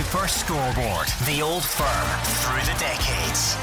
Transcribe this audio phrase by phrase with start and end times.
[0.00, 1.08] Super Scoreboard.
[1.26, 2.08] The old firm
[2.40, 3.54] through the decades.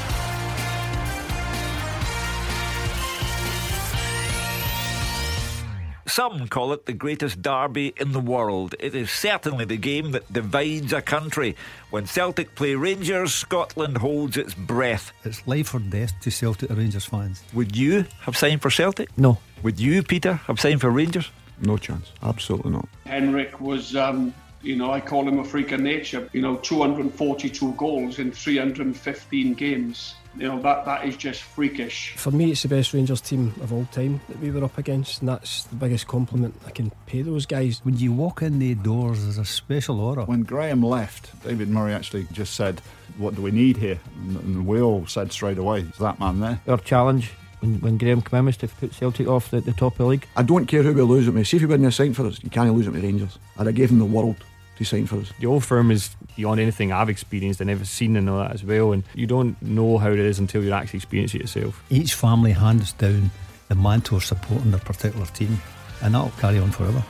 [6.06, 8.76] Some call it the greatest derby in the world.
[8.78, 11.56] It is certainly the game that divides a country.
[11.90, 15.10] When Celtic play Rangers, Scotland holds its breath.
[15.24, 17.42] It's life or death to Celtic Rangers fans.
[17.52, 19.08] Would you have signed for Celtic?
[19.18, 19.38] No.
[19.64, 21.32] Would you, Peter, have signed for Rangers?
[21.60, 22.12] No chance.
[22.22, 22.88] Absolutely not.
[23.06, 24.32] Henrik was, um,
[24.62, 26.28] you know, I call him a freak of nature.
[26.32, 30.14] You know, 242 goals in 315 games.
[30.36, 32.14] You know, that, that is just freakish.
[32.16, 35.20] For me, it's the best Rangers team of all time that we were up against,
[35.20, 37.80] and that's the biggest compliment I can pay those guys.
[37.82, 40.26] When you walk in the doors, there's a special aura.
[40.26, 42.80] When Graham left, David Murray actually just said,
[43.16, 43.98] What do we need here?
[44.16, 46.60] And we all said straight away, Is that man there?
[46.68, 49.92] Our challenge when, when Graham came in was to put Celtic off the, the top
[49.94, 50.26] of the league.
[50.36, 51.44] I don't care who we lose it me.
[51.44, 53.38] See if he wouldn't have signed for us, you can't lose it with Rangers.
[53.58, 54.36] I'd have gave him the world
[54.76, 55.32] to sign for us.
[55.40, 58.64] The old firm is beyond anything I've experienced and ever seen and all that as
[58.64, 58.92] well.
[58.92, 61.82] And you don't know how it is until you actually experience it yourself.
[61.90, 63.30] Each family hands down
[63.68, 65.60] the mantle of supporting their particular team,
[66.02, 67.04] and that'll carry on forever.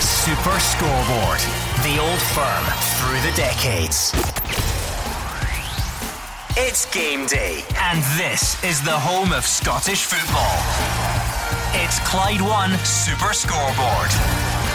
[0.00, 1.65] Super Scoreboard.
[1.82, 2.64] The old firm
[2.98, 4.12] through the decades.
[6.56, 10.56] It's game day, and this is the home of Scottish football.
[11.74, 14.65] It's Clyde One Super Scoreboard.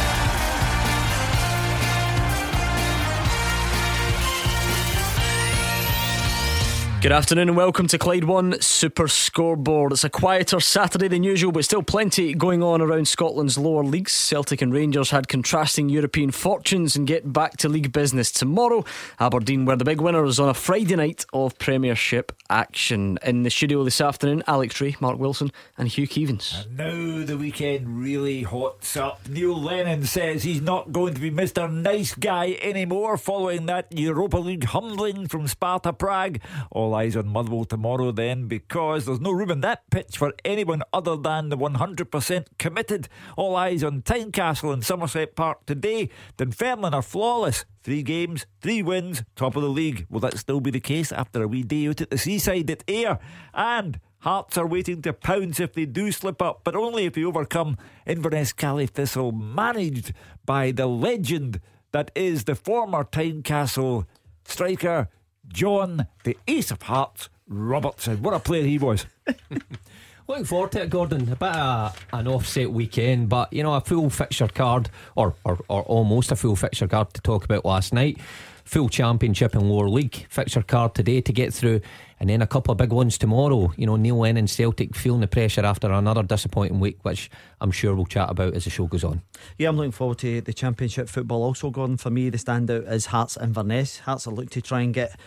[7.02, 9.91] Good afternoon and welcome to Clyde One Super Scoreboard.
[9.91, 14.11] It's a quieter Saturday than usual, but still plenty going on around Scotland's lower leagues.
[14.11, 18.85] Celtic and Rangers had contrasting European fortunes and get back to league business tomorrow.
[19.19, 23.17] Aberdeen were the big winners on a Friday night of Premiership action.
[23.23, 26.66] In the studio this afternoon, Alex Tree, Mark Wilson, and Hugh Keevins.
[26.66, 29.27] And now the weekend really hots up.
[29.27, 31.72] Neil Lennon says he's not going to be Mr.
[31.72, 36.39] Nice Guy anymore following that Europa League humbling from Sparta Prague.
[36.69, 40.84] All eyes on Motherwell tomorrow then because there's no room in that pitch for anyone
[40.94, 43.09] other than the 100% committed.
[43.38, 46.09] All eyes on Tynecastle and Somerset Park today.
[46.38, 47.66] Dunfermline are flawless.
[47.84, 50.06] Three games, three wins, top of the league.
[50.09, 52.84] Will that still be the case after a wee day out at the seaside at
[52.88, 53.19] Ayr?
[53.53, 57.24] And Hearts are waiting to pounce if they do slip up, but only if they
[57.24, 57.75] overcome
[58.06, 60.13] Inverness Caley Thistle, managed
[60.46, 61.59] by the legend
[61.91, 64.06] that is the former Tynecastle
[64.46, 65.09] striker
[65.53, 68.22] John, the Ace of Hearts, Robertson.
[68.22, 69.06] What a player he was.
[70.28, 71.23] Looking forward to it, Gordon.
[71.23, 75.59] A bit of an offset weekend, but you know, a full fixture card, or, or,
[75.67, 78.17] or almost a full fixture card to talk about last night.
[78.63, 81.81] Full championship and lower league fixture card today to get through,
[82.22, 83.73] and then a couple of big ones tomorrow.
[83.75, 87.29] You know, Neil Lennon Celtic feeling the pressure after another disappointing week, which
[87.59, 89.23] I'm sure we'll chat about as the show goes on.
[89.57, 91.44] Yeah, I'm looking forward to the championship football.
[91.44, 94.00] Also, Gordon, for me, the standout is Hearts Inverness.
[94.00, 95.19] Hearts are looking to try and get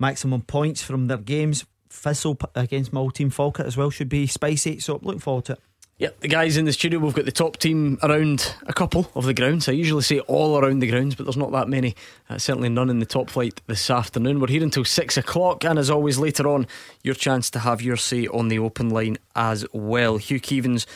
[0.00, 1.64] maximum points from their games.
[1.88, 4.78] Thistle against my team Falkirk as well should be spicy.
[4.78, 5.60] So looking forward to it.
[6.00, 9.26] Yep, the guys in the studio, we've got the top team around a couple of
[9.26, 9.68] the grounds.
[9.68, 11.94] I usually say all around the grounds, but there's not that many.
[12.30, 14.40] Uh, certainly none in the top flight this afternoon.
[14.40, 16.66] We're here until six o'clock, and as always, later on,
[17.04, 20.16] your chance to have your say on the open line as well.
[20.16, 20.86] Hugh Keevins,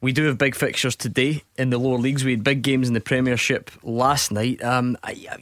[0.00, 2.24] we do have big fixtures today in the lower leagues.
[2.24, 4.62] We had big games in the Premiership last night.
[4.62, 4.96] Um,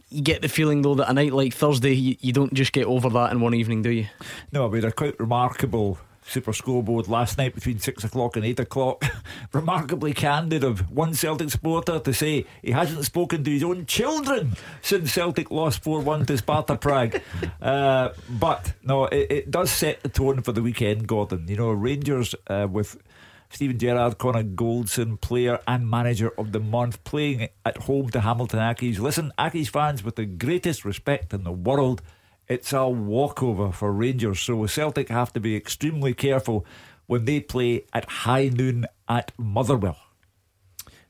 [0.09, 2.87] you get the feeling, though, that a night like Thursday, you, you don't just get
[2.87, 4.06] over that in one evening, do you?
[4.53, 8.59] No, we had a quite remarkable super scoreboard last night between six o'clock and eight
[8.60, 9.04] o'clock.
[9.53, 14.54] Remarkably candid of one Celtic supporter to say he hasn't spoken to his own children
[14.82, 17.21] since Celtic lost 4 1 to Sparta Prague.
[17.60, 21.47] Uh, but no, it, it, does set the tone for the weekend, Gordon.
[21.48, 22.98] You know, Rangers uh, with.
[23.54, 28.59] Steven Gerrard, Connor Goldson, player and manager of the month, playing at home to Hamilton
[28.59, 28.98] Accies.
[28.98, 32.03] Listen, Accies fans, with the greatest respect in the world,
[32.48, 34.41] it's a walkover for Rangers.
[34.41, 36.66] So Celtic have to be extremely careful
[37.06, 39.98] when they play at high noon at Motherwell.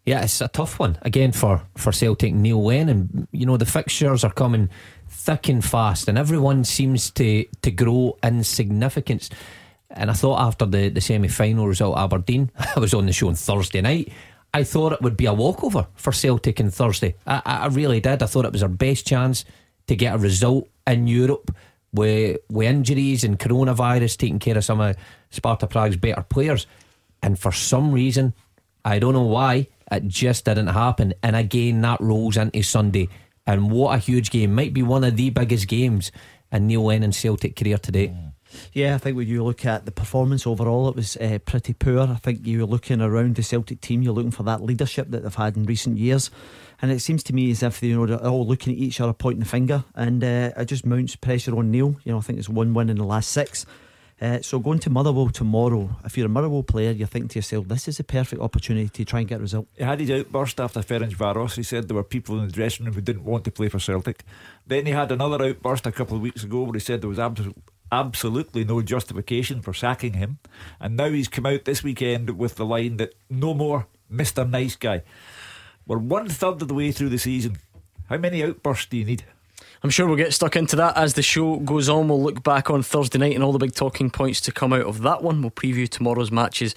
[0.05, 2.35] Yeah, it's a tough one again for for Celtic.
[2.35, 4.69] Neil Lennon, you know the fixtures are coming
[5.09, 9.31] thick and fast, and everyone seems to to grow in significance.
[9.95, 13.29] And I thought after the, the semi final result Aberdeen, I was on the show
[13.29, 14.13] on Thursday night.
[14.53, 17.17] I thought it would be a walkover for Celtic on Thursday.
[17.27, 18.23] I, I really did.
[18.23, 19.45] I thought it was our best chance
[19.89, 21.55] to get a result in Europe
[21.93, 24.97] with, with injuries and coronavirus taking care of some of
[25.31, 26.67] Sparta Prague's better players.
[27.23, 28.35] And for some reason,
[28.85, 31.15] I don't know why, it just didn't happen.
[31.23, 33.09] And again, that rolls into Sunday.
[33.47, 34.55] And what a huge game.
[34.55, 36.13] Might be one of the biggest games
[36.53, 38.15] in Neil Lennon's Celtic career today.
[38.73, 42.01] Yeah, I think when you look at the performance overall, it was uh, pretty poor.
[42.01, 45.35] I think you're looking around the Celtic team, you're looking for that leadership that they've
[45.35, 46.31] had in recent years.
[46.83, 49.13] And it seems to me as if you know they're all looking at each other,
[49.13, 51.97] pointing the finger, and uh, it just mounts pressure on Neil.
[52.05, 53.65] You know, I think it's one win in the last six.
[54.21, 57.67] Uh, so going to Motherwell tomorrow, if you're a Motherwell player, you're thinking to yourself,
[57.69, 59.67] this is a perfect opportunity to try and get a result.
[59.77, 61.57] He had his outburst after Ferencvaros.
[61.57, 63.81] He said there were people in the dressing room who didn't want to play for
[63.81, 64.25] Celtic.
[64.67, 67.19] Then he had another outburst a couple of weeks ago where he said there was
[67.19, 67.63] absolutely
[67.93, 70.39] absolutely no justification for sacking him.
[70.81, 74.49] And now he's come out this weekend with the line that no more Mr.
[74.49, 75.03] Nice Guy.
[75.87, 77.59] We're one third of the way through the season.
[78.09, 79.25] How many outbursts do you need?
[79.83, 82.09] I'm sure we'll get stuck into that as the show goes on.
[82.09, 84.87] We'll look back on Thursday night and all the big talking points to come out
[84.87, 85.43] of that one.
[85.43, 86.75] We'll preview tomorrow's matches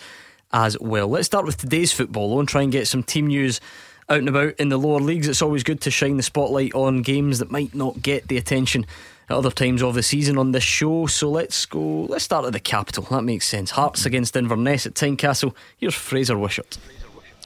[0.52, 1.08] as well.
[1.08, 3.62] Let's start with today's football though and try and get some team news
[4.10, 5.28] out and about in the lower leagues.
[5.28, 8.86] It's always good to shine the spotlight on games that might not get the attention
[9.30, 11.08] other times of the season on this show.
[11.08, 12.06] So let's go.
[12.06, 13.04] Let's start at the capital.
[13.10, 13.72] That makes sense.
[13.72, 15.54] Hearts against Inverness at Tynecastle.
[15.78, 16.78] Here's Fraser Wishart.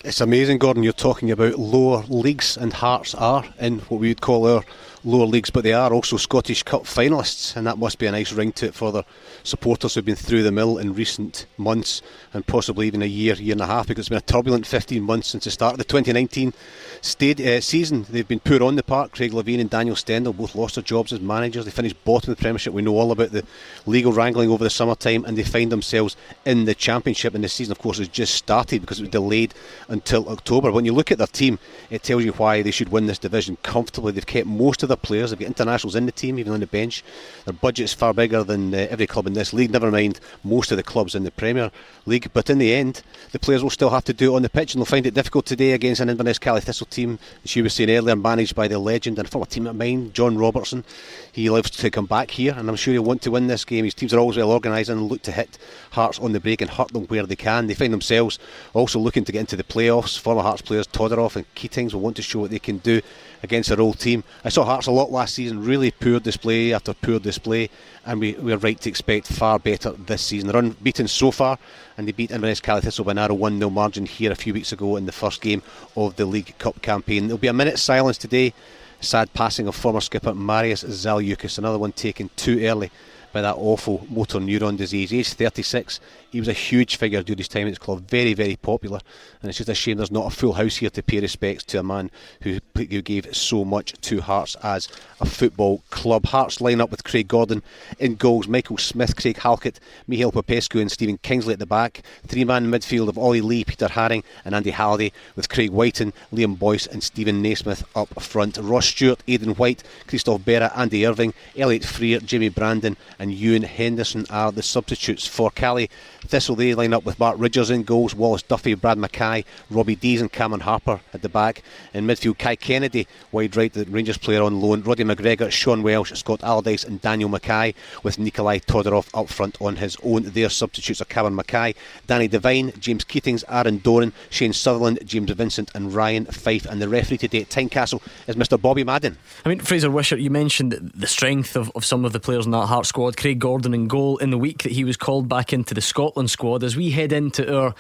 [0.04, 0.84] It's amazing, Gordon.
[0.84, 4.64] You're talking about lower leagues, and Hearts are in what we would call our
[5.04, 8.32] lower leagues, but they are also Scottish Cup finalists, and that must be a nice
[8.32, 9.04] ring to it for their
[9.44, 12.02] supporters who've been through the mill in recent months
[12.34, 15.02] and possibly even a year, year and a half, because it's been a turbulent 15
[15.02, 16.54] months since the start of the 2019
[17.02, 18.06] stayed, uh, season.
[18.10, 19.14] They've been poor on the park.
[19.14, 21.66] Craig Levein and Daniel Stendel both lost their jobs as managers.
[21.66, 22.74] They finished bottom of the Premiership.
[22.74, 23.46] We know all about the
[23.86, 26.16] legal wrangling over the summertime, and they find themselves
[26.46, 27.34] in the Championship.
[27.34, 29.54] And the season, of course, has just started because it was delayed
[29.88, 30.72] until October.
[30.72, 31.58] When you look at their team,
[31.90, 34.12] it tells you why they should win this division comfortably.
[34.12, 35.32] They've kept most of their players.
[35.32, 37.04] They've got internationals in the team, even on the bench.
[37.46, 39.72] Their budget's far bigger than uh, every club in this league.
[39.72, 41.72] Never mind most of the clubs in the Premier
[42.06, 42.30] League.
[42.34, 43.02] But in the end,
[43.32, 45.14] the players will still have to do it on the pitch, and they'll find it
[45.14, 48.68] difficult today against an Inverness Caley Thistle team, as you were saying earlier, managed by
[48.68, 50.84] the legend and former team of mine, John Robertson.
[51.32, 53.86] He loves to come back here, and I'm sure he'll want to win this game.
[53.86, 55.58] His teams are always well organised and look to hit
[55.92, 57.68] Hearts on the break and hurt them where they can.
[57.68, 58.40] They find themselves
[58.74, 60.18] also looking to get into the playoffs.
[60.18, 63.02] Former Hearts players Todorov and Keatings will want to show what they can do
[63.44, 64.24] against their old team.
[64.44, 67.70] I saw Hearts a lot last season, really poor display after poor display,
[68.06, 70.48] and we, we are right to expect far better this season.
[70.48, 71.58] They're unbeaten so far,
[71.98, 74.54] and they beat Inverness Caley Thistle by a narrow 1 0 margin here a few
[74.54, 75.62] weeks ago in the first game
[75.96, 77.28] of the League Cup campaign.
[77.28, 78.54] There'll be a minute's silence today.
[79.00, 82.92] Sad passing of former skipper Marius Zaliukas, another one taken too early
[83.32, 85.14] by that awful motor neuron disease.
[85.14, 86.00] Age 36,
[86.32, 89.00] he was a huge figure during his time at his club, very, very popular.
[89.42, 91.80] And it's just a shame there's not a full house here to pay respects to
[91.80, 92.12] a man
[92.42, 94.88] who, who gave so much to Hearts as
[95.20, 96.26] a football club.
[96.26, 97.64] Hearts line up with Craig Gordon
[98.00, 102.02] in goals, Michael Smith, Craig Halkett, Mihail Popescu, and Stephen Kingsley at the back.
[102.28, 106.58] Three man midfield of Ollie Lee, Peter Haring, and Andy Halliday, with Craig Wighton, Liam
[106.58, 108.58] Boyce, and Steven Naismith up front.
[108.58, 114.26] Ross Stewart, Aidan White, Christophe Berra, Andy Irving, Elliott Frear, Jamie Brandon, and Ewan Henderson
[114.32, 115.92] are the substitutes for Caley.
[116.26, 120.22] Thistle they line up with Mark Ridgers in goals, Wallace Duffy, Brad Mackay, Robbie Deas,
[120.22, 121.62] and Cameron Harper at the back.
[121.94, 126.12] In midfield, Kai Kennedy, wide right, the Rangers player on loan, Roddy McGregor, Sean Welsh,
[126.14, 130.24] Scott Allardyce, and Daniel Mackay, with Nikolai Todorov up front on his own.
[130.24, 131.76] Their substitutes are Cameron Mackay,
[132.08, 136.66] Danny Devine, James Keatings, Aaron Doran, Shane Sutherland, James Vincent, and Ryan Fife.
[136.66, 138.60] And the referee today at Tynecastle is Mr.
[138.60, 139.20] Bobby Madden.
[139.46, 142.52] I mean, Fraser Wishart, you mentioned the strength of, of some of the players in
[142.52, 143.11] that Heart squad.
[143.18, 146.30] Craig Gordon in goal in the week that he was called back into the Scotland
[146.30, 146.64] squad.
[146.64, 147.74] As we head into our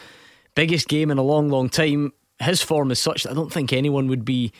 [0.55, 3.73] biggest game in a long, long time, his form is such that I don't think
[3.73, 4.51] anyone would be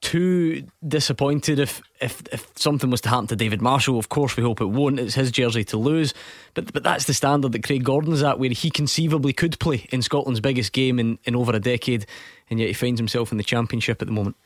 [0.00, 3.98] too disappointed if, if if something was to happen to David Marshall.
[3.98, 5.00] Of course, we hope it won't.
[5.00, 6.12] It's his jersey to lose,
[6.52, 10.02] but but that's the standard that Craig Gordon's at, where he conceivably could play in
[10.02, 12.04] Scotland's biggest game in, in over a decade,
[12.50, 14.36] and yet he finds himself in the Championship at the moment.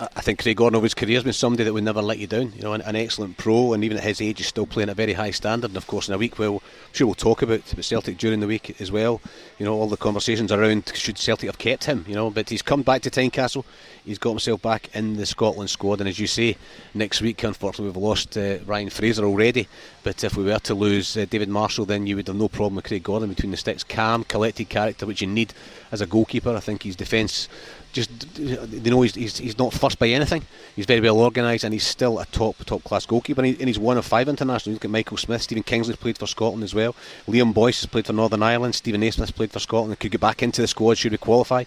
[0.00, 2.54] I think Craig his career has been somebody that would never let you down.
[2.56, 4.92] You know, an, an, excellent pro, and even at his age, he's still playing at
[4.92, 5.72] a very high standard.
[5.72, 8.40] And of course, in a week, well, I'm sure we'll talk about, about Celtic during
[8.40, 9.20] the week as well.
[9.58, 12.06] You know, all the conversations around should Celtic have kept him.
[12.08, 13.62] You know, but he's come back to Tynecastle.
[14.02, 16.56] He's got himself back in the Scotland squad, and as you say,
[16.94, 19.68] next week, unfortunately, we've lost uh, Ryan Fraser already.
[20.02, 22.76] But if we were to lose uh, David Marshall, then you would have no problem
[22.76, 23.84] with Craig Gordon between the sticks.
[23.84, 25.52] Calm, collected character, which you need
[25.92, 26.56] as a goalkeeper.
[26.56, 27.50] I think his defence
[27.92, 30.42] just they know he's, he's, he's not fussed by anything.
[30.76, 33.40] He's very well organised and he's still a top top class goalkeeper.
[33.40, 34.74] And, he, and he's one of five internationals.
[34.74, 36.94] Look at Michael Smith, Stephen Kingsley's played for Scotland as well.
[37.26, 38.74] Liam Boyce has played for Northern Ireland.
[38.74, 39.98] Steven Naismith's played for Scotland.
[39.98, 41.64] Could get back into the squad should we qualify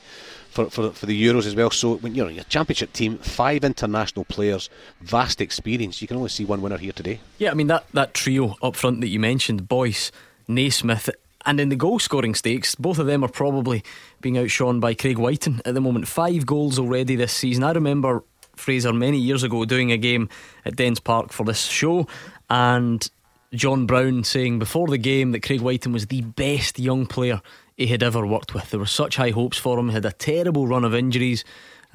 [0.54, 1.72] for, for, for the Euros as well.
[1.72, 4.70] So when you're your championship team, five international players,
[5.02, 6.02] vast experience.
[6.02, 7.20] You can only see one winner here today.
[7.38, 10.12] Yeah, I mean that that trio up front that you mentioned, Boyce,
[10.48, 11.10] Naismith,
[11.46, 13.84] and in the goal scoring stakes, both of them are probably
[14.22, 16.08] being outshone by Craig Wighton at the moment.
[16.08, 17.64] Five goals already this season.
[17.64, 18.24] I remember
[18.56, 20.30] Fraser many years ago doing a game
[20.66, 22.08] at Dens Park for this show,
[22.50, 23.10] and
[23.54, 27.42] John Brown saying before the game that Craig Wighton was the best young player
[27.78, 28.70] he had ever worked with.
[28.70, 29.90] There were such high hopes for him.
[29.90, 31.44] He had a terrible run of injuries.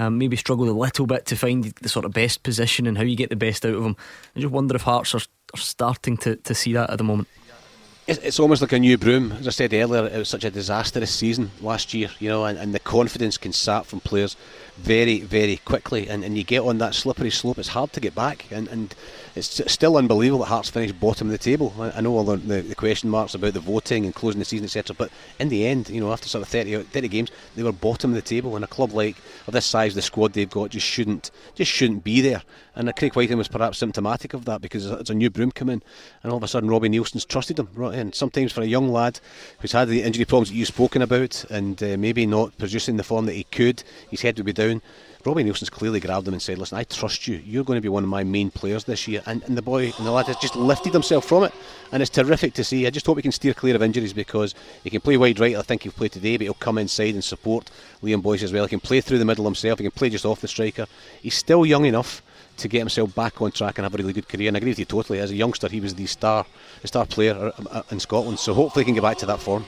[0.00, 3.02] Um, maybe struggled a little bit to find the sort of best position and how
[3.02, 3.96] you get the best out of him.
[4.36, 5.20] I just wonder if Hearts are,
[5.54, 7.26] are starting to, to see that at the moment.
[8.08, 9.32] It's, almost like a new broom.
[9.32, 12.58] As I said earlier, it was such a disastrous season last year, you know, and,
[12.58, 14.34] and the confidence can sap from players
[14.78, 17.58] very, very quickly, and, and you get on that slippery slope.
[17.58, 18.94] It's hard to get back, and, and
[19.34, 21.74] it's still unbelievable that Hearts finished bottom of the table.
[21.78, 24.94] I, know all the, the, question marks about the voting and closing the season, etc.
[24.96, 28.10] But in the end, you know, after sort of 30, 30 games, they were bottom
[28.10, 29.16] of the table, and a club like
[29.46, 32.42] of this size, the squad they've got just shouldn't just shouldn't be there.
[32.74, 35.82] And Craig Wighton was perhaps symptomatic of that because it's a new broom come in,
[36.22, 37.68] and all of a sudden Robbie Neilson's trusted him.
[37.76, 39.20] And sometimes for a young lad
[39.60, 43.02] who's had the injury problems that you've spoken about, and uh, maybe not producing the
[43.02, 44.82] form that he could, his head would be down.
[45.24, 47.42] Robbie Neilson's clearly grabbed him and said, "Listen, I trust you.
[47.44, 49.92] You're going to be one of my main players this year." And, and the boy
[49.98, 51.52] and the lad has just lifted himself from it,
[51.92, 52.86] and it's terrific to see.
[52.86, 55.56] I just hope he can steer clear of injuries because he can play wide right.
[55.56, 57.70] I think he'll play today, but he'll come inside and support
[58.02, 58.64] Liam Boyce as well.
[58.64, 59.80] He can play through the middle himself.
[59.80, 60.86] He can play just off the striker.
[61.20, 62.22] He's still young enough
[62.58, 64.48] to get himself back on track and have a really good career.
[64.48, 65.20] And I agree with you totally.
[65.20, 66.44] As a youngster, he was the star,
[66.82, 68.38] the star player uh, uh, in Scotland.
[68.38, 69.64] So hopefully, he can get back to that form.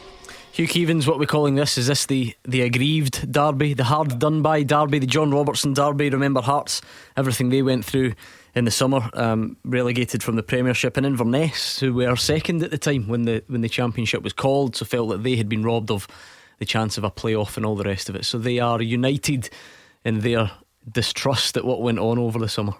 [0.52, 4.42] Hugh Keevins, what we're calling this is this the the aggrieved derby, the hard done
[4.42, 6.10] by derby, the John Robertson derby.
[6.10, 6.82] Remember Hearts,
[7.16, 8.14] everything they went through
[8.56, 12.78] in the summer, um, relegated from the Premiership, and Inverness, who were second at the
[12.78, 15.90] time when the when the Championship was called, so felt that they had been robbed
[15.90, 16.08] of
[16.58, 18.24] the chance of a playoff and all the rest of it.
[18.24, 19.50] So they are united
[20.04, 20.50] in their
[20.90, 22.74] distrust at what went on over the summer.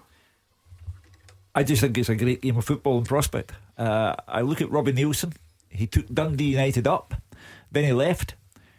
[1.55, 3.53] I just think it's a great game of football and prospect.
[3.79, 5.35] Uh, I look at Robbie Neilson.
[5.69, 7.15] He took Dundee United up
[7.71, 8.35] then he left.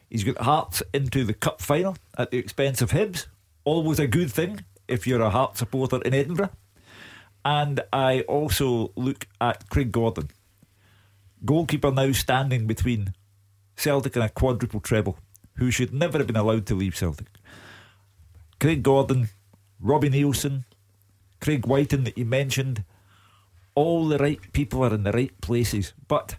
[0.09, 3.27] He's got Hearts into the cup final at the expense of Hibs.
[3.63, 6.49] Always a good thing if you're a Heart supporter in Edinburgh.
[7.45, 10.29] And I also look at Craig Gordon,
[11.43, 13.13] goalkeeper now standing between
[13.75, 15.17] Celtic and a quadruple treble,
[15.55, 17.27] who should never have been allowed to leave Celtic.
[18.59, 19.29] Craig Gordon,
[19.79, 20.65] Robbie Neilson,
[21.39, 22.83] Craig Wighton that you mentioned,
[23.73, 26.35] all the right people are in the right places, but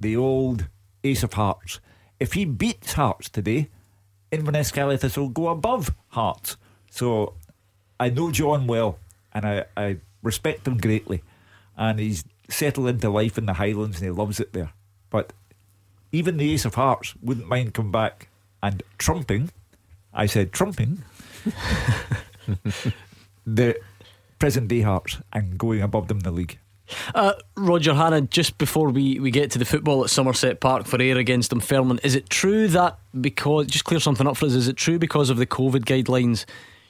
[0.00, 0.68] the old
[1.04, 1.80] Ace of Hearts
[2.18, 3.68] if he beats Hearts today,
[4.30, 6.56] Inverness Caley Thistle will go above Hearts.
[6.90, 7.34] So
[7.98, 8.98] I know John well
[9.32, 11.22] and I, I respect him greatly.
[11.76, 14.72] And he's settled into life in the Highlands and he loves it there.
[15.10, 15.32] But
[16.12, 18.28] even the Ace of Hearts wouldn't mind coming back
[18.62, 19.50] and trumping,
[20.12, 21.02] I said trumping,
[23.46, 23.76] the
[24.38, 26.58] present day Hearts and going above them in the league.
[27.14, 31.00] Uh, Roger Hannah, just before we, we get to the football at Somerset Park for
[31.00, 34.68] Ayr against Dunfermline, is it true that because, just clear something up for us, is
[34.68, 36.44] it true because of the COVID guidelines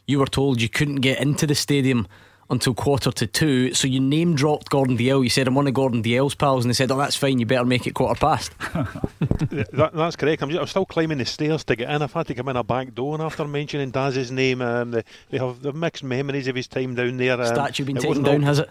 [0.06, 2.06] you were told you couldn't get into the stadium
[2.48, 5.24] until quarter to two, so you name dropped Gordon Dalziel.
[5.24, 7.38] You said I'm one of Gordon Dalziel's pals, and they said, "Oh, that's fine.
[7.38, 10.42] You better make it quarter past." that, that's correct.
[10.42, 12.02] I'm, just, I'm, still climbing the stairs to get in.
[12.02, 15.02] I've had to come in a back door, and after mentioning Daz's name, um, they,
[15.30, 17.40] they have they've mixed memories of his time down there.
[17.40, 18.70] Um, Statue been taken down, has it?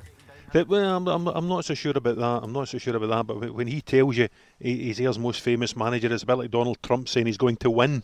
[0.53, 2.43] But, well, I'm, I'm, I'm, not so sure about that.
[2.43, 3.27] I'm not so sure about that.
[3.27, 6.77] But when he tells you he's Ayr's most famous manager, it's a bit like Donald
[6.81, 8.03] Trump saying he's going to win.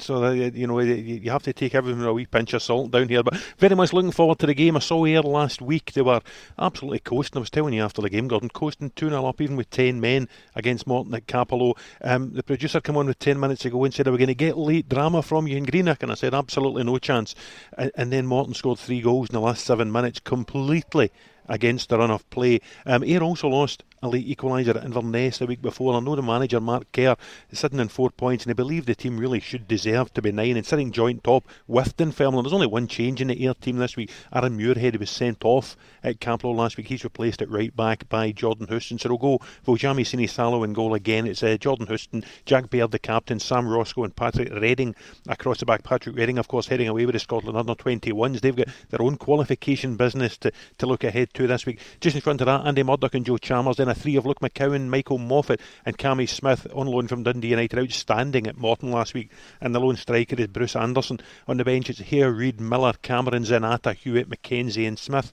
[0.00, 2.90] So uh, you know you have to take everything with a wee pinch of salt
[2.90, 3.22] down here.
[3.22, 4.76] But very much looking forward to the game.
[4.76, 5.92] I saw Ayr last week.
[5.92, 6.20] They were
[6.58, 7.38] absolutely coasting.
[7.38, 10.00] I was telling you after the game, Gordon, coasting 2 0 up, even with 10
[10.00, 11.76] men against Morton at Cappielow.
[12.02, 14.34] Um, the producer came on with 10 minutes ago and said, Are we going to
[14.34, 16.02] get late drama from you in Greenock?
[16.02, 17.34] And I said, Absolutely no chance.
[17.76, 21.10] And then Morton scored three goals in the last seven minutes, completely
[21.48, 22.60] against the run of play.
[22.86, 25.94] Um, Ayr also lost a late equaliser at Inverness the week before.
[25.94, 27.16] I know the manager, Mark Kerr,
[27.50, 30.32] is sitting in four points, and I believe the team really should deserve to be
[30.32, 32.44] nine and sitting joint top with Dunfermline.
[32.44, 34.10] There's only one change in the Ayr team this week.
[34.32, 36.86] Aaron Muirhead was sent off at Cappielow last week.
[36.86, 38.98] He's replaced at right back by Jordan Houston.
[38.98, 41.26] So it'll go Viljami Sinisalo in goal again.
[41.26, 44.94] It's uh, Jordan Houston, Jack Baird, the captain, Sam Roscoe, and Patrick Redding
[45.28, 45.82] across the back.
[45.82, 48.40] Patrick Redding, of course, heading away with the Scotland under 21s.
[48.40, 51.80] They've got their own qualification business to, to look ahead to this week.
[52.00, 53.76] Just in front of that, Andy Murdoch and Joe Chalmers.
[53.76, 54.88] Then a three of Luke McCowan.
[54.88, 59.30] Michael Moffat, and Cammy Smith on loan from Dundee United, outstanding at Morton last week.
[59.60, 61.20] And the lone striker is Bruce Anderson.
[61.48, 65.32] On the bench, it's here Reid, Miller, Cameron, Zanatta, Hewitt, McKenzie, and Smith.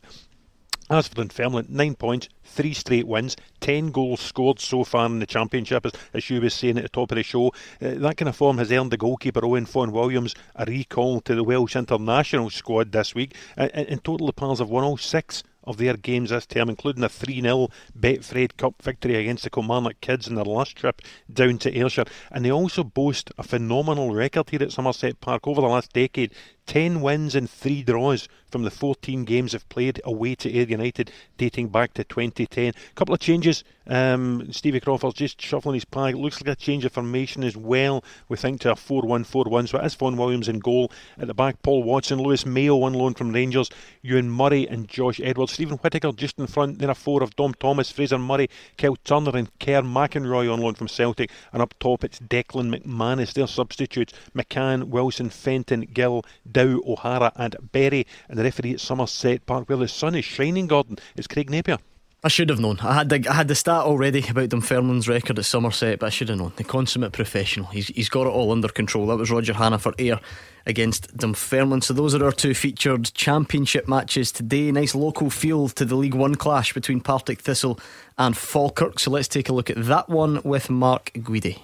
[0.90, 5.26] As for Dunfermline, nine points, three straight wins, ten goals scored so far in the
[5.26, 7.48] championship, as, as you was saying at the top of the show.
[7.82, 11.36] Uh, that kind of form has earned the goalkeeper Owain Fon Williams a recall to
[11.36, 13.34] the Welsh international squad this week.
[13.58, 17.04] Uh, in total, the Pars have won all six of their games this term, including
[17.04, 21.02] a 3 0 Betfred Cup victory against the Kilmarnock Kids in their last trip
[21.32, 22.06] down to Ayrshire.
[22.32, 26.34] And they also boast a phenomenal record here at Somerset Park over the last decade
[26.66, 31.12] 10 wins and 3 draws from the 14 games they've played away to Ayr United
[31.38, 32.68] dating back to 2010.
[32.68, 33.64] A couple of changes.
[33.88, 36.14] Um, Stevie Crawford's just shuffling his pack.
[36.16, 38.04] Looks like a change of formation as well.
[38.30, 39.68] We think to a 4 1 4 1.
[39.68, 40.92] So it is Fon Williams in goal.
[41.18, 43.70] At the back, Paul Watson, Lewis Mayo on loan from Rangers,
[44.04, 45.54] Ewan Murray and Josh Edwards.
[45.54, 46.78] Stephen Whittaker just in front.
[46.78, 50.76] Then a four of Dom Thomas, Fraser Murray, Kyle Turner, and Kerr McInroy on loan
[50.76, 51.32] from Celtic.
[51.52, 53.34] And up top, it's Declan McManus.
[53.34, 58.08] Their substitutes McCann, Wilson, Fenton, Gill, Dow, O'Hara, and Berry.
[58.30, 61.80] And the referee at Somerset Park, where the sun is shining, Gordon, it's Craig Napier.
[62.26, 62.80] I should have known.
[62.80, 66.10] I had the, I had the stat already about Dunfermline's record at Somerset, but I
[66.10, 66.54] should have known.
[66.56, 67.66] The consummate professional.
[67.66, 69.08] He's, he's got it all under control.
[69.08, 70.22] That was Roger Hannah for Ayr
[70.66, 71.82] against Dunfermline.
[71.82, 74.72] So those are our two featured championship matches today.
[74.72, 77.78] Nice local feel to the League One clash between Partick Thistle
[78.18, 79.00] and Falkirk.
[79.00, 81.60] So let's take a look at that one with Mark Guidi.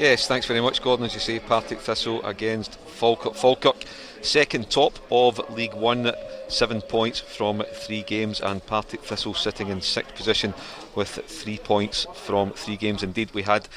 [0.00, 1.04] Yes, thanks very much, Gordon.
[1.04, 3.34] As you say, Partick Thistle against Falkirk.
[3.34, 3.84] Falkirk
[4.22, 6.10] second top of League One,
[6.48, 10.54] seven points from three games, and Partick Thistle sitting in sixth position
[10.94, 13.02] with three points from three games.
[13.02, 13.68] Indeed, we had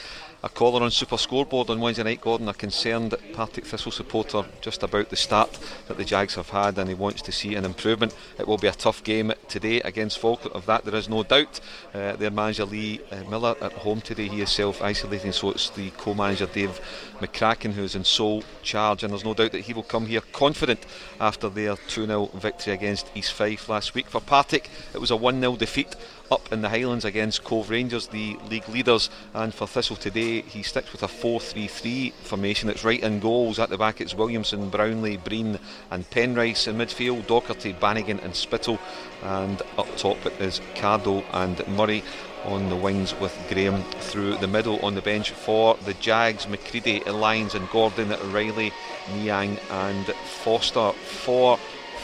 [0.43, 4.83] a caller on Super Scoreboard on Wednesday night, Gordon, a concerned Partick Thistle supporter just
[4.83, 5.57] about the start
[5.87, 8.13] that the Jags have had, and he wants to see an improvement.
[8.37, 11.61] It will be a tough game today against Falkirk, of that there is no doubt.
[11.93, 15.69] Uh, their manager Lee uh, Miller at home today, he is self isolating, so it's
[15.69, 16.81] the co manager Dave
[17.21, 20.85] McCracken who's in sole charge, and there's no doubt that he will come here confident
[21.21, 24.07] after their 2 0 victory against East Fife last week.
[24.07, 25.95] For Partick, it was a 1 0 defeat
[26.31, 29.09] up in the Highlands against Cove Rangers, the league leaders.
[29.33, 32.69] And for Thistle today, he sticks with a 4 3 3 formation.
[32.69, 33.59] It's right in goals.
[33.59, 35.59] At the back, it's Williamson, Brownlee, Breen,
[35.91, 36.67] and Penrice.
[36.67, 38.79] In midfield, Docherty, Bannigan, and Spittal.
[39.23, 42.03] And up top, it is Cardo and Murray
[42.45, 46.99] on the wings with Graham through the middle on the bench for the Jags, McCready,
[47.09, 48.73] Lyons and Gordon, Riley,
[49.15, 51.57] Niang and Foster for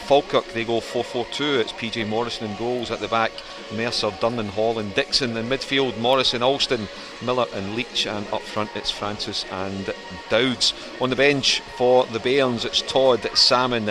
[0.06, 3.30] Falkirk they go 4-4-2 it's PJ Morrison in goals at the back
[3.72, 6.88] Mercer, Dunn Hall and Dixon in midfield Morrison, Alston,
[7.22, 9.94] Miller and Leach and up front it's Francis and
[10.28, 13.86] Dowds on the bench for the Bairns it's Todd, Sammon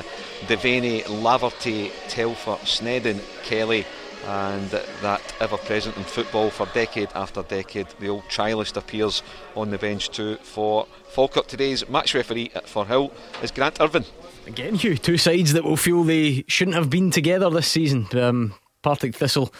[0.47, 3.85] Devaney, Laverty, Telfer, Snedden, Kelly
[4.25, 4.69] and
[5.01, 7.87] that ever present in football for decade after decade.
[7.99, 9.23] The old trialist appears
[9.55, 11.47] on the bench too for Falkirk.
[11.47, 14.05] Today's match referee at Firhill is Grant Irvine.
[14.45, 18.07] Again, you two sides that will feel they shouldn't have been together this season.
[18.13, 19.53] Um, Partick Thistle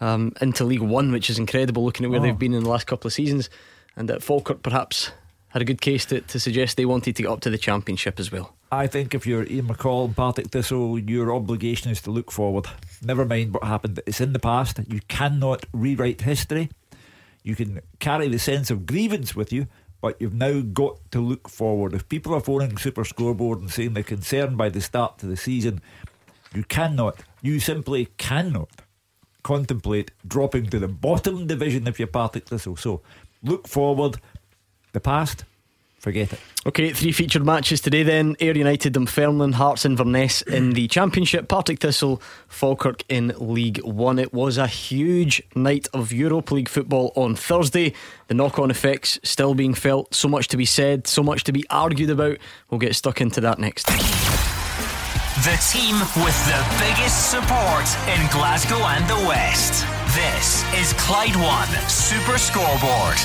[0.00, 2.22] um, into League One, which is incredible looking at where oh.
[2.22, 3.48] they've been in the last couple of seasons,
[3.96, 5.12] and that Falkirk perhaps
[5.48, 8.20] had a good case to, to suggest they wanted to get up to the Championship
[8.20, 8.54] as well.
[8.70, 12.66] I think if you're Ian McCall and Partick Thistle, your obligation is to look forward.
[13.02, 14.00] Never mind what happened.
[14.06, 14.80] It's in the past.
[14.88, 16.68] You cannot rewrite history.
[17.42, 19.68] You can carry the sense of grievance with you,
[20.00, 21.94] but you've now got to look forward.
[21.94, 25.36] If people are phoning Super Scoreboard and saying they're concerned by the start to the
[25.36, 25.80] season,
[26.52, 28.68] you cannot, you simply cannot
[29.46, 32.74] contemplate dropping to the bottom division if you're Partick Thistle.
[32.74, 33.00] So
[33.44, 34.16] look forward.
[34.92, 35.44] The past,
[36.00, 36.40] forget it.
[36.66, 38.34] Okay, three featured matches today then.
[38.40, 44.18] Ayr United, Dunfermline, Hearts Inverness in the Championship, Partick Thistle, Falkirk in League One.
[44.18, 47.92] It was a huge night of Europa League football on Thursday.
[48.26, 50.12] The knock on effects still being felt.
[50.12, 52.38] So much to be said, so much to be argued about.
[52.68, 54.55] We'll get stuck into that next.
[55.44, 59.84] The team with the biggest support in Glasgow and the West.
[60.14, 63.18] This is Clyde One Super Scoreboard.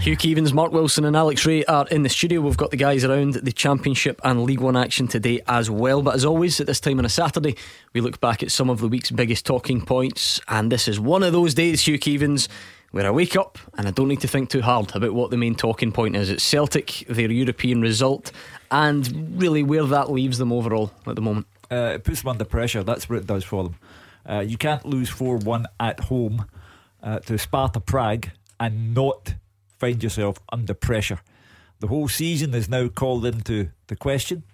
[0.00, 2.40] Hugh Keevins, Mark Wilson, and Alex Rae are in the studio.
[2.40, 6.00] We've got the guys around the Championship and League One action today as well.
[6.00, 7.54] But as always, at this time on a Saturday,
[7.92, 10.40] we look back at some of the week's biggest talking points.
[10.48, 12.48] And this is one of those days, Hugh Keevins,
[12.92, 15.36] where I wake up and I don't need to think too hard about what the
[15.36, 16.30] main talking point is.
[16.30, 18.32] It's Celtic, their European result,
[18.72, 21.46] and really where that leaves them overall at the moment.
[21.70, 22.82] Uh, it puts them under pressure.
[22.82, 23.76] That's what it does for them.
[24.28, 26.46] Uh, you can't lose 4 1 at home
[27.02, 29.34] uh, to Sparta Prague and not
[29.78, 31.20] find yourself under pressure.
[31.80, 34.44] The whole season is now called into the question.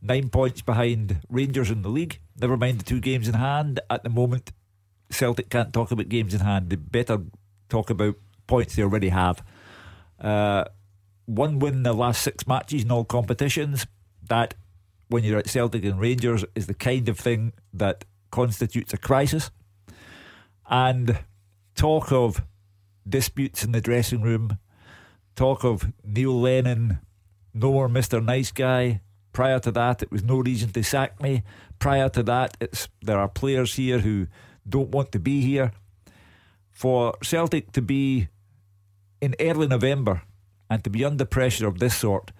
[0.00, 2.20] Nine points behind Rangers in the league.
[2.40, 3.80] Never mind the two games in hand.
[3.90, 4.52] At the moment,
[5.10, 6.70] Celtic can't talk about games in hand.
[6.70, 7.18] They better
[7.68, 8.14] talk about
[8.46, 9.42] points they already have.
[10.20, 10.64] Uh,
[11.26, 13.86] one win in the last six matches in all competitions.
[14.28, 14.54] That,
[15.08, 19.50] when you're at Celtic and Rangers, is the kind of thing that constitutes a crisis.
[20.68, 21.20] And
[21.74, 22.42] talk of
[23.08, 24.58] disputes in the dressing room,
[25.36, 26.98] talk of Neil Lennon,
[27.54, 28.24] no more Mr.
[28.24, 29.00] Nice Guy.
[29.32, 31.42] Prior to that, it was no reason to sack me.
[31.78, 34.26] Prior to that, it's there are players here who
[34.68, 35.72] don't want to be here.
[36.70, 38.28] For Celtic to be
[39.20, 40.22] in early November
[40.68, 42.32] and to be under pressure of this sort,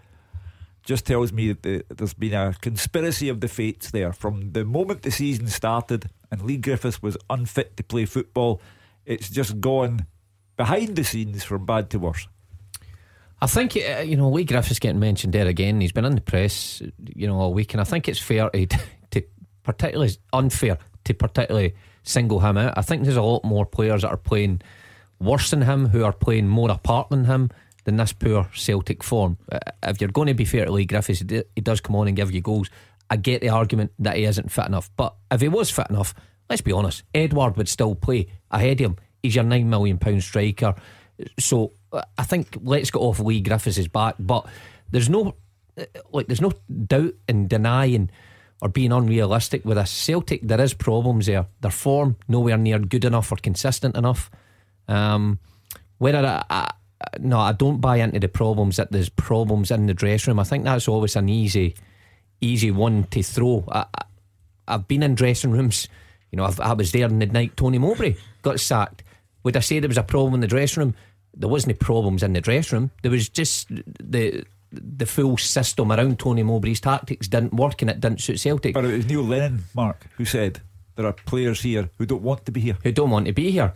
[0.87, 4.13] just tells me that there's been a conspiracy of the fates there.
[4.13, 8.61] From the moment the season started and Leigh Griffiths was unfit to play football,
[9.05, 10.07] it's just gone
[10.57, 12.29] behind the scenes from bad to worse.
[13.41, 15.81] I think uh, you know Leigh Griffiths getting mentioned there again.
[15.81, 16.81] He's been in the press,
[17.15, 18.67] you know, all week, and I think it's fair to,
[19.11, 19.23] to
[19.63, 22.75] particularly unfair to particularly single him out.
[22.77, 24.63] I think there's a lot more players that are playing
[25.19, 27.51] worse than him, who are playing more apart than him
[27.87, 29.39] than this poor Celtic form.
[29.51, 32.17] Uh, if you're going to be fair to Leigh Griffiths, he does come on and
[32.17, 32.69] give you goals.
[33.09, 36.13] I get the argument that he isn't fit enough, but if he was fit enough,
[36.51, 38.97] let's be honest, Edouard would still play ahead of him.
[39.23, 40.75] He's your nine million pound striker,
[41.39, 44.17] so uh, I think let's get off Leigh Griffiths' back.
[44.19, 44.47] But
[44.91, 45.37] there's no
[45.79, 46.53] uh, like there's no
[46.87, 48.11] doubt in denying
[48.61, 50.43] or being unrealistic with a Celtic.
[50.43, 51.47] There is problems there.
[51.61, 54.29] Their form nowhere near good enough or consistent enough.
[54.89, 55.39] Um,
[55.99, 56.73] whether I, I,
[57.19, 60.41] no, I don't buy into the problems that there's problems in the dressing room.
[60.41, 61.75] I think that's always an easy,
[62.41, 63.65] easy one to throw.
[63.71, 63.87] I,
[64.69, 65.89] have been in dressing rooms.
[66.33, 69.03] You know, I've, i was there in the night Tony Mowbray got sacked.
[69.45, 70.95] Would I say there was a problem in the dressing room?
[71.35, 72.91] There wasn't any problems in the dressing room.
[73.03, 78.01] There was just the the full system around Tony Mowbray's tactics didn't work and it
[78.01, 78.75] didn't suit Celtic.
[78.75, 80.61] But it was Neil Lennon, Mark, who said
[80.97, 82.77] there are players here who don't want to be here.
[82.83, 83.75] Who don't want to be here.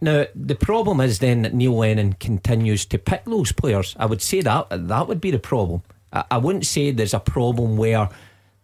[0.00, 3.96] Now, the problem is then that Neil Lennon continues to pick those players.
[3.98, 5.82] I would say that that would be the problem.
[6.12, 8.08] I, I wouldn't say there's a problem where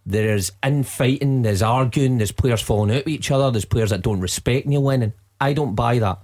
[0.06, 4.02] there is infighting, there's arguing, there's players falling out with each other, there's players that
[4.02, 5.14] don't respect Neil Lennon.
[5.40, 6.18] I don't buy that.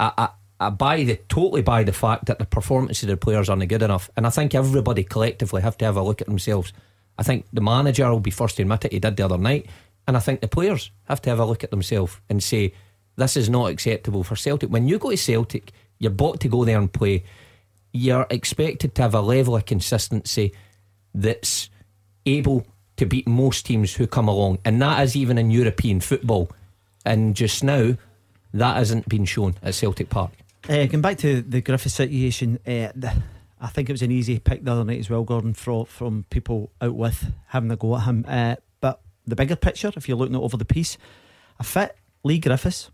[0.00, 0.28] I, I,
[0.60, 3.82] I buy the totally buy the fact that the performances of the players aren't good
[3.82, 6.72] enough, and I think everybody collectively have to have a look at themselves.
[7.16, 8.92] I think the manager will be first to admit it.
[8.92, 9.66] He did the other night,
[10.06, 12.72] and I think the players have to have a look at themselves and say
[13.18, 14.70] this is not acceptable for Celtic.
[14.70, 17.24] When you go to Celtic, you're bought to go there and play.
[17.92, 20.54] You're expected to have a level of consistency
[21.12, 21.68] that's
[22.24, 22.64] able
[22.96, 26.50] to beat most teams who come along, and that is even in European football.
[27.04, 27.96] And just now,
[28.54, 30.30] that hasn't been shown at Celtic Park.
[30.68, 33.12] Uh, going back to the Griffith situation, uh, the,
[33.60, 36.24] I think it was an easy pick the other night as well, Gordon, from, from
[36.30, 38.24] people out with having a go at him.
[38.28, 40.98] Uh, but the bigger picture, if you're looking at over the piece,
[41.58, 42.90] a fit Leigh Griffiths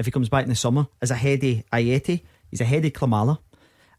[0.00, 3.38] if he comes back in the summer, is ahead of Ajeti, he's ahead of Klimala.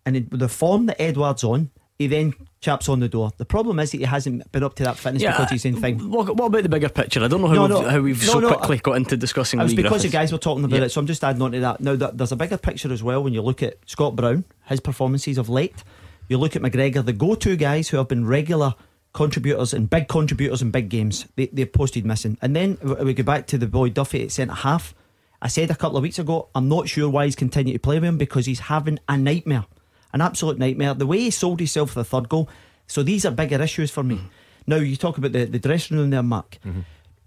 [0.04, 3.32] And with the form that Edouard's on, he then chaps on the door.
[3.38, 5.76] The problem is that he hasn't been up to that fitness yeah, because he's in
[5.76, 6.10] uh, thing.
[6.10, 7.24] What, what, about the bigger picture?
[7.24, 9.60] I don't know how, no, we've, how we've no, so no, quickly got into discussing.
[9.60, 10.06] It was because Griffiths.
[10.06, 11.82] you guys were talking about it, so I'm just adding on to that.
[11.82, 15.38] Now, there's a bigger picture as well when you look at Scott Brown, his performances
[15.38, 15.84] of late.
[16.30, 18.74] You look at McGregor, the go-to guys who have been regular
[19.14, 21.28] contributors and big contributors in big games.
[21.36, 24.56] They, they've posted missing, and then we go back to the boy Duffy at centre
[24.56, 24.96] half
[25.42, 27.96] I said a couple of weeks ago, I'm not sure why he's continuing to play
[27.96, 29.66] with him because he's having a nightmare,
[30.14, 30.94] an absolute nightmare.
[30.94, 32.48] The way he sold himself for the third goal.
[32.88, 34.16] So these are bigger issues for me.
[34.16, 34.28] Mm-hmm.
[34.68, 36.60] Now, you talk about the, the dressing room there, Mark.
[36.66, 36.82] Mm-hmm.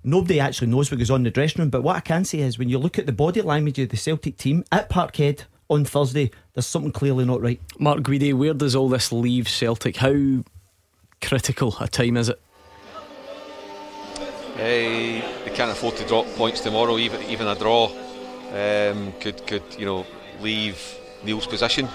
[0.05, 2.41] Nobody actually knows what goes on in the dressing room, but what I can say
[2.41, 5.85] is when you look at the body language of the Celtic team at Parkhead on
[5.87, 7.61] Thursday, there's something clearly not right.
[7.79, 9.97] Mark Guidi, where does all this leave Celtic?
[9.97, 10.45] How
[11.23, 12.41] critical a time is it?
[14.57, 17.91] Hey, they can't afford to drop points tomorrow, even even a draw
[18.55, 20.07] um, could could you know
[20.41, 21.89] leave Neil's position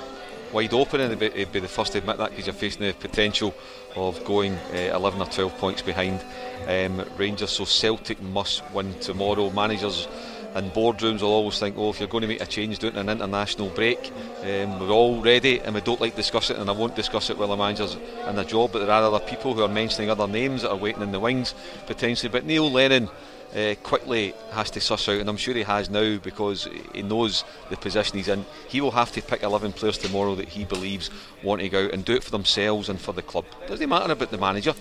[0.52, 3.54] wide open, and he'd be, the first to admit that because you're facing the potential
[3.96, 6.24] of going uh, 11 or 12 points behind
[6.68, 7.52] um, Rangers.
[7.52, 9.50] So Celtic must win tomorrow.
[9.50, 10.08] Managers
[10.56, 12.96] and boardrooms will always think, oh, if you're going to make a change, do it
[12.96, 14.12] in an international break.
[14.42, 17.38] Um, we're all ready, and we don't like discuss it, and I won't discuss it
[17.38, 18.72] with the manager's in the job.
[18.72, 21.20] But there are other people who are mentioning other names that are waiting in the
[21.20, 21.54] wings
[21.86, 22.30] potentially.
[22.30, 23.10] But Neil Lennon
[23.56, 27.44] uh, quickly has to suss out, and I'm sure he has now because he knows
[27.70, 28.46] the position he's in.
[28.68, 31.10] He will have to pick 11 players tomorrow that he believes
[31.44, 33.46] want to go out and do it for themselves and for the club.
[33.68, 34.74] Doesn't matter about the manager.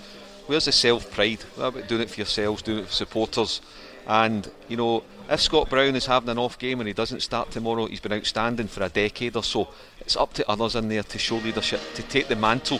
[0.46, 1.42] Where's the self pride?
[1.56, 3.60] What about doing it for yourselves, doing it for supporters.
[4.06, 7.50] And you know, if Scott Brown is having an off game and he doesn't start
[7.50, 9.68] tomorrow, he's been outstanding for a decade or so.
[10.00, 12.78] It's up to others in there to show leadership, to take the mantle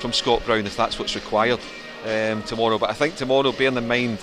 [0.00, 1.60] from Scott Brown if that's what's required
[2.04, 2.78] um, tomorrow.
[2.78, 4.18] But I think tomorrow, bearing in mind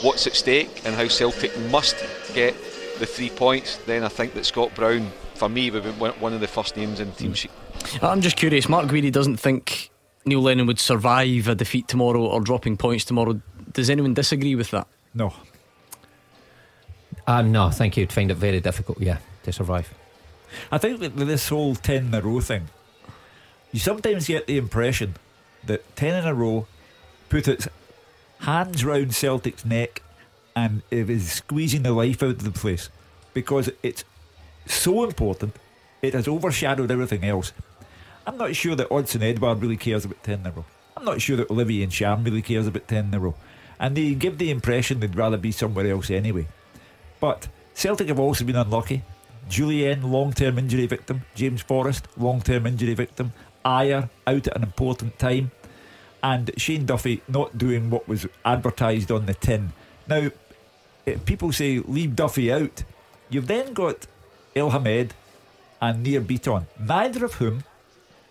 [0.00, 1.96] what's at stake and how Celtic must
[2.34, 2.54] get
[2.98, 6.40] the three points, then I think that Scott Brown, for me, would be one of
[6.40, 7.50] the first names in the team sheet.
[8.00, 8.68] I'm just curious.
[8.68, 9.90] Mark Guidi doesn't think
[10.24, 13.40] Neil Lennon would survive a defeat tomorrow or dropping points tomorrow.
[13.72, 14.86] Does anyone disagree with that?
[15.14, 15.32] No.
[17.26, 19.92] Um, no, I think he'd find it very difficult, yeah, to survive.
[20.70, 22.68] I think that this whole 10 in a row thing,
[23.72, 25.16] you sometimes get the impression
[25.64, 26.66] that 10 in a row
[27.28, 27.68] put its
[28.42, 30.02] hands round Celtic's neck
[30.54, 32.90] and it is squeezing the life out of the place
[33.34, 34.04] because it's
[34.66, 35.56] so important.
[36.02, 37.52] It has overshadowed everything else.
[38.26, 40.64] I'm not sure that Odsonne Edouard really cares about 10 in a row.
[40.96, 43.34] I'm not sure that Olivier Ntcham really cares about 10 in a row.
[43.78, 46.46] And they give the impression they'd rather be somewhere else anyway.
[47.20, 49.02] But Celtic have also been unlucky.
[49.48, 51.22] Jullien, long term injury victim.
[51.34, 53.32] James Forrest, long term injury victim.
[53.64, 55.50] Ajer, out at an important time.
[56.22, 59.72] And Shane Duffy not doing what was advertised on the tin.
[60.06, 60.30] Now,
[61.04, 62.84] if people say leave Duffy out,
[63.28, 64.06] you've then got
[64.54, 65.14] El Hamed
[65.80, 67.64] and Nir Bitton, neither of whom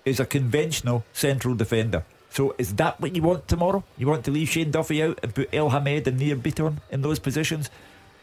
[0.05, 2.05] is a conventional central defender.
[2.29, 3.83] So is that what you want tomorrow?
[3.97, 7.01] You want to leave Shane Duffy out and put El Hamed and Nir Bitton in
[7.01, 7.69] those positions?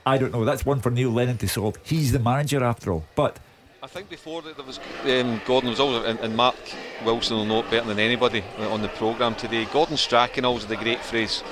[0.07, 0.46] I don't know.
[0.46, 1.76] That's one for Neil Lennon to solve.
[1.83, 3.04] He's the manager after all.
[3.14, 3.38] But
[3.88, 6.57] think before that there was um, Gordon was always and, and, Mark
[7.05, 9.64] Wilson will know it better than anybody on the programme today.
[9.66, 11.42] Gordon Strachan always had the great phrase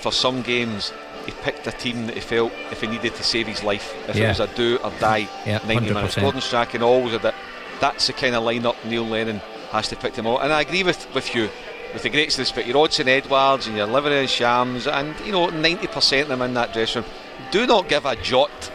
[0.00, 0.92] for some games
[1.26, 4.16] he picked a team that he felt if he needed to save his life, if
[4.16, 4.26] yeah.
[4.26, 6.14] it was a do or die yeah, 90 minutes.
[6.16, 7.34] Gordon Strachan always had that.
[7.80, 9.38] That's the kind of lineup Neil Lennon
[9.70, 10.38] has to pick them all.
[10.38, 11.50] And I agree with, with you,
[11.92, 16.22] with the greatest respect, your Odsonne Edouards and your Olivier Ntchams, and you know 90%
[16.22, 17.10] of them in that dressing room
[17.50, 18.72] do not give a jot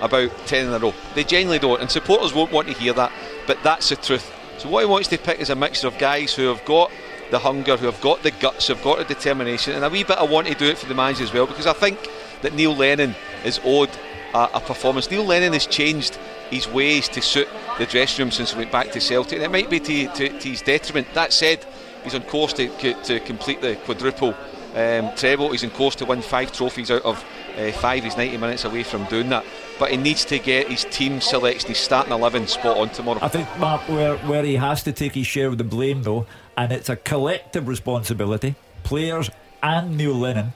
[0.00, 0.94] about 10 in a row.
[1.14, 3.12] They genuinely don't, and supporters won't want to hear that,
[3.46, 4.32] but that's the truth.
[4.58, 6.90] So, what he wants to pick is a mixture of guys who have got
[7.30, 10.04] the hunger, who have got the guts, who have got the determination, and a wee
[10.04, 11.98] bit I want to do it for the manager as well, because I think
[12.42, 13.90] that Neil Lennon is owed
[14.34, 15.10] a, a performance.
[15.10, 16.18] Neil Lennon has changed
[16.50, 19.50] his ways to suit the dressing room since he went back to Celtic, and it
[19.50, 21.12] might be to, to, to his detriment.
[21.14, 21.64] That said,
[22.04, 22.68] he's on course to,
[23.04, 24.34] to complete the quadruple
[24.74, 25.50] um, treble.
[25.50, 27.24] He's on course to win five trophies out of
[27.58, 28.04] uh, five.
[28.04, 29.44] He's 90 minutes away from doing that.
[29.78, 33.18] But he needs to get his team selection, his starting 11 spot on tomorrow.
[33.20, 36.26] I think, Mark, where, where he has to take his share of the blame, though,
[36.56, 39.30] and it's a collective responsibility, players
[39.62, 40.54] and Neil Lennon.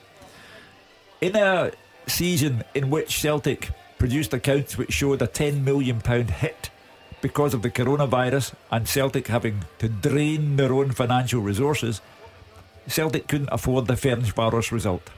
[1.19, 1.71] In a
[2.07, 6.71] season in which Celtic produced accounts which showed a £10 million hit
[7.21, 12.01] because of the coronavirus and Celtic having to drain their own financial resources,
[12.87, 15.09] Celtic couldn't afford the Ferencvaros result.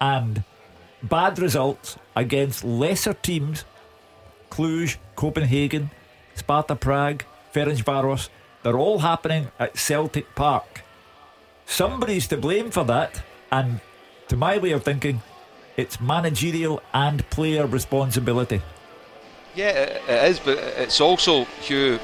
[0.00, 0.44] And
[1.02, 3.64] bad results against lesser teams
[4.50, 5.90] Cluj, Copenhagen,
[6.34, 8.28] Sparta Prague, Ferencvaros
[8.62, 10.82] they're all happening at Celtic Park.
[11.64, 13.80] Somebody's to blame for that, and
[14.28, 15.22] to my way of thinking,
[15.76, 18.60] it's managerial and player responsibility.
[19.54, 21.98] Yeah, it is, but it's also, Hugh,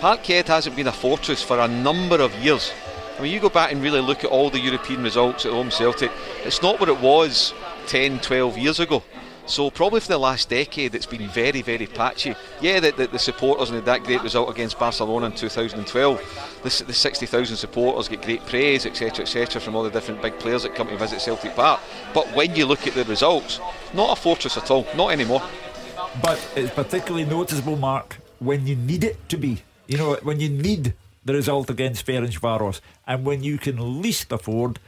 [0.00, 2.72] Parkhead hasn't been a fortress for a number of years.
[3.18, 5.70] I mean, you go back and really look at all the European results at home
[5.70, 6.10] Celtic,
[6.44, 7.54] it's not what it was
[7.86, 9.02] 10, 12 years ago.
[9.46, 12.34] So probably for the last decade, it's been very, very patchy.
[12.60, 16.60] Yeah, the, the, the supporters and that great result against Barcelona in 2012.
[16.62, 20.62] The, the 60,000 supporters get great praise, etc., etc., from all the different big players
[20.62, 21.80] that come to visit Celtic Park.
[22.14, 23.58] But when you look at the results,
[23.92, 25.42] not a fortress at all, not anymore.
[26.22, 29.62] But it's particularly noticeable, Mark, when you need it to be.
[29.88, 34.78] You know, when you need the result against Ferencvaros, and when you can least afford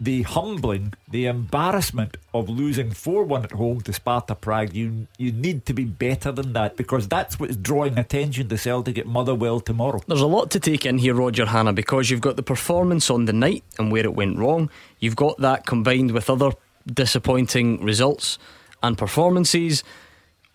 [0.00, 4.72] the humbling, the embarrassment of losing 4 1 at home to Sparta Prague.
[4.72, 8.96] You you need to be better than that because that's what's drawing attention to Celtic
[8.96, 10.00] at Motherwell tomorrow.
[10.06, 13.26] There's a lot to take in here, Roger Hannah, because you've got the performance on
[13.26, 14.70] the night and where it went wrong.
[15.00, 16.52] You've got that combined with other
[16.86, 18.38] disappointing results
[18.82, 19.84] and performances.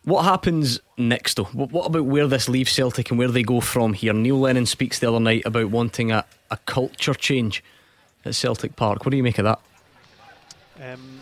[0.05, 1.45] What happens next, though?
[1.45, 4.13] What about where this leaves Celtic and where they go from here?
[4.13, 7.63] Neil Lennon speaks the other night about wanting a, a culture change
[8.25, 9.05] at Celtic Park.
[9.05, 9.59] What do you make of that?
[10.81, 11.14] Um,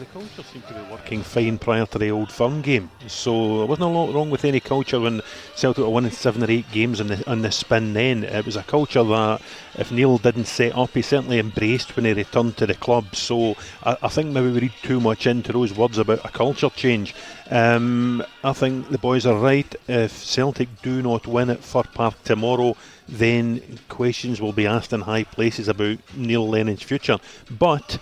[0.00, 3.66] the culture seemed to be working fine prior to the Old Firm game, so there
[3.66, 5.20] wasn't a lot wrong with any culture when
[5.54, 8.24] Celtic were winning seven or eight games on the, on the spin then.
[8.24, 9.42] It was a culture that,
[9.74, 13.14] if Neil didn't set up, he certainly embraced when he returned to the club.
[13.14, 16.70] So I, I think maybe we read too much into those words about a culture
[16.70, 17.14] change.
[17.50, 19.74] Um, I think the boys are right.
[19.86, 22.74] If Celtic do not win at Fir Park tomorrow,
[23.06, 27.18] then questions will be asked in high places about Neil Lennon's future.
[27.50, 27.98] But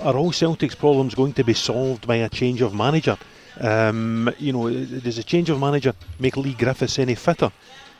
[0.00, 3.16] are all Celtic's problems going to be solved by a change of manager?
[3.60, 7.50] Um, you know, does a change of manager make Leigh Griffiths any fitter?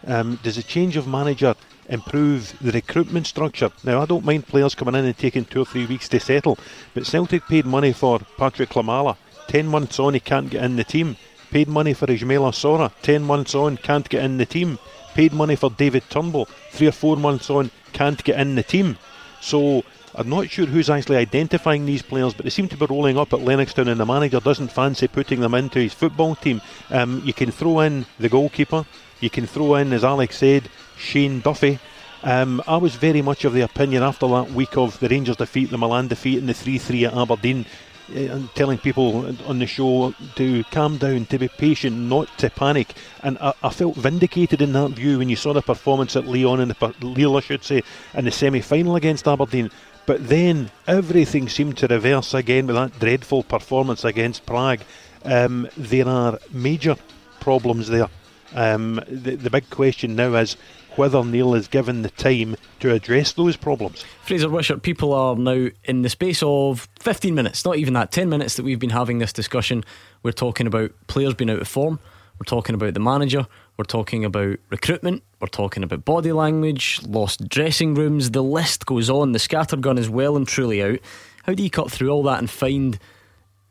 [0.06, 1.54] Um, does a change of manager
[1.88, 3.70] improve the recruitment structure?
[3.82, 6.58] Now, I don't mind players coming in and taking two or three weeks to settle,
[6.94, 9.16] but Celtic paid money for Patrick Klimala.
[9.48, 11.16] Ten months on, he can't get in the team.
[11.50, 12.92] Paid money for Ismaila Soro.
[13.02, 14.78] Ten months on, can't get in the team.
[15.14, 16.46] Paid money for David Turnbull.
[16.72, 18.98] Three or four months on, can't get in the team.
[19.40, 19.84] So
[20.16, 23.34] I'm not sure who's actually identifying these players, but they seem to be rolling up
[23.34, 26.62] at Lennoxtown, and the manager doesn't fancy putting them into his football team.
[26.90, 28.86] Um, you can throw in the goalkeeper,
[29.20, 31.78] you can throw in, as Alex said, Shane Duffy.
[32.22, 35.70] Um, I was very much of the opinion after that week of the Rangers defeat,
[35.70, 37.66] the Milan defeat, and the 3 3 at Aberdeen
[38.14, 42.94] and telling people on the show to calm down, to be patient, not to panic.
[43.22, 46.60] And I, I felt vindicated in that view when you saw the performance at Leon
[46.60, 47.82] in the Lille, I should say,
[48.14, 49.70] in the semi-final against Aberdeen.
[50.06, 54.80] But then everything seemed to reverse again with that dreadful performance against Prague.
[55.24, 56.96] Um, there are major
[57.40, 58.08] problems there.
[58.54, 60.56] Um, the, the big question now is
[60.94, 64.04] whether Neil is given the time to address those problems.
[64.24, 68.28] Fraser Wishart, people are now in the space of 15 minutes, not even that, 10
[68.28, 69.84] minutes that we've been having this discussion.
[70.22, 71.98] We're talking about players being out of form,
[72.38, 77.48] we're talking about the manager, we're talking about recruitment, we're talking about body language, lost
[77.48, 79.32] dressing rooms, the list goes on.
[79.32, 80.98] The scattergun is well and truly out.
[81.44, 82.98] How do you cut through all that and find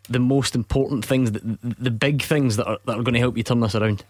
[0.08, 3.36] the most important things, the, the big things that are, that are going to help
[3.36, 4.04] you turn this around?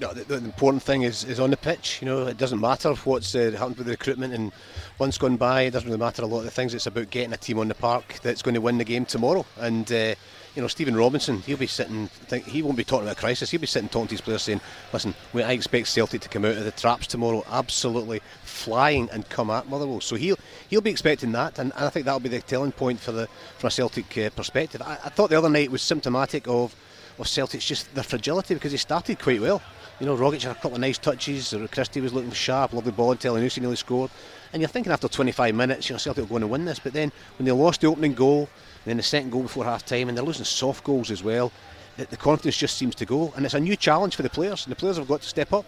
[0.00, 2.00] No, the, the, important thing is, is on the pitch.
[2.00, 4.50] You know, it doesn't matter what's uh, happened with the recruitment and
[4.98, 5.62] once gone by.
[5.62, 6.72] It doesn't really matter a lot of the things.
[6.72, 9.44] It's about getting a team on the park that's going to win the game tomorrow.
[9.58, 10.14] And uh,
[10.54, 12.08] you know, Stephen Robinson, he'll be sitting.
[12.08, 13.50] Think, he won't be talking about crisis.
[13.50, 14.60] He'll be sitting talking to his players, saying,
[14.92, 19.50] "Listen, I expect Celtic to come out of the traps tomorrow, absolutely flying and come
[19.50, 22.40] at Motherwell." So he'll he'll be expecting that, and, and I think that'll be the
[22.40, 24.82] telling point for the from a Celtic uh, perspective.
[24.82, 26.74] I, I thought the other night was symptomatic of
[27.18, 29.62] of Celtic's just their fragility because they started quite well.
[30.00, 31.54] You know, Rogic had a couple of nice touches.
[31.70, 34.10] Christie was looking sharp, lovely ball Elyounoussi nearly scored.
[34.52, 36.78] And you're thinking after 25 minutes, you know, Celtic will go on and win this.
[36.78, 38.48] But then when they lost the opening goal,
[38.84, 41.52] then the second goal before half time, and they're losing soft goals as well,
[41.96, 43.32] the, the confidence just seems to go.
[43.36, 45.52] And it's a new challenge for the players, and the players have got to step
[45.52, 45.66] up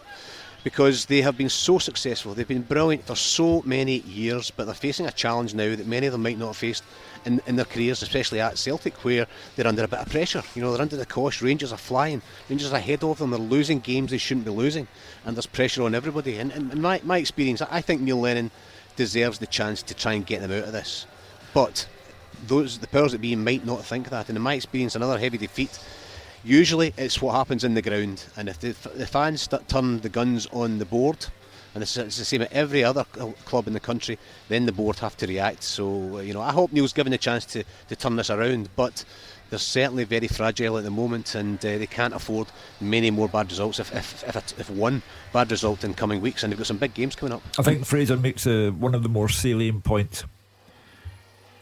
[0.64, 2.34] because they have been so successful.
[2.34, 6.06] They've been brilliant for so many years, but they're facing a challenge now that many
[6.06, 6.84] of them might not have faced
[7.24, 10.42] in, in their careers, especially at Celtic, where they're under a bit of pressure.
[10.54, 11.42] You know, they're under the cosh.
[11.42, 12.22] Rangers are flying.
[12.48, 13.30] Rangers are ahead of them.
[13.30, 14.86] They're losing games they shouldn't be losing,
[15.24, 16.38] and there's pressure on everybody.
[16.38, 18.50] And in my, my experience, I think Neil Lennon
[18.94, 21.06] deserves the chance to try and get them out of this.
[21.54, 21.88] But
[22.46, 24.28] those the powers that be might not think that.
[24.28, 25.78] And in my experience, another heavy defeat.
[26.44, 30.48] Usually, it's what happens in the ground, and if the, the fans turn the guns
[30.52, 31.26] on the board,
[31.74, 33.04] and it's, it's, the same at every other
[33.44, 35.62] club in the country, then the board have to react.
[35.62, 39.04] So, you know, I hope Neil's given a chance to, to turn this around, but
[39.50, 42.48] they're certainly very fragile at the moment and uh, they can't afford
[42.80, 45.02] many more bad results if, if, if, if, one
[45.32, 47.42] bad result in coming weeks, and they've got some big games coming up.
[47.58, 50.24] I think Fraser makes uh, one of the more salient points.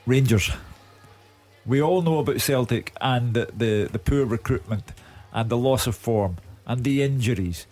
[0.06, 0.50] Rangers.
[1.66, 4.92] We all know about Celtic and the, the, the poor recruitment
[5.33, 7.66] and the loss of form and the injuries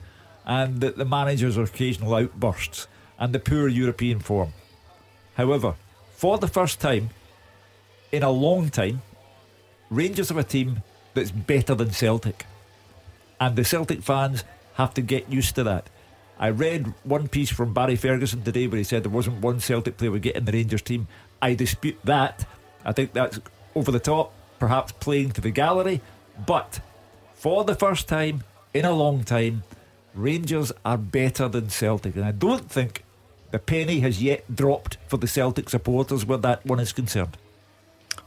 [0.45, 2.87] and the, the manager's occasional outbursts
[3.19, 4.53] and the poor European form.
[5.35, 5.75] However,
[6.17, 7.11] for the first time
[8.13, 9.03] in a long time,
[9.91, 10.83] Rangers have a team
[11.15, 12.45] that's better than Celtic.
[13.41, 15.89] And the Celtic fans have to get used to that.
[16.39, 19.97] I read one piece from Barry Ferguson today where he said there wasn't one Celtic
[19.97, 21.09] player we get in the Rangers team.
[21.43, 22.47] I dispute that.
[22.85, 23.41] I think that's
[23.79, 26.01] over the top, perhaps playing to the gallery.
[26.47, 26.81] But
[27.35, 28.43] for the first time
[28.75, 29.63] in a long time,
[30.15, 33.05] Rangers are better than Celtic, and I don't think
[33.53, 37.37] the penny has yet dropped for the Celtic supporters where that one is concerned.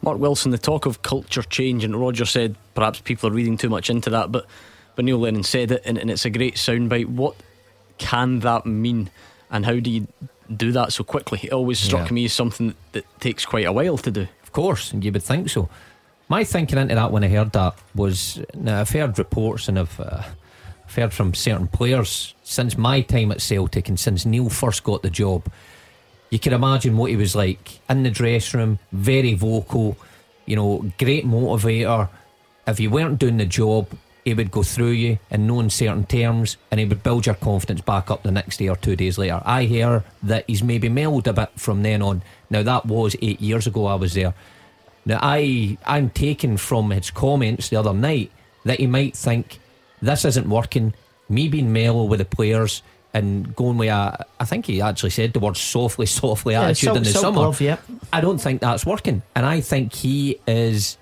[0.01, 3.69] Mark Wilson, the talk of culture change, and Roger said perhaps people are reading too
[3.69, 4.45] much into that, but,
[4.95, 7.07] but Neil Lennon said it, and, and it's a great soundbite.
[7.07, 7.35] What
[7.97, 9.09] can that mean,
[9.49, 10.07] and how do you
[10.55, 11.41] do that so quickly?
[11.43, 12.13] It always struck yeah.
[12.13, 14.27] me as something that takes quite a while to do.
[14.51, 15.69] Of course, and you would think so.
[16.27, 19.99] My thinking into that when I heard that was now I've heard reports and I've.
[19.99, 20.23] Uh,
[20.95, 25.09] heard from certain players since my time at Celtic and since Neil first got the
[25.09, 25.49] job.
[26.29, 29.97] You can imagine what he was like in the dressing room, very vocal,
[30.45, 32.09] you know, great motivator.
[32.67, 33.87] If you weren't doing the job,
[34.23, 37.81] he would go through you in no uncertain terms and he would build your confidence
[37.81, 39.41] back up the next day or two days later.
[39.43, 42.21] I hear that he's maybe mellowed a bit from then on.
[42.51, 44.35] Now that was eight years ago I was there.
[45.05, 48.31] Now I I'm taken from his comments the other night
[48.65, 49.59] that he might think
[50.01, 50.93] this isn't working.
[51.29, 52.83] Me being mellow with the players
[53.13, 56.97] and going with a, I think he actually said the word softly, softly yeah, attitude
[56.97, 57.41] in the summer.
[57.41, 57.77] Love, yeah.
[58.11, 59.21] I don't think that's working.
[59.35, 60.97] And I think he is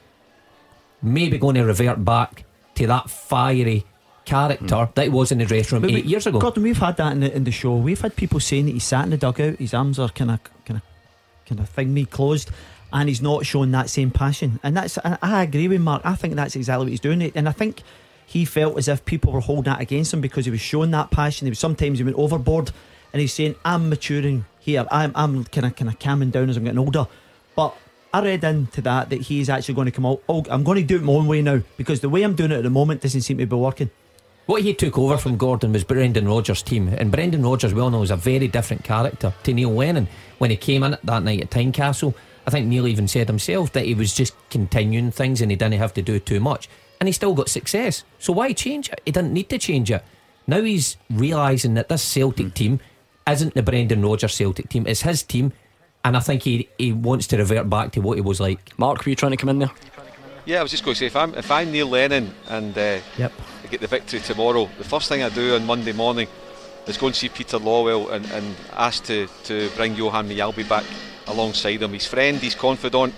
[1.01, 3.85] maybe going to revert back to that fiery
[4.25, 4.93] character mm.
[4.95, 6.39] that he was in the dressing room but eight we, years ago.
[6.39, 7.75] Gordon, we've had that in the, in the show.
[7.75, 10.39] We've had people saying that he sat in the dugout, his arms are kind of,
[11.49, 12.51] kind of, thing me closed,
[12.93, 14.59] and he's not showing that same passion.
[14.63, 16.01] And that's, I, I agree with Mark.
[16.05, 17.21] I think that's exactly what he's doing.
[17.35, 17.83] And I think
[18.25, 21.09] he felt as if people were holding that against him because he was showing that
[21.09, 21.47] passion.
[21.47, 22.71] He was sometimes he went overboard,
[23.11, 24.85] and he's saying, "I'm maturing here.
[24.91, 27.07] I'm I'm kind of kind of calming down as I'm getting older."
[27.55, 27.75] But
[28.13, 30.21] I read into that that he's actually going to come out.
[30.29, 32.51] Oh, I'm going to do it my own way now because the way I'm doing
[32.51, 33.89] it at the moment doesn't seem to be working.
[34.49, 38.01] What he took over from Gordon was Brendan Rodgers' team, and Brendan Rodgers, well known,
[38.01, 40.07] is a very different character to Neil Lennon.
[40.39, 42.15] When he came in that night at Tynecastle,
[42.47, 45.77] I think Neil even said himself that he was just continuing things and he didn't
[45.77, 46.67] have to do too much.
[46.99, 48.03] And he still got success.
[48.17, 48.99] So why change it?
[49.05, 50.03] He didn't need to change it.
[50.47, 52.79] Now he's realising that this Celtic team
[53.29, 55.53] isn't the Brendan Rodgers Celtic team, it's his team.
[56.03, 58.79] And I think he, he wants to revert back to what he was like.
[58.79, 59.71] Mark, were you trying to come in there?
[60.45, 62.97] Yeah, I was just going to say if I'm if I'm Neil Lennon and uh,
[63.19, 63.31] yep.
[63.69, 66.27] Get the victory tomorrow, the first thing I do on Monday morning
[66.87, 70.85] is go and see Peter Lawwell and, and ask to, to bring Johan Mjällby back
[71.27, 71.93] alongside him.
[71.93, 73.13] His friend, he's confidant,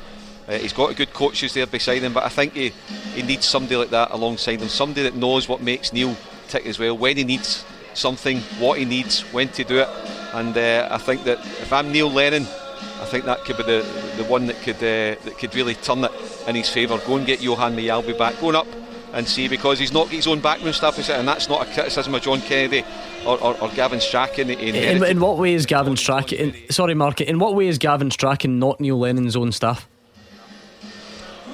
[0.49, 2.73] uh, he's got a good coaches there beside him, but I think he,
[3.15, 6.17] he needs somebody like that alongside him, somebody that knows what makes Neil
[6.49, 9.87] tick as well, when he needs something, what he needs, when to do it.
[10.33, 14.13] And uh, I think that if I'm Neil Lennon, I think that could be the
[14.17, 16.11] the one that could uh, that could really turn it
[16.47, 16.97] in his favour.
[16.99, 18.67] Go and get Johan Mjällby back, going up
[19.13, 21.17] and see because he's not got his own backroom staff, is it?
[21.17, 22.83] and that's not a criticism of John Kennedy
[23.25, 24.49] or, or, or Gavin Strachan.
[24.49, 26.53] In, in, in, what way is Gavin Strachan?
[26.69, 27.21] Sorry, Mark.
[27.21, 29.87] In what way is Gavin Strachan not Neil Lennon's own staff?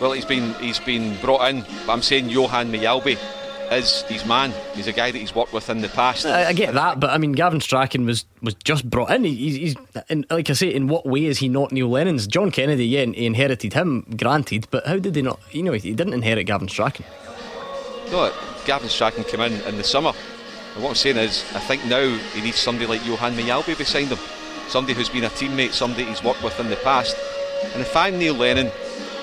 [0.02, 1.66] Well, he's been he's been brought in.
[1.90, 3.18] I'm saying Johan Mjällby
[3.72, 4.54] is his man.
[4.76, 6.26] He's a guy that he's worked with in the past.
[6.26, 9.24] I, I get that, but I mean, Gavin Strachan was was just brought in.
[9.24, 9.76] He, he's,
[10.08, 12.28] in, like I say, in what way is he not Neil Lennon's?
[12.28, 15.40] John Kennedy, yeah, he inherited him, granted, but how did he not?
[15.52, 17.06] You know, he didn't inherit Gavin Strachan.
[18.12, 18.34] No,
[18.66, 20.14] Gavin Strachan came in in the summer.
[20.74, 24.08] And what I'm saying is, I think now he needs somebody like Johan Mjällby beside
[24.08, 24.20] him,
[24.68, 27.18] somebody who's been a teammate, somebody he's worked with in the past.
[27.74, 28.72] And if I'm Neil Lennon,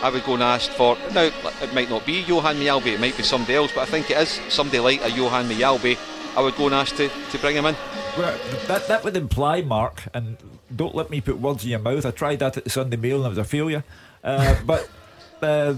[0.03, 0.99] I would go and ask for.
[1.13, 1.31] Now,
[1.63, 4.19] it might not be Johan Mjällby, it might be somebody else, but I think it
[4.19, 5.97] is somebody like a Johan Mjällby.
[6.37, 7.77] I would go and ask to, to bring him in.
[8.19, 10.37] Well, that, that would imply, Mark, and
[10.75, 12.05] don't let me put words in your mouth.
[12.05, 13.85] I tried that at the Sunday Mail and it was a failure.
[14.23, 14.89] Uh, but
[15.43, 15.75] uh,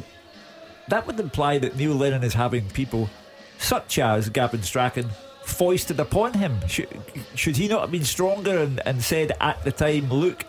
[0.88, 3.10] that would imply that Neil Lennon is having people
[3.58, 5.08] such as Gavin Strachan
[5.44, 6.58] foisted upon him.
[6.68, 6.88] Should,
[7.34, 10.44] should he not have been stronger and, and said at the time, look,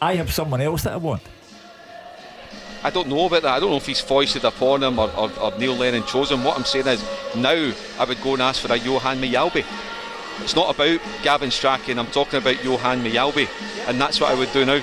[0.00, 1.22] I have someone else that I want?
[2.84, 3.54] I don't know about that.
[3.54, 6.44] I don't know if he's foisted upon him or, or, or Neil Lennon chose him.
[6.44, 7.04] What I'm saying is,
[7.34, 9.64] now I would go and ask for a Johan Mjällby.
[10.42, 13.48] It's not about Gavin Strachan, I'm talking about Johan Mjällby,
[13.88, 14.82] and that's what I would do now.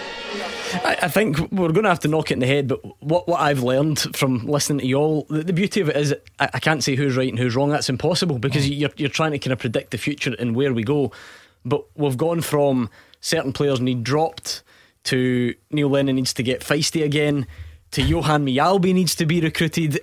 [0.73, 3.27] I, I, think we're going to have to knock it in the head, but what,
[3.27, 6.49] what I've learned from listening to you all, the, the beauty of it is I,
[6.53, 7.69] I, can't say who's right and who's wrong.
[7.69, 8.77] That's impossible because mm.
[8.77, 11.11] you're, you're trying to kind of predict the future and where we go.
[11.65, 12.89] But we've gone from
[13.21, 14.63] certain players need dropped
[15.05, 17.47] to Neil Lennon needs to get feisty again
[17.91, 19.99] to Johan Mjällby needs to be recruited.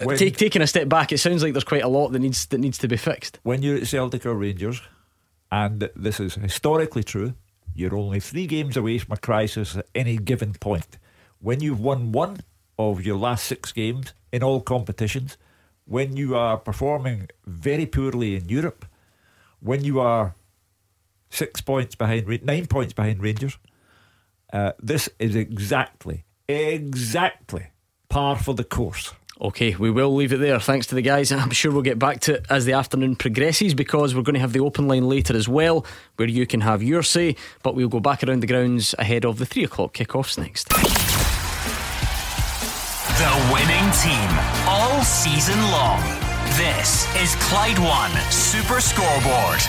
[0.00, 2.18] Uh, when, Take, taking a step back, it sounds like there's quite a lot that
[2.18, 3.38] needs that needs to be fixed.
[3.42, 4.80] When you're at Celtic or Rangers,
[5.50, 7.34] and this is historically true,
[7.74, 10.98] you're only three games away from a crisis at any given point.
[11.40, 12.40] When you've won one
[12.78, 15.36] of your last six games in all competitions,
[15.84, 18.86] when you are performing very poorly in Europe,
[19.60, 20.34] when you are
[21.30, 23.58] six points behind, nine points behind Rangers,
[24.52, 27.68] uh, this is exactly Exactly.
[28.08, 29.14] Par for the course.
[29.42, 30.60] Okay, we will leave it there.
[30.60, 31.32] Thanks to the guys.
[31.32, 34.40] I'm sure we'll get back to it as the afternoon progresses because we're going to
[34.40, 35.84] have the open line later as well,
[36.16, 37.34] where you can have your say.
[37.62, 40.68] But we'll go back around the grounds ahead of the three o'clock kickoffs next.
[43.18, 44.30] The winning team
[44.68, 46.00] all season long.
[46.56, 49.60] This is Clyde One Super Scoreboard.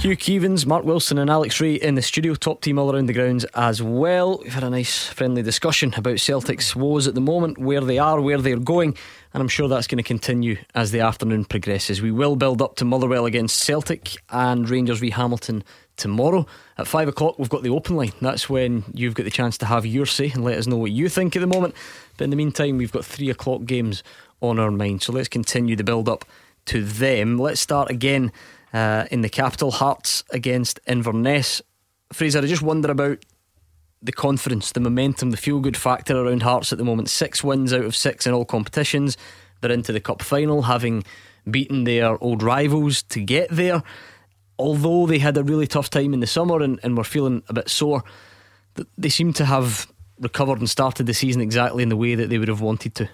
[0.00, 2.34] Hugh Keevins, Mark Wilson, and Alex Rae in the studio.
[2.34, 4.38] Top team all around the grounds as well.
[4.38, 8.18] We've had a nice friendly discussion about Celtic's woes at the moment, where they are,
[8.18, 8.96] where they're going,
[9.34, 12.00] and I'm sure that's going to continue as the afternoon progresses.
[12.00, 15.64] We will build up to Motherwell against Celtic and Rangers v Hamilton
[15.98, 16.46] tomorrow.
[16.78, 18.12] At five o'clock, we've got the open line.
[18.22, 20.92] That's when you've got the chance to have your say and let us know what
[20.92, 21.74] you think at the moment.
[22.16, 24.02] But in the meantime, we've got three o'clock games
[24.40, 25.02] on our mind.
[25.02, 26.24] So let's continue the build up
[26.66, 27.36] to them.
[27.36, 28.32] Let's start again
[28.72, 31.62] uh, in the capital, Hearts against Inverness.
[32.12, 33.24] Fraser, I just wonder about
[34.02, 37.08] the confidence, the momentum, the feel good factor around Hearts at the moment.
[37.08, 39.16] Six wins out of six in all competitions.
[39.60, 41.04] They're into the cup final, having
[41.50, 43.82] beaten their old rivals to get there.
[44.58, 47.52] Although they had a really tough time in the summer and, and were feeling a
[47.52, 48.04] bit sore,
[48.96, 52.38] they seem to have recovered and started the season exactly in the way that they
[52.38, 53.08] would have wanted to.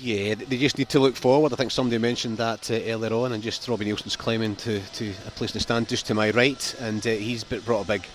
[0.00, 1.52] Yeah, they just need to look forward.
[1.52, 5.12] I think somebody mentioned that uh, earlier on, and just Robbie Neilson's climbing to, to
[5.26, 8.06] a place in the stand just to my right, and uh, he's brought a big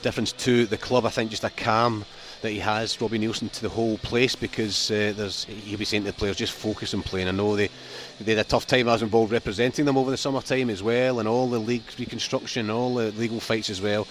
[0.00, 1.04] difference to the club.
[1.04, 2.06] I think just a calm
[2.40, 6.04] that he has, Robbie Neilson, to the whole place because uh, there's he'll be saying
[6.04, 7.28] to the players just focus on playing.
[7.28, 7.68] I know they
[8.20, 8.88] they had a tough time.
[8.88, 12.70] I was involved representing them over the summertime as well, and all the league reconstruction,
[12.70, 14.06] all the legal fights as well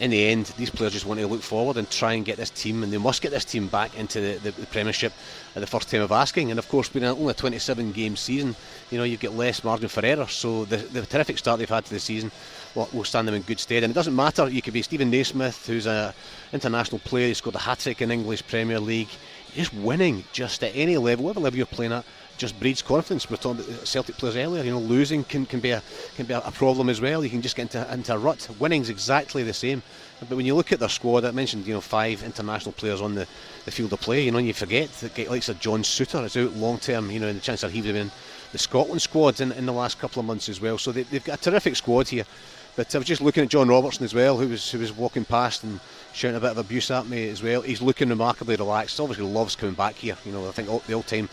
[0.00, 2.48] in the end, these players just want to look forward and try and get this
[2.48, 5.12] team, and they must get this team back into the, the, the Premiership
[5.54, 6.50] at the first time of asking.
[6.50, 8.56] And of course, being only a 27 game season,
[8.90, 10.26] you know, you've got less margin for error.
[10.26, 12.32] So the, the terrific start they've had to the season
[12.74, 13.82] will, will stand them in good stead.
[13.82, 16.14] And it doesn't matter, you could be Steven Naismith, who's an
[16.54, 19.08] international player, he scored a hat trick in English Premier League.
[19.54, 22.06] Just winning, just at any level, whatever level you're playing at,
[22.40, 23.28] just breeds confidence.
[23.28, 24.64] We were talking about uh, Celtic players earlier.
[24.64, 25.82] You know, losing can, can be a
[26.16, 27.22] can be a, problem as well.
[27.22, 28.48] You can just get into into a rut.
[28.58, 29.82] Winning's exactly the same.
[30.20, 33.14] But when you look at their squad, I mentioned you know five international players on
[33.14, 33.26] the,
[33.66, 34.24] the field of play.
[34.24, 37.10] You know, and you forget that like of John Souttar is out long term.
[37.10, 38.12] You know, and the chance that he would have been in
[38.52, 40.78] the Scotland squad in, in the last couple of months as well.
[40.78, 42.24] So they, they've got a terrific squad here.
[42.74, 45.26] But I was just looking at John Robertson as well, who was who was walking
[45.26, 45.78] past and
[46.12, 47.62] shouting a bit of abuse at me as well.
[47.62, 49.00] He's looking remarkably relaxed.
[49.00, 50.16] Obviously loves coming back here.
[50.24, 51.28] You know, I think the all-time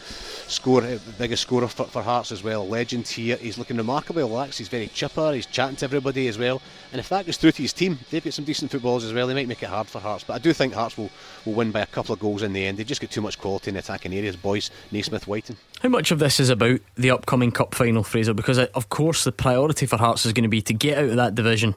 [0.48, 2.68] scorer, uh, biggest scorer for, for Hearts as well.
[2.68, 3.38] Legend here.
[3.38, 4.60] He's looking remarkably relaxed.
[4.60, 5.34] He's very chipper.
[5.34, 6.62] He's chatting to everybody as well.
[6.92, 9.28] And if that goes through to his team, they've got some decent footballers as well.
[9.28, 11.10] They might make it hard for Hearts, but I do think Hearts will,
[11.46, 12.78] will win by a couple of goals in the end.
[12.78, 14.36] They've just got too much quality in the attacking areas.
[14.36, 15.58] Boyce, Naismith, Whiting.
[15.82, 18.34] How much of this is about the upcoming cup final, Fraser?
[18.34, 21.10] Because uh, of course the priority for Hearts is going to be to get out
[21.10, 21.76] of that division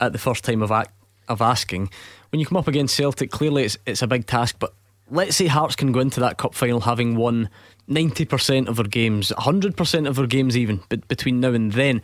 [0.00, 0.92] at the first time of act,
[1.28, 1.90] of asking.
[2.32, 4.56] When you come up against Celtic, clearly it's it's a big task.
[4.58, 4.72] But
[5.10, 7.50] let's say Hearts can go into that cup final having won
[7.86, 11.72] ninety percent of their games, hundred percent of their games, even but between now and
[11.72, 12.00] then.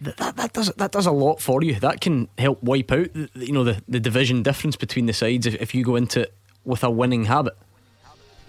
[0.00, 1.78] That, that, that, does that does a lot for you.
[1.78, 5.54] That can help wipe out you know the, the division difference between the sides if,
[5.54, 7.56] if you go into it with a winning habit.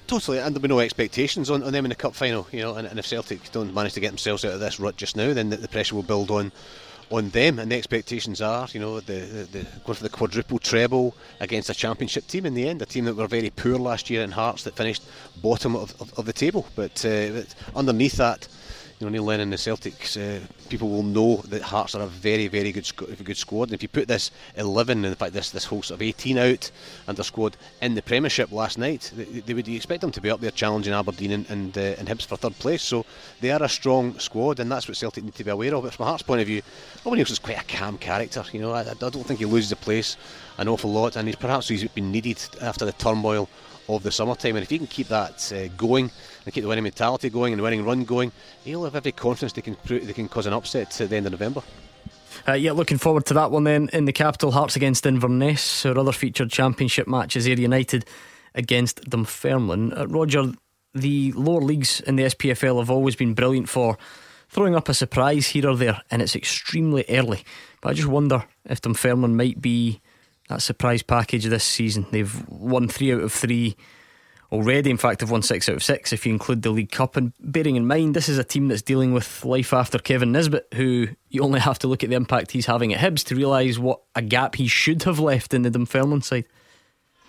[0.07, 2.75] Totally, and there'll be no expectations on, on them in the cup final, you know.
[2.75, 5.33] And, and if Celtic don't manage to get themselves out of this rut just now,
[5.33, 6.51] then the, the pressure will build on
[7.11, 10.59] on them, and the expectations are, you know, the, the, the going for the quadruple
[10.59, 14.09] treble against a championship team in the end, a team that were very poor last
[14.09, 15.03] year in Hearts that finished
[15.41, 16.65] bottom of, of, of the table.
[16.75, 18.47] But, uh, but underneath that,
[19.01, 20.39] you know, Neil Lennon and the Celtics, uh,
[20.69, 23.63] people will know that Hearts are a very, very good good squad.
[23.63, 26.71] And if you put this 11, in fact, this this whole sort of 18 out
[27.07, 30.29] and their squad in the Premiership last night, they, they would expect them to be
[30.29, 32.83] up there challenging Aberdeen and and, uh, and Hibs for third place.
[32.83, 33.05] So
[33.39, 35.83] they are a strong squad, and that's what Celtic need to be aware of.
[35.83, 36.61] But from Hearts' point of view,
[37.05, 38.43] Owen Neilson's quite a calm character.
[38.51, 40.15] You know, I, I don't think he loses the place
[40.59, 43.49] an awful lot, and he's perhaps he's been needed after the turmoil
[43.97, 44.55] of the summertime.
[44.55, 46.09] And if he can keep that uh, going
[46.45, 48.31] and keep the winning mentality going and the winning run going,
[48.63, 51.31] he'll have every confidence they can they can cause an upset at the end of
[51.31, 51.61] November.
[52.47, 54.51] Uh, yeah, looking forward to that one then in the capital.
[54.51, 55.85] Hearts against Inverness.
[55.85, 58.05] Our other featured championship matches, Ayr United
[58.55, 59.93] against Dunfermline.
[59.93, 60.51] Uh, Roger,
[60.93, 63.97] the lower leagues in the SPFL have always been brilliant for
[64.49, 67.43] throwing up a surprise here or there, and it's extremely early.
[67.81, 70.01] But I just wonder if Dunfermline might be
[70.51, 72.05] that surprise package this season.
[72.11, 73.75] They've won three out of three
[74.51, 74.89] already.
[74.89, 77.15] In fact, they've won six out of six if you include the League Cup.
[77.15, 80.67] And bearing in mind, this is a team that's dealing with life after Kevin Nisbet,
[80.75, 83.79] who you only have to look at the impact he's having at Hibs to realise
[83.79, 86.45] what a gap he should have left in the Dunfermline side.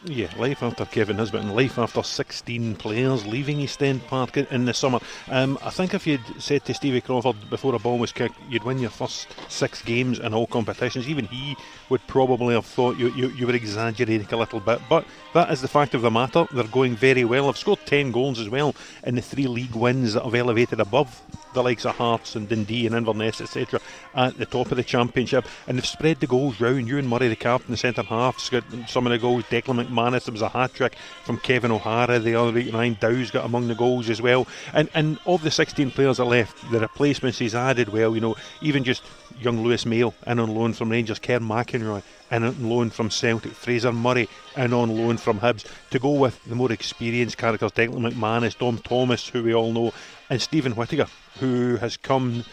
[0.05, 4.65] Yeah, life after Kevin Nisbet and life after 16 players leaving East End Park in
[4.65, 4.99] the summer.
[5.31, 8.65] Um, I think if you'd said to Stevie Crawford before a ball was kicked, you'd
[8.65, 11.57] win your first six games in all competitions, even he
[11.89, 14.81] would probably have thought you, you, you were exaggerating a little bit.
[14.89, 16.49] But that is the fact of the matter.
[16.53, 17.47] They're going very well.
[17.47, 18.75] They've scored 10 goals as well
[19.05, 21.23] in the three league wins that have elevated above
[21.55, 23.81] the likes of Hearts and Dundee and Inverness, etc.,
[24.15, 25.47] at the top of the championship.
[25.69, 26.89] And they've spread the goals round.
[26.89, 29.45] Ewan Murray, the captain, the centre half, some of the goals.
[29.45, 32.73] Declan McManus, there was a hat trick from Kevin O'Hara the other week.
[32.73, 34.47] Ryan Dow's got among the goals as well.
[34.73, 38.37] And and of the 16 players that left, the replacements he's added well, you know,
[38.61, 39.03] even just
[39.41, 43.53] young Lewis Mayo in on loan from Rangers, Kerr McInroy in on loan from Celtic,
[43.53, 48.13] Fraser Murray in on loan from Hibs, to go with the more experienced characters, Declan
[48.13, 49.93] McManus, Dom Thomas, who we all know,
[50.31, 51.07] and Stephen Whittaker,
[51.41, 52.45] who has come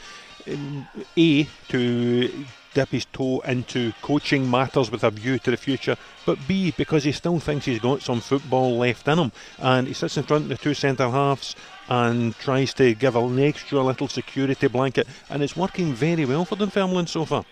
[1.18, 6.38] A to dip his toe into coaching matters with a view to the future, but
[6.48, 10.18] B because he still thinks he's got some football left in him, and he sits
[10.18, 11.56] in front of the two centre halves
[11.88, 16.56] and tries to give an extra little security blanket, and it's working very well for
[16.56, 17.46] Dunfermline so far.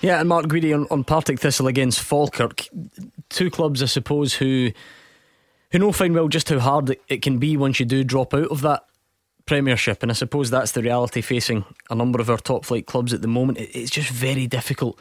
[0.00, 2.66] Yeah, and Mark Guidi on, on Partick Thistle against Falkirk,
[3.28, 4.70] two clubs I suppose who
[5.72, 8.46] who know fine well just how hard it can be once you do drop out
[8.46, 8.84] of that
[9.46, 13.12] Premiership, and I suppose that's the reality facing a number of our top flight clubs
[13.12, 13.58] at the moment.
[13.60, 14.98] It's just very difficult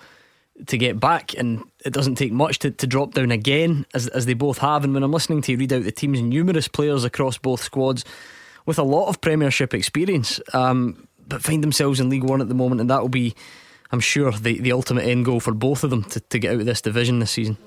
[0.68, 4.26] to get back, and it doesn't take much to, to drop down again, as, as
[4.26, 4.84] they both have.
[4.84, 8.06] And when I'm listening to you read out the team's numerous players across both squads
[8.66, 12.54] with a lot of Premiership experience, um, but find themselves in League One at the
[12.54, 13.34] moment, and that will be,
[13.92, 16.60] I'm sure, the, the ultimate end goal for both of them to, to get out
[16.60, 17.58] of this division this season.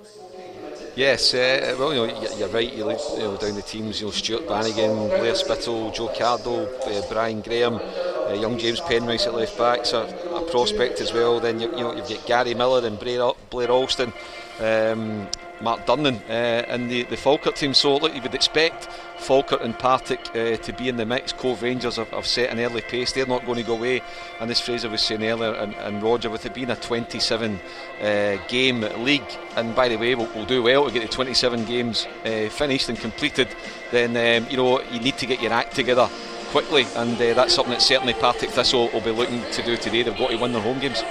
[0.96, 2.72] Yes, uh, well, you know, you're right.
[2.72, 4.00] You look you know, down the teams.
[4.00, 9.26] You know, Stuart Bannigan, Blair Spittal, Joe Cardle, uh, Brian Graham, uh, young James Penrice
[9.26, 9.84] at left back.
[9.84, 11.38] So a prospect as well.
[11.38, 14.10] Then you, you know you've got Gary Miller and Blair, Blair Alston.
[14.58, 15.28] Um,
[15.60, 17.74] Mark Durnan uh, in the, the Falkirk team.
[17.74, 18.88] So look, you would expect
[19.18, 21.32] Falkirk and Partick uh, to be in the mix.
[21.32, 23.12] Cove Rangers have, have, set an early pace.
[23.12, 24.02] They're not going to go away.
[24.40, 27.60] And as Fraser was saying earlier, and, and Roger, with it being a 27
[28.00, 31.64] uh, game league, and by the way, we'll, we'll, do well to get the 27
[31.64, 33.48] games uh, finished and completed.
[33.90, 36.08] Then um, you know you need to get your act together
[36.50, 40.02] quickly, and uh, that's something that certainly Partick Thistle will be looking to do today.
[40.02, 41.02] They've got to win their home games.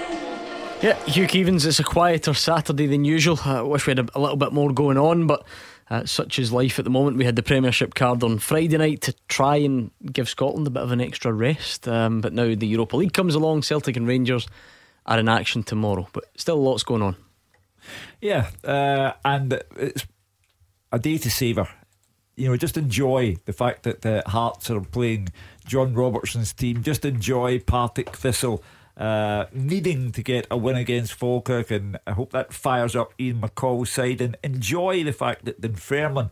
[0.82, 3.40] Yeah, Hugh Keevins, it's a quieter Saturday than usual.
[3.46, 5.46] I wish we had a, a little bit more going on, but
[5.90, 7.18] uh, such is life at the moment.
[7.18, 10.84] We had the Premiership card on Friday night to try and give Scotland a bit
[10.84, 11.88] of an extra rest.
[11.88, 13.64] Um, but now the Europa League comes along.
[13.64, 14.48] Celtic and Rangers
[15.06, 17.16] are in action tomorrow, but still lots going on.
[18.20, 20.06] Yeah, uh, and it's
[20.92, 21.70] a day to savour.
[22.36, 25.30] You know, just enjoy the fact that the Hearts are playing
[25.66, 26.84] John Robertson's team.
[26.84, 28.62] Just enjoy Partick Thistle
[28.98, 33.42] uh, needing to get a win against Falkirk, and I hope that fires up Ian
[33.42, 36.30] McCall's side and enjoy the fact that Dunfermline.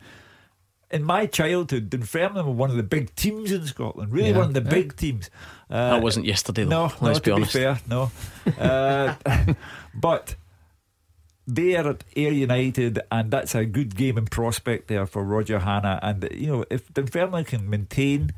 [0.89, 4.11] In my childhood, Dunfermline were one of the big teams in Scotland.
[4.11, 4.70] Really, yeah, one of the yeah.
[4.70, 5.30] big teams.
[5.70, 6.88] Uh, that wasn't yesterday, though.
[6.88, 7.53] No, let's be honest.
[7.53, 8.11] Be fair, no.
[8.59, 9.16] uh,
[9.95, 10.36] but
[11.47, 15.59] they are at Ayr United, and that's a good game in prospect there for Roger
[15.59, 15.99] Hannah.
[16.01, 18.32] And you know, if Dunfermline can maintain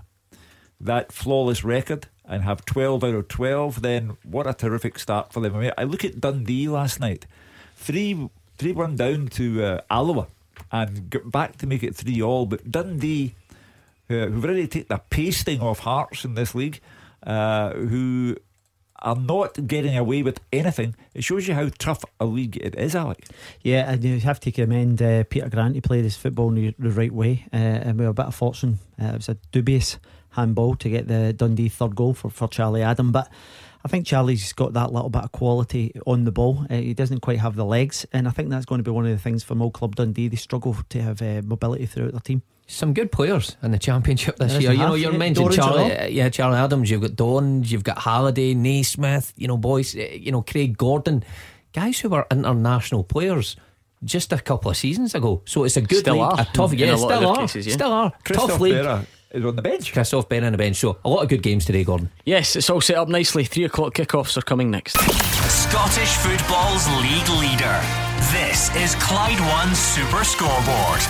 [0.79, 5.39] that flawless record, and have 12 out of 12, then what a terrific start for
[5.39, 5.55] them.
[5.55, 7.25] I mean, I look at Dundee last night,
[7.77, 10.27] 3 3 1 down to uh, Alloa
[10.71, 12.45] and got back to make it 3 all.
[12.45, 13.35] But Dundee,
[14.09, 16.79] uh, who've already taken a pasting off Hearts in this league,
[17.23, 18.37] uh, who
[18.99, 20.95] are not getting away with anything.
[21.13, 23.25] It shows you how tough a league it is, Alec.
[23.61, 25.75] Yeah, and you have to commend uh, Peter Grant.
[25.75, 28.79] He played his football the, the right way, uh, and with a bit of fortune,
[29.01, 29.99] uh, it was a dubious
[30.35, 33.11] handball to get the Dundee third goal for, for Charlie Adam.
[33.11, 33.29] But
[33.85, 36.65] I think Charlie's got that little bit of quality on the ball.
[36.71, 39.05] Uh, he doesn't quite have the legs, and I think that's going to be one
[39.05, 40.27] of the things for Old Club Dundee.
[40.27, 42.41] They struggle to have uh, mobility throughout their team.
[42.65, 44.71] Some good players in the championship this year.
[44.71, 46.89] You know, you're mentioning Charlie, yeah, Charlie Adams.
[46.89, 49.33] You've got Dorrans, you've got Halliday, Naismith.
[49.37, 49.95] You know, boys.
[49.95, 51.23] Eh, you know, Craig Gordon,
[51.71, 53.55] guys who were international players
[54.03, 55.43] just a couple of seasons ago.
[55.45, 56.41] So it's a good still league, are.
[56.41, 57.73] a tough, yeah, still are, cases, yeah.
[57.73, 59.05] still are, tough league
[59.35, 59.93] is on the bench.
[59.93, 60.77] Christophe Ben on the bench.
[60.77, 62.11] So a lot of good games today, Gordon.
[62.25, 63.43] Yes, it's all set up nicely.
[63.43, 64.97] Three o'clock kickoffs are coming next.
[64.97, 67.81] Scottish football's league leader.
[68.31, 71.01] This is Clyde One Super Scoreboard.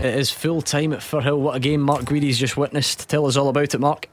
[0.00, 1.38] It is full time at Firhill.
[1.38, 3.08] What a game Mark Guidi's just witnessed.
[3.08, 4.08] Tell us all about it, Mark.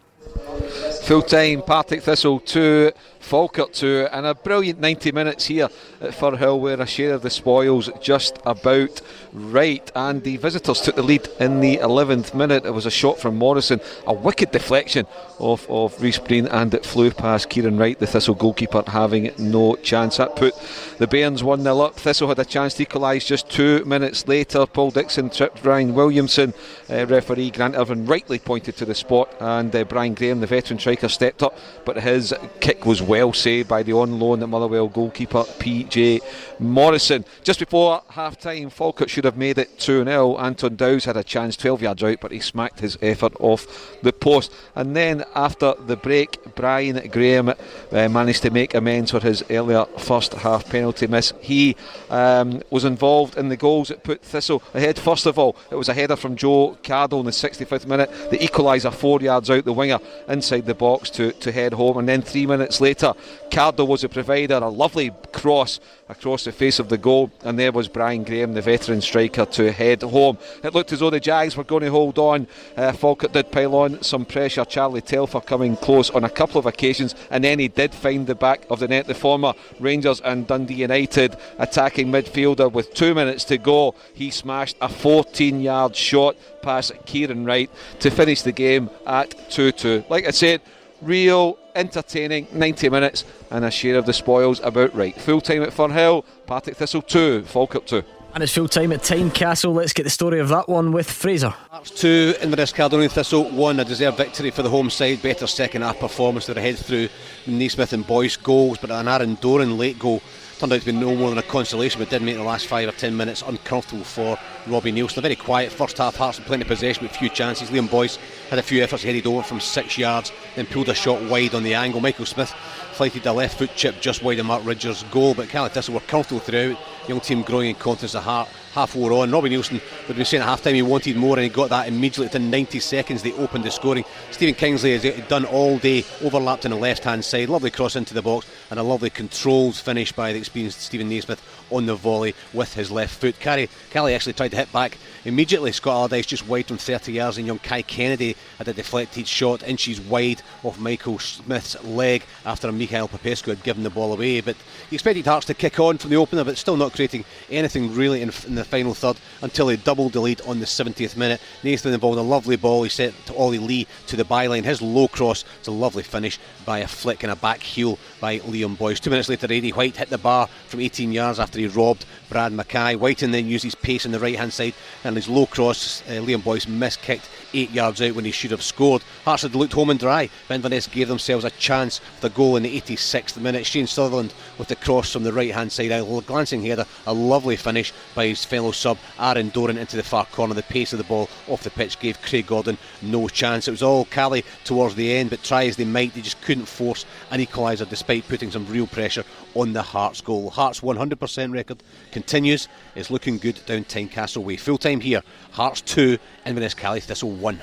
[1.03, 5.70] Full time, Partick Thistle 2, Falkirk 2, and a brilliant 90 minutes here
[6.01, 9.01] at Firhill where a share of the spoils just about
[9.34, 9.92] right.
[9.96, 12.66] And the visitors took the lead in the 11th minute.
[12.66, 15.06] It was a shot from Morrison, a wicked deflection
[15.40, 19.76] of, of Reese Breen, and it flew past Kieran Wright, the Thistle goalkeeper, having no
[19.76, 20.18] chance.
[20.18, 20.54] That put
[20.98, 21.96] the Bairns 1 0 up.
[21.96, 24.66] Thistle had a chance to equalise just two minutes later.
[24.66, 26.54] Paul Dixon tripped Ryan Williamson.
[26.90, 30.80] Uh, referee Grant Irvine rightly pointed to the spot, and uh, Brian Graham, the veteran
[30.80, 34.88] striker, stepped up, but his kick was well saved by the on loan at Motherwell
[34.88, 36.22] goalkeeper PJ
[36.60, 37.26] Morrison.
[37.43, 40.38] Just before half time, Falkirk should have made it 2 0.
[40.38, 44.14] Anton Dowds had a chance 12 yards out, but he smacked his effort off the
[44.14, 44.51] post.
[44.76, 47.55] And then after the break, Brian Graham uh,
[47.91, 51.34] managed to make amends for his earlier first half penalty miss.
[51.39, 51.76] He
[52.10, 54.99] um, was involved in the goals that put Thistle ahead.
[54.99, 58.38] First of all, it was a header from Joe Cardle in the 65th minute, the
[58.38, 61.97] equaliser four yards out the winger inside the box to, to head home.
[61.97, 63.14] And then three minutes later,
[63.49, 65.80] Cardle was a provider, a lovely cross
[66.10, 69.72] across the face of the goal, and there was Brian Graham, the veteran striker, to
[69.72, 70.39] head home.
[70.64, 72.47] It looked as though the Jags were going to hold on.
[72.76, 72.91] Uh,
[73.32, 74.66] did pile on some pressure.
[74.66, 78.36] Charlie Telfer coming close on a couple of occasions, and then he did find the
[78.36, 79.05] back of the net.
[79.05, 83.93] The former Rangers and Dundee United attacking midfielder with two minutes to go.
[84.14, 89.72] He smashed a 14 yard shot past Kieran Wright to finish the game at 2
[89.72, 90.05] 2.
[90.10, 90.62] Like I said,
[91.01, 95.20] real entertaining 90 minutes and a share of the spoils about right.
[95.20, 98.04] Full time at Firhill, Partick Thistle 2, Falkirk 2.
[98.36, 99.74] And it's full time at Tynecastle.
[99.74, 101.50] Let's get the story of that one with Fraser.
[101.50, 103.80] Hearts 2, Inverness Caledonian Thistle 1.
[103.80, 105.22] A deserved victory for the home side.
[105.22, 106.46] Better second half performance.
[106.46, 107.10] They're ahead through
[107.48, 110.22] Naismith and Boyce goals, but an Aaron Doran late goal
[110.60, 112.89] turned out to be no more than a consolation, but did make the last five
[112.89, 114.38] or ten minutes uncomfortable for
[114.68, 115.18] Robbie Neilson.
[115.18, 117.70] A very quiet first half, Hearts and plenty of possession with few chances.
[117.70, 118.18] Liam Boyce
[118.49, 121.64] had a few efforts, headed over from six yards, then pulled a shot wide on
[121.64, 122.01] the angle.
[122.01, 122.53] Michael Smith
[122.89, 126.01] deflected a left foot chip just wide of Mark Ridgers' goal, but Caley Thistle were
[126.01, 126.78] comfortable throughout.
[127.07, 128.49] Young team growing in confidence at heart.
[128.74, 129.32] Half four on.
[129.32, 131.88] Robbie Neilson would be saying at half time he wanted more and he got that
[131.88, 133.24] immediately within 90 seconds.
[133.24, 134.03] They opened the scoring.
[134.30, 137.49] Stephen Kingsley has uh, done all day, overlapped on the left hand side.
[137.49, 141.42] Lovely cross into the box and a lovely controlled finish by the experienced Stephen Naismith
[141.72, 143.40] on the volley with his left foot.
[143.40, 145.72] Carrie Kelly actually tried to hit back immediately.
[145.72, 149.64] Scott Allardice just wide from 30 yards, and young Kai Kennedy had a deflected shot
[149.64, 154.42] inches wide off Michael Smith's leg after Mikhail Popescu had given the ball away.
[154.42, 154.56] But
[154.90, 158.22] he expected Hearts to kick on from the opener, but still not creating anything really
[158.22, 161.42] in, in the final third until they doubled the lead on the 70th minute.
[161.64, 162.84] Nathan involved a lovely ball.
[162.84, 164.64] He set to Ollie Lee to the byline.
[164.64, 168.40] His low cross is a lovely finish by a flick and a back heel by
[168.40, 169.00] Liam Boyce.
[169.00, 172.54] Two minutes later, Eddie White hit the bar from 18 yards after he robbed Brad
[172.54, 172.96] Mackay.
[172.96, 174.74] Whiten then used his pace on the right hand side
[175.04, 176.02] and his low cross.
[176.04, 179.04] Uh, Liam Boyce missed kicked eight yards out when he should have scored.
[179.26, 180.30] Hearts had looked home and dry.
[180.50, 183.66] Inverness gave themselves a chance with a goal in the 86th minute.
[183.66, 185.92] Shane Sutherland with the cross from the right hand side.
[185.92, 190.26] A glancing header, a lovely finish by his fellow sub Aaron Doran into the far
[190.26, 190.54] corner.
[190.54, 193.68] The pace of the ball off the pitch gave Craig Gordon no chance.
[193.68, 196.66] It was all Caley towards the end, but try as they might, they just couldn't
[196.66, 199.24] force an equaliser despite putting some real pressure
[199.56, 200.50] on the Hearts goal.
[200.50, 201.82] Hearts 100% record
[202.20, 202.68] continues.
[202.96, 204.58] It's looking good down Tynecastle Way.
[204.58, 205.24] Full time here.
[205.52, 207.62] Hearts 2, Inverness Caley Thistle 1.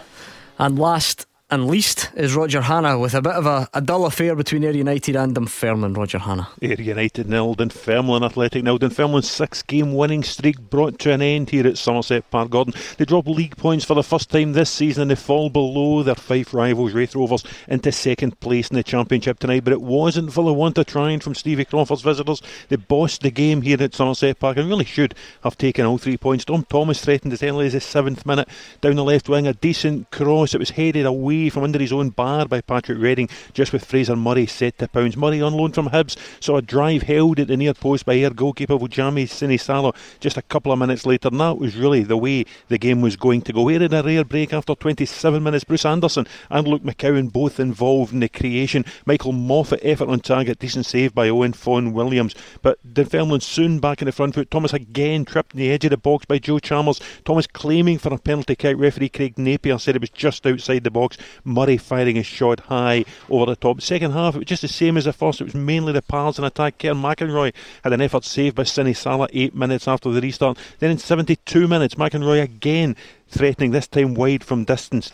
[0.59, 4.35] And last and least is Roger Hanna with a bit of a, a dull affair
[4.35, 5.93] between Ayr United and Dunfermline.
[5.93, 6.49] Roger Hanna.
[6.61, 8.81] Ayr United nil, Dunfermline Athletic nil.
[8.81, 12.75] Dunfermline's six game winning streak brought to an end here at Somerset Park Gordon.
[12.99, 16.17] They drop league points for the first time this season and they fall below their
[16.17, 19.63] Fife rivals, Raith Rovers, into second place in the Championship tonight.
[19.63, 22.43] But it wasn't for the want of trying from Stevie Crawford's visitors.
[22.71, 26.17] They bossed the game here at Somerset Park and really should have taken all three
[26.17, 26.45] points.
[26.45, 28.49] Dom Thomas threatened as early as the seventh minute
[28.81, 29.47] down the left wing.
[29.47, 30.53] A decent cross.
[30.53, 33.85] It was headed away away from under his own bar by Patrick Reading, just with
[33.85, 35.17] Fraser Murray set to pounds.
[35.17, 38.31] Murray on loan from Hibs saw a drive held at the near post by Ayr
[38.31, 42.45] goalkeeper Viljami Sinisalo just a couple of minutes later, and that was really the way
[42.69, 43.63] the game was going to go.
[43.63, 45.65] We had a rare break after 27 minutes.
[45.65, 48.85] Bruce Anderson and Luke McCowan both involved in the creation.
[49.05, 52.35] Michael Moffat effort on target, decent save by Owain Fon Williams.
[52.63, 54.51] But Dunfermline soon back in the front foot.
[54.51, 57.01] Thomas again tripped in the edge of the box by Joe Chalmers.
[57.25, 58.77] Thomas claiming for a penalty kick.
[58.79, 61.17] Referee Craig Napier said it was just outside the box.
[61.45, 63.81] Murray firing his shot high over the top.
[63.81, 65.41] Second half, it was just the same as the first.
[65.41, 66.79] It was mainly the Pars in attack.
[66.79, 67.53] Kieran McInroy
[67.83, 70.59] had an effort saved by Sinisalo eight minutes after the restart.
[70.79, 72.97] Then in 72 minutes, McInroy again
[73.29, 75.13] threatening, this time wide from distance.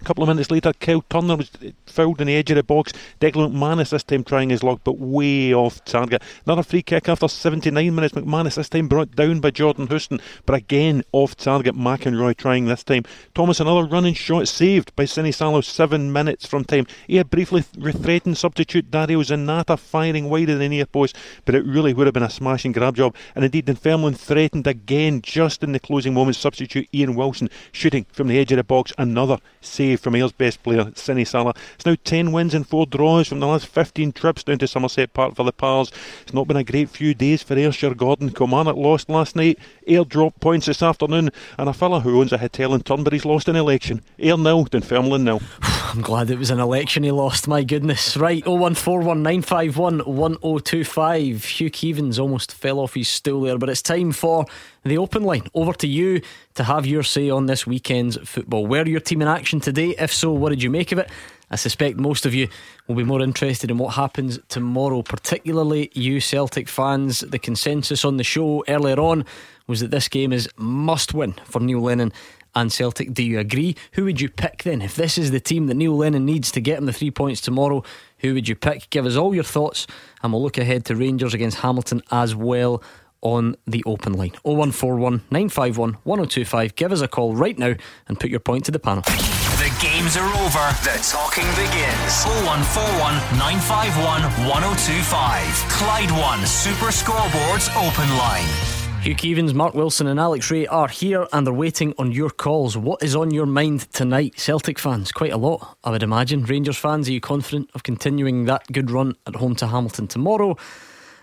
[0.00, 1.50] A couple of minutes later, Kyle Turner was
[1.86, 2.92] fouled in the edge of the box.
[3.18, 6.22] Declan McManus this time trying his luck, but way off target.
[6.44, 8.14] Another free kick after 79 minutes.
[8.14, 11.74] McManus this time brought down by Jordan Houston, but again off target.
[11.74, 13.04] McInroy trying this time.
[13.34, 16.86] Thomas another running shot saved by Sinisalo seven minutes from time.
[17.06, 21.16] He had briefly threatened substitute Dario Zanatta firing wide of the near post,
[21.46, 23.14] but it really would have been a smashing grab job.
[23.34, 26.38] And indeed, Dunfermline threatened again just in the closing moments.
[26.38, 28.92] Substitute Ian Wilson shooting from the edge of the box.
[28.98, 31.54] Another save save from Ayr's best player, Sinisalo.
[31.74, 35.12] It's now 10 wins and 4 draws from the last 15 trips down to Somerset
[35.12, 35.92] Park for the Pars.
[36.22, 38.30] It's not been a great few days for Ayrshire Gordon.
[38.30, 39.58] Kilmarnock lost last night.
[39.86, 41.30] Ayr dropped points this afternoon.
[41.58, 44.02] And a fella who owns a hotel in Turnberry's lost an election.
[44.18, 45.40] Ayr nil, Dunfermline nil.
[45.62, 48.16] I'm glad it was an election he lost, my goodness.
[48.16, 51.44] Right, 01419511025.
[51.44, 54.46] Hugh Keevins almost fell off his stool there, but it's time for
[54.86, 55.44] the open line.
[55.54, 56.22] Over to you
[56.54, 58.66] to have your say on this weekend's football.
[58.66, 59.94] Were your team in action today?
[59.98, 61.10] If so, what did you make of it?
[61.50, 62.48] I suspect most of you
[62.88, 67.20] will be more interested in what happens tomorrow, particularly you Celtic fans.
[67.20, 69.24] The consensus on the show earlier on
[69.68, 72.12] was that this game is must win for Neil Lennon
[72.56, 73.12] and Celtic.
[73.12, 73.76] Do you agree?
[73.92, 74.82] Who would you pick then?
[74.82, 77.40] If this is the team that Neil Lennon needs to get him the three points
[77.40, 77.84] tomorrow,
[78.18, 78.90] who would you pick?
[78.90, 79.86] Give us all your thoughts,
[80.22, 82.82] and we'll look ahead to Rangers against Hamilton as well
[83.22, 84.32] on the open line.
[84.42, 86.76] 0141 951 1025.
[86.76, 87.74] Give us a call right now
[88.08, 89.02] and put your point to the panel.
[89.02, 90.66] The games are over.
[90.84, 92.24] The talking begins.
[92.46, 95.42] 0141 951 1025.
[95.70, 98.76] Clyde One Super Scoreboards Open Line.
[99.06, 102.76] Hugh Keevins, Mark Wilson, and Alex Rae are here and they're waiting on your calls.
[102.76, 104.34] What is on your mind tonight?
[104.36, 106.42] Celtic fans, quite a lot, I would imagine.
[106.42, 110.56] Rangers fans, are you confident of continuing that good run at home to Hamilton tomorrow?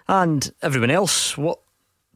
[0.08, 1.60] And everyone else, what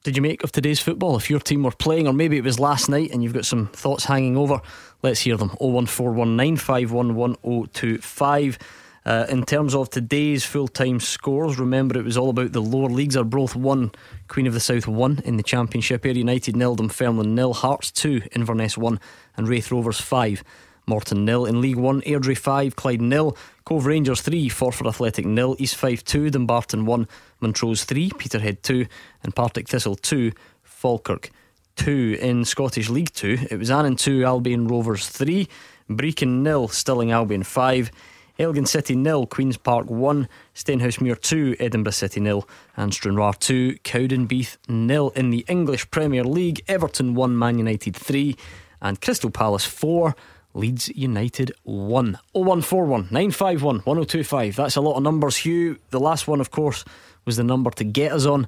[0.07, 1.17] did you make of today's football?
[1.17, 3.67] If your team were playing, or maybe it was last night and you've got some
[3.67, 4.61] thoughts hanging over,
[5.03, 5.49] let's hear them.
[5.59, 8.57] 01419511025.
[9.05, 12.87] Uh, in terms of today's full time scores, remember it was all about the lower
[12.87, 13.17] leagues.
[13.17, 13.91] Are both one,
[14.29, 16.05] Queen of the South one in the Championship.
[16.05, 19.01] Ayr United nil, Dunfermline nil, Hearts two, Inverness one,
[19.35, 20.41] and Raith Rovers five.
[20.87, 21.45] Morton nil.
[21.45, 23.37] In League One, Airdrie 5, Clyde nil.
[23.65, 25.55] Cove Rangers 3, Forfar Athletic nil.
[25.59, 27.07] East 5 2, Dumbarton 1,
[27.41, 28.85] Montrose 3, Peterhead 2,
[29.23, 30.31] and Partick Thistle 2,
[30.63, 31.29] Falkirk
[31.75, 32.17] 2.
[32.21, 35.47] In Scottish League 2, it was Annan 2, Albion Rovers 3,
[35.89, 37.91] Brechin nil, Stirling Albion 5.
[38.39, 44.57] Elgin City nil, Queen's Park 1, Stenhousemuir 2, Edinburgh City nil, and Stranraer 2, Cowdenbeath
[44.69, 45.11] nil.
[45.15, 48.35] In the English Premier League, Everton 1, Man United 3,
[48.81, 50.15] and Crystal Palace 4.
[50.53, 52.17] Leeds United 1.
[52.33, 54.55] 0141 951 1025.
[54.55, 55.77] That's a lot of numbers, Hugh.
[55.91, 56.83] The last one, of course,
[57.25, 58.47] was the number to get us on.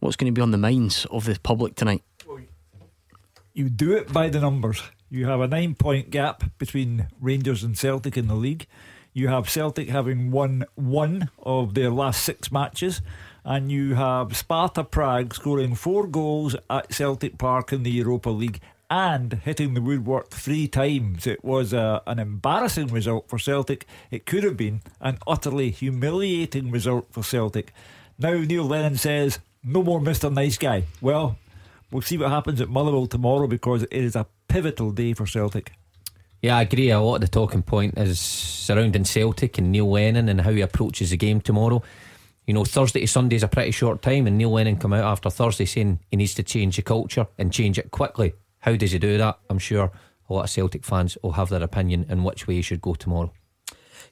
[0.00, 2.02] What's going to be on the minds of the public tonight?
[3.52, 4.82] You do it by the numbers.
[5.10, 8.66] You have a nine point gap between Rangers and Celtic in the league.
[9.12, 13.00] You have Celtic having won one of their last six matches.
[13.44, 18.60] And you have Sparta Prague scoring four goals at Celtic Park in the Europa League
[18.90, 21.26] and hitting the woodwork three times.
[21.26, 23.86] It was a, an embarrassing result for Celtic.
[24.10, 27.72] It could have been an utterly humiliating result for Celtic.
[28.18, 30.32] Now Neil Lennon says, no more Mr.
[30.32, 30.84] Nice Guy.
[31.00, 31.38] Well,
[31.90, 35.72] we'll see what happens at Motherwell tomorrow because it is a pivotal day for Celtic.
[36.42, 36.90] Yeah, I agree.
[36.90, 40.60] A lot of the talking point is surrounding Celtic and Neil Lennon and how he
[40.60, 41.82] approaches the game tomorrow.
[42.46, 45.04] You know, Thursday to Sunday is a pretty short time, and Neil Lennon come out
[45.04, 48.34] after Thursday saying he needs to change the culture and change it quickly.
[48.64, 49.38] How does he do that?
[49.50, 49.92] I'm sure
[50.30, 52.94] a lot of Celtic fans will have their opinion in which way he should go
[52.94, 53.30] tomorrow.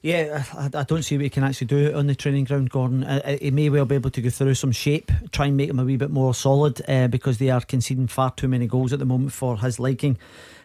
[0.03, 3.03] Yeah, I, I don't see what he can actually do on the training ground, Gordon.
[3.03, 5.71] Uh, uh, he may well be able to go through some shape, try and make
[5.71, 8.93] him a wee bit more solid uh, because they are conceding far too many goals
[8.93, 10.19] at the moment for his liking.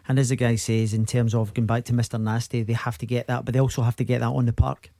[0.06, 2.20] And as the guy says, in terms of going back to Mr.
[2.20, 4.52] Nasty, they have to get that, but they also have to get that on the
[4.52, 4.90] park.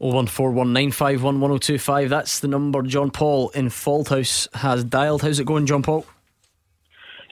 [0.00, 2.08] 01419511025.
[2.08, 5.22] That's the number John Paul in Fauldhouse has dialed.
[5.22, 6.06] How's it going, John Paul?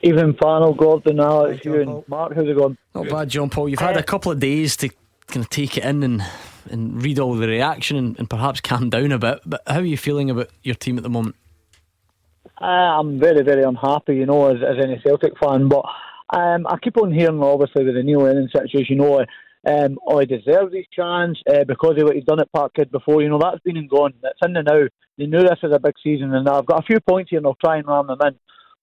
[0.06, 2.78] Even final, Gordon, Alex, you and Mark, how's it going?
[2.94, 3.68] Not bad, John Paul.
[3.68, 4.88] You've had a couple of days to
[5.26, 6.22] kind of take it in and
[6.70, 9.40] and read all the reaction and, and perhaps calm down a bit.
[9.44, 11.34] But how are you feeling about your team at the moment?
[12.60, 15.68] Uh, I'm very, very unhappy, you know, as, as any Celtic fan.
[15.68, 15.84] But
[16.30, 19.24] um, I keep on hearing, obviously, with the Neil Lennon situation, you know,
[19.66, 23.22] um, oh, he deserves his chance uh, because of what he's done at Parkhead before.
[23.22, 24.14] You know, that's been and gone.
[24.22, 24.86] That's in the now.
[25.18, 27.46] They knew this was a big season, and I've got a few points here, and
[27.46, 28.36] I'll try and ram them in.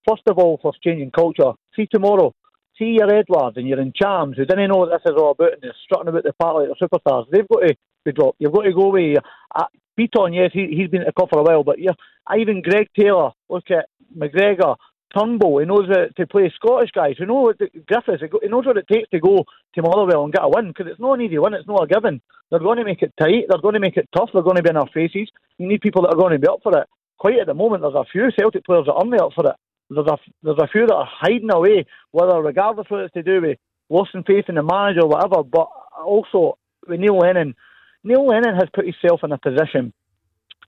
[0.08, 2.34] First of all, for changing culture, see tomorrow,
[2.78, 5.54] see your Edouards and you're in Charms who didn't know what this is all about
[5.54, 7.26] and they're strutting about the park like they're superstars.
[7.32, 8.38] They've got to be dropped.
[8.40, 9.16] You've got to go away.
[9.56, 9.66] Uh,
[9.98, 11.92] Bitton, yes, he, he's been at the cup for a while, but yeah,
[12.36, 13.88] even Greg Taylor, look at
[14.18, 14.76] McGregor,
[15.16, 17.16] Turnbull, he knows uh, to play Scottish guys.
[17.20, 19.46] We know what the, Griffiths, he knows what it takes to go
[19.76, 21.88] to Motherwell and get a win because it's not an easy win, it's not a
[21.88, 22.22] given.
[22.50, 24.64] They're going to make it tight, they're going to make it tough, they're going to
[24.64, 25.30] be in our faces.
[25.60, 26.88] You need people that are going to be up for it.
[27.20, 29.56] Quite at the moment, there's a few Celtic players that aren't up for it.
[29.90, 33.24] There's a, there's a few that are hiding away, whether regardless of what it's to
[33.24, 33.58] do with
[33.90, 35.68] losing faith in the manager or whatever, but
[36.04, 36.58] also
[36.88, 37.56] with Neil Lennon.
[38.04, 39.94] Neil Lennon has put himself in a position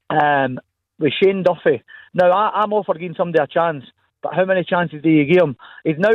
[0.09, 0.59] um,
[0.99, 1.83] with Shane Duffy.
[2.13, 3.83] Now, I, I'm all for giving somebody a chance,
[4.21, 5.57] but how many chances do you give him?
[5.83, 6.11] He's now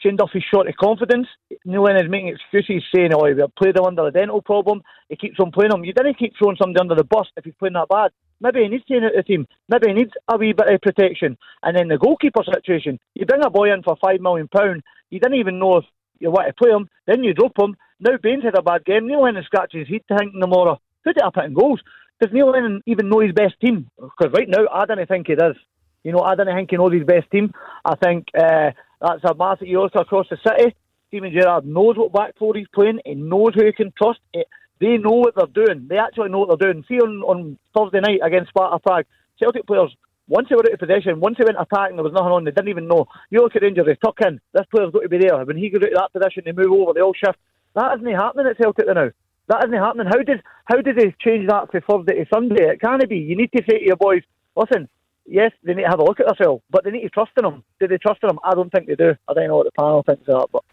[0.00, 1.28] Shane Duffy's short of confidence.
[1.64, 4.82] Neil Lennon's making excuses saying, oh, we played him under a dental problem.
[5.08, 5.84] He keeps on playing him.
[5.84, 8.10] You didn't keep throwing somebody under the bus if he's playing that bad.
[8.40, 9.46] Maybe he needs to out the team.
[9.68, 11.36] Maybe he needs a wee bit of protection.
[11.62, 14.82] And then the goalkeeper situation, you bring a boy in for five million pound.
[15.10, 15.84] You didn't even know if
[16.18, 16.88] you want to play him.
[17.06, 17.76] Then you drop him.
[18.00, 19.06] Now Baines had a bad game.
[19.06, 20.80] Neil Lennon scratches his head to think tomorrow.
[21.04, 21.80] Who did I put in goals?
[22.20, 23.90] Does Neil Lennon even know his best team?
[23.96, 25.56] Because right now I don't think he does.
[26.04, 27.52] You know, I don't think he knows his best team.
[27.84, 28.70] I think uh,
[29.00, 29.68] that's a massive.
[29.68, 30.74] You look across the city.
[31.08, 33.00] Steven Gerrard knows what back four he's playing.
[33.04, 34.20] He knows who he can trust.
[34.32, 34.46] It,
[34.80, 35.86] they know what they're doing.
[35.88, 36.84] They actually know what they're doing.
[36.88, 39.04] See on, on Thursday night against Sparta Prague,
[39.38, 39.94] Celtic players,
[40.26, 42.52] once they were out of possession, once they went attacking, there was nothing on, they
[42.52, 43.06] didn't even know.
[43.30, 44.40] You look at Rangers, they tuck in.
[44.54, 45.44] This player's got to be there.
[45.44, 47.38] When he goes out of that position, they move over, they all shift.
[47.74, 49.10] That isn't happening at Celtic now.
[49.48, 50.06] That isn't happening.
[50.06, 52.70] How did how did they change that from Thursday to Sunday?
[52.70, 53.18] It can't be.
[53.18, 54.22] You need to say to your boys,
[54.54, 54.88] listen,
[55.26, 57.44] yes, they need to have a look at themselves, but they need to trust in
[57.44, 57.64] them.
[57.80, 58.38] Do they trust in them?
[58.44, 59.14] I don't think they do.
[59.28, 60.64] I don't know what the panel thinks of that, but.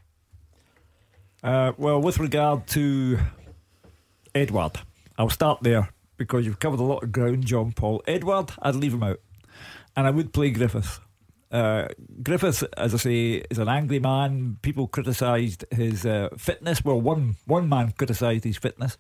[1.43, 3.17] Uh, well, with regard to
[4.37, 4.79] Edouard.
[5.17, 8.03] I'll start there because you've covered a lot of ground, John Paul.
[8.07, 9.19] Edouard, I'd leave him out.
[9.95, 10.99] And I would play Griffiths.
[11.51, 11.87] Uh,
[12.21, 14.57] Griffiths, as I say, is an angry man.
[14.61, 16.83] People criticised his uh, fitness.
[16.83, 18.97] Well, one one man criticised his fitness,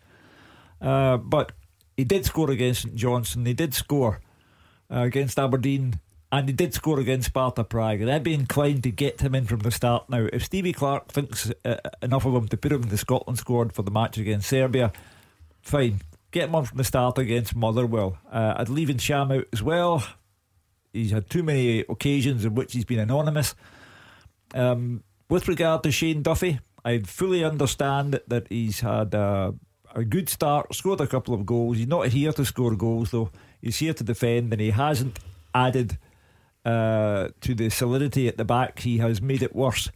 [0.81, 1.51] uh, but
[1.97, 3.45] he did score against St Johnstone.
[3.45, 4.21] He did score
[4.89, 5.99] uh, against Aberdeen,
[6.31, 8.01] and he did score against Sparta Prague.
[8.01, 10.27] And I'd be inclined to get him in from the start now.
[10.31, 13.73] If Stevie Clarke thinks uh, enough of him to put him in the Scotland squad
[13.73, 14.93] for the match against Serbia,
[15.67, 16.01] fine.
[16.31, 18.17] Get him on from the start against Motherwell.
[18.31, 20.05] Uh, I'd leave Ntcham out as well.
[20.93, 23.55] He's had too many occasions in which he's been anonymous.
[24.53, 29.53] Um, with regard to Shane Duffy, I fully understand that he's had a,
[29.93, 31.77] a good start, scored a couple of goals.
[31.77, 33.29] He's not here to score goals, though.
[33.61, 35.19] He's here to defend, and he hasn't
[35.53, 35.97] added
[36.65, 38.79] uh, to the solidity at the back.
[38.79, 39.89] He has made it worse.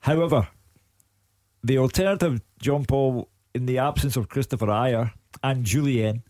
[0.00, 0.48] However,
[1.64, 6.22] the alternative, John Paul, in the absence of Kristoffer Ajer and Jullien,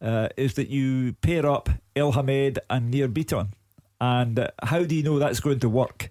[0.00, 3.48] uh, is that you pair up El Hamed and Nir Bitton.
[4.00, 6.10] And uh, how do you know that's going to work?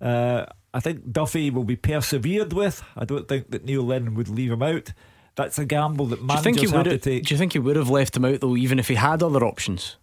[0.00, 2.82] Uh, I think Duffy will be persevered with.
[2.96, 4.92] I don't think that Neil Lennon would leave him out.
[5.36, 7.24] That's a gamble that managers do you think he have would to take.
[7.26, 9.44] Do you think he would have left him out though, even if he had other
[9.44, 9.96] options?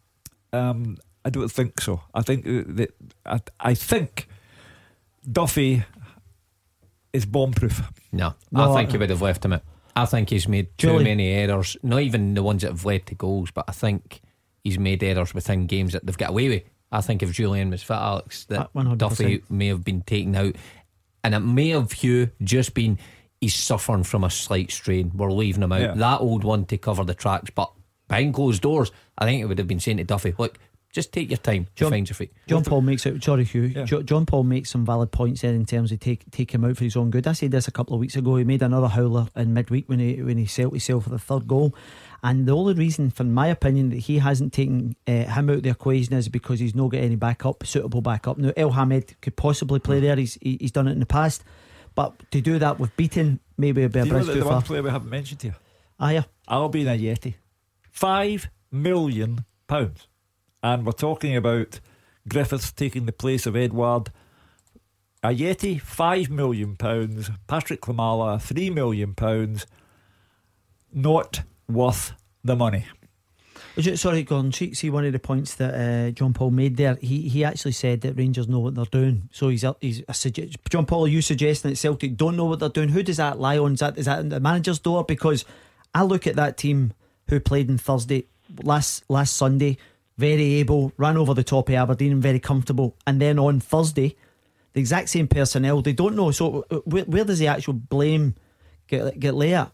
[0.51, 2.01] Um, I don't think so.
[2.13, 2.93] I think that
[3.25, 4.27] I, I think
[5.29, 5.83] Duffy
[7.13, 7.81] is bomb proof.
[8.11, 9.61] No, No, I think I- he would have left him out.
[9.95, 11.77] I think he's made too many errors.
[11.83, 14.21] Not even the ones that have led to goals, but I think
[14.63, 16.63] he's made errors within games that they've got away with.
[16.91, 18.97] I think if Jullien was fit, Alex, that Uh, 100%.
[18.97, 20.55] Duffy may have been taken out,
[21.23, 22.99] and it may have Hugh just been
[23.39, 25.11] he's suffering from a slight strain.
[25.15, 25.81] We're leaving him out.
[25.81, 25.93] Yeah.
[25.95, 27.71] That old one to cover the tracks, but
[28.07, 30.59] behind closed doors, I think it would have been saying to Duffy, "Look,
[30.93, 33.23] just take your time to find your feet." John Paul makes it.
[33.23, 33.63] Sorry, Hugh.
[33.63, 33.85] Yeah.
[33.85, 36.83] John Paul makes some valid points there in terms of take take him out for
[36.83, 37.27] his own good.
[37.27, 38.35] I said this a couple of weeks ago.
[38.35, 41.47] He made another howler in midweek when he when he set himself for the third
[41.47, 41.73] goal.
[42.23, 45.63] And the only reason, from my opinion, that he hasn't taken uh, him out of
[45.63, 48.37] the equation is because he's not got any backup, suitable backup.
[48.37, 50.03] Now, El Hamed could possibly play Hmm.
[50.05, 50.15] there.
[50.17, 51.43] He's he- he's done it in the past,
[51.95, 54.39] but to do that with beating maybe a bit Do you know bridge that too
[54.39, 54.53] the far.
[54.53, 55.55] one player we haven't mentioned here?
[55.99, 56.23] Ah, yeah.
[56.47, 57.35] Albian Ajeti,
[57.91, 60.07] Five million pounds.
[60.63, 61.79] And we're talking about
[62.27, 64.11] Griffiths taking the place of Edouard.
[65.23, 67.29] Ajeti, five million pounds.
[67.47, 69.65] Patrick Klimala, three million pounds.
[70.93, 72.85] Not worth the money.
[73.95, 74.51] Sorry, Gordon.
[74.51, 76.97] See, one of the points that uh, John Paul made there.
[76.99, 79.29] He he actually said that Rangers know what they're doing.
[79.31, 81.05] So he's a, he's a sugge- John Paul.
[81.05, 82.89] Are you suggesting that Celtic don't know what they're doing?
[82.89, 83.73] Who does that lie on?
[83.73, 85.05] Is that is that the manager's door?
[85.05, 85.45] Because
[85.95, 86.91] I look at that team
[87.29, 88.25] who played on Thursday
[88.61, 89.77] last last Sunday,
[90.27, 94.09] very able, ran over the top of Aberdeen, very comfortable, and then on Thursday,
[94.73, 95.81] the exact same personnel.
[95.81, 96.31] They don't know.
[96.31, 98.25] So uh, where, where does the actual blame
[98.87, 99.71] get get lay at?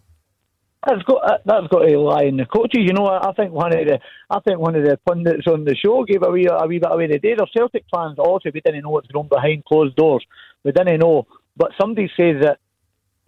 [0.86, 2.84] That's got uh, that's got to lie in the coaches.
[2.88, 4.00] You know, I think one of the
[4.36, 6.92] I think one of the pundits on the show gave a wee a wee bit
[6.92, 7.36] away today.
[7.36, 10.24] Their Celtic fans also we didn't know what's going on behind closed doors.
[10.64, 11.28] We didn't know,
[11.62, 12.58] but somebody says that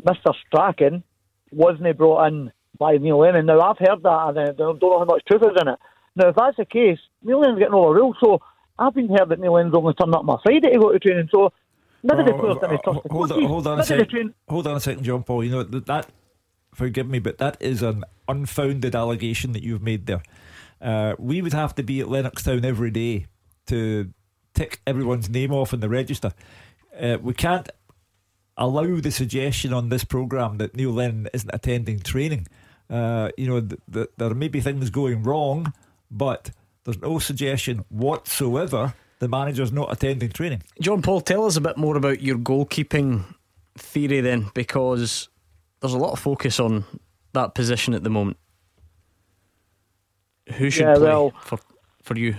[0.07, 1.03] Mister Strachan
[1.51, 3.45] wasn't brought in by Neil Lennon.
[3.47, 5.79] Now I've heard that, and I don't know how much truth is in it.
[6.15, 8.17] Now if that's the case, Neil Lennon's getting overruled.
[8.21, 8.41] So
[8.77, 10.99] I've been heard that Neil Lennon's only turning up on a Friday to go to
[10.99, 11.29] training.
[11.31, 11.51] So
[12.03, 14.33] none of the players the hold on, hold on a the second.
[14.47, 15.43] Hold on a second, John Paul.
[15.43, 16.07] You know that, that
[16.73, 20.23] forgive me, but that is an unfounded allegation that you've made there.
[20.81, 23.25] Uh, we would have to be at Lennoxtown every day
[23.67, 24.13] to
[24.53, 26.31] tick everyone's name off in the register.
[26.99, 27.69] Uh, we can't
[28.57, 32.47] allow the suggestion on this program that Neil Lennon isn't attending training.
[32.89, 35.73] Uh, you know, th- th- there may be things going wrong,
[36.09, 36.51] but
[36.89, 40.63] there's no suggestion whatsoever the manager's not attending training.
[40.81, 43.25] John Paul, tell us a bit more about your goalkeeping
[43.77, 45.29] theory then, because
[45.81, 46.85] there's a lot of focus on
[47.33, 48.37] that position at the moment.
[50.55, 51.59] Who should Yeah, play well- for
[52.01, 52.35] for you?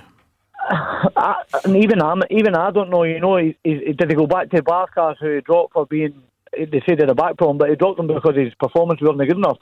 [0.71, 3.05] I, and even I'm even I don't know.
[3.05, 6.23] You know, he, he, did he go back to Barkas who he dropped for being?
[6.53, 9.21] They say they had a back problem, but he dropped him because his performance wasn't
[9.29, 9.59] good enough.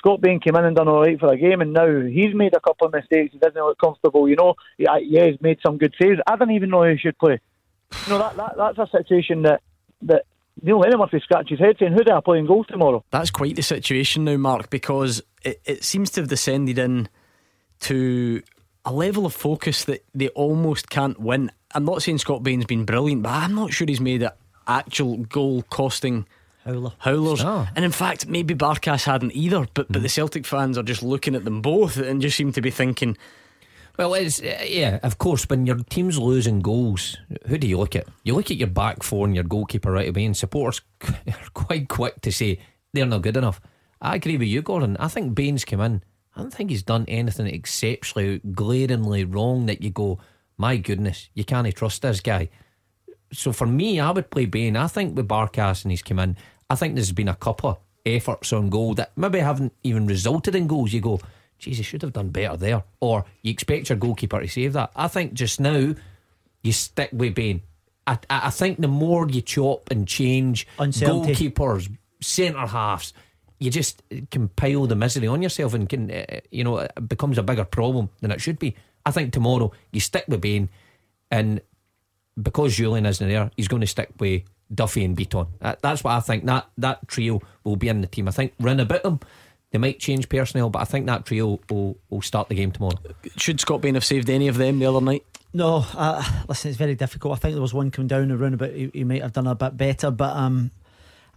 [0.00, 2.54] Scott Bain came in and done all right for a game, and now he's made
[2.54, 3.34] a couple of mistakes.
[3.34, 4.26] He doesn't look comfortable.
[4.30, 6.18] You know, yeah, uh, yeah, he's made some good saves.
[6.26, 7.38] I don't even know who should play.
[8.06, 9.60] You know, that, that that's a situation that
[10.02, 10.24] that
[10.62, 13.04] Neil Lennon must be scratching his head saying, "Who do I play in goals tomorrow?"
[13.10, 17.10] That's quite the situation now, Mark, because it, it seems to have descended in
[17.80, 18.42] to
[18.86, 21.52] a level of focus that they almost can't win.
[21.74, 24.32] I'm not saying Scott Bain's been brilliant, but I'm not sure he's made an
[24.66, 26.26] actual goal costing
[26.72, 26.92] Howler.
[26.98, 27.44] howlers.
[27.44, 27.68] Oh.
[27.74, 31.34] And in fact, maybe Barkas hadn't either, but, but the Celtic fans are just looking
[31.34, 33.16] at them both and just seem to be thinking,
[33.98, 35.48] Well, it's uh, yeah, of course.
[35.48, 37.16] When your team's losing goals,
[37.46, 38.06] who do you look at?
[38.24, 41.88] You look at your back four and your goalkeeper right away, and supporters are quite
[41.88, 42.60] quick to say
[42.92, 43.60] they're not good enough.
[44.00, 44.96] I agree with you, Gordon.
[44.98, 46.02] I think Bain's came in.
[46.34, 50.18] I don't think he's done anything exceptionally glaringly wrong that you go,
[50.56, 52.48] my goodness, you can't trust this guy.
[53.32, 54.76] So for me, I would play Bain.
[54.76, 56.36] I think with Barkas and he's come in,
[56.70, 60.54] I think there's been a couple of efforts on goal that maybe haven't even resulted
[60.54, 60.92] in goals.
[60.92, 61.20] You go,
[61.58, 62.84] geez, he should have done better there.
[63.00, 64.92] Or you expect your goalkeeper to save that.
[64.94, 65.94] I think just now,
[66.62, 67.62] you stick with Bain.
[68.06, 71.50] I, I I think the more you chop and change Uncertainty.
[71.50, 71.90] goalkeepers,
[72.20, 73.12] centre halves,
[73.58, 77.42] you just compile the misery on yourself and can, uh, you know, it becomes a
[77.42, 78.74] bigger problem than it should be.
[79.04, 80.68] I think tomorrow you stick with Bain,
[81.30, 81.60] and
[82.40, 84.42] because Jullien isn't there, he's going to stick with
[84.74, 85.48] Duffy and Bitton.
[85.60, 86.44] That, that's what I think.
[86.46, 88.28] That that trio will be in the team.
[88.28, 89.20] I think run about them.
[89.70, 92.98] They might change personnel, but I think that trio will, will start the game tomorrow.
[93.36, 95.24] Should Scott Bain have saved any of them the other night?
[95.52, 97.34] No, uh, listen, it's very difficult.
[97.34, 99.54] I think there was one coming down around about he, he might have done a
[99.54, 100.70] bit better, but um,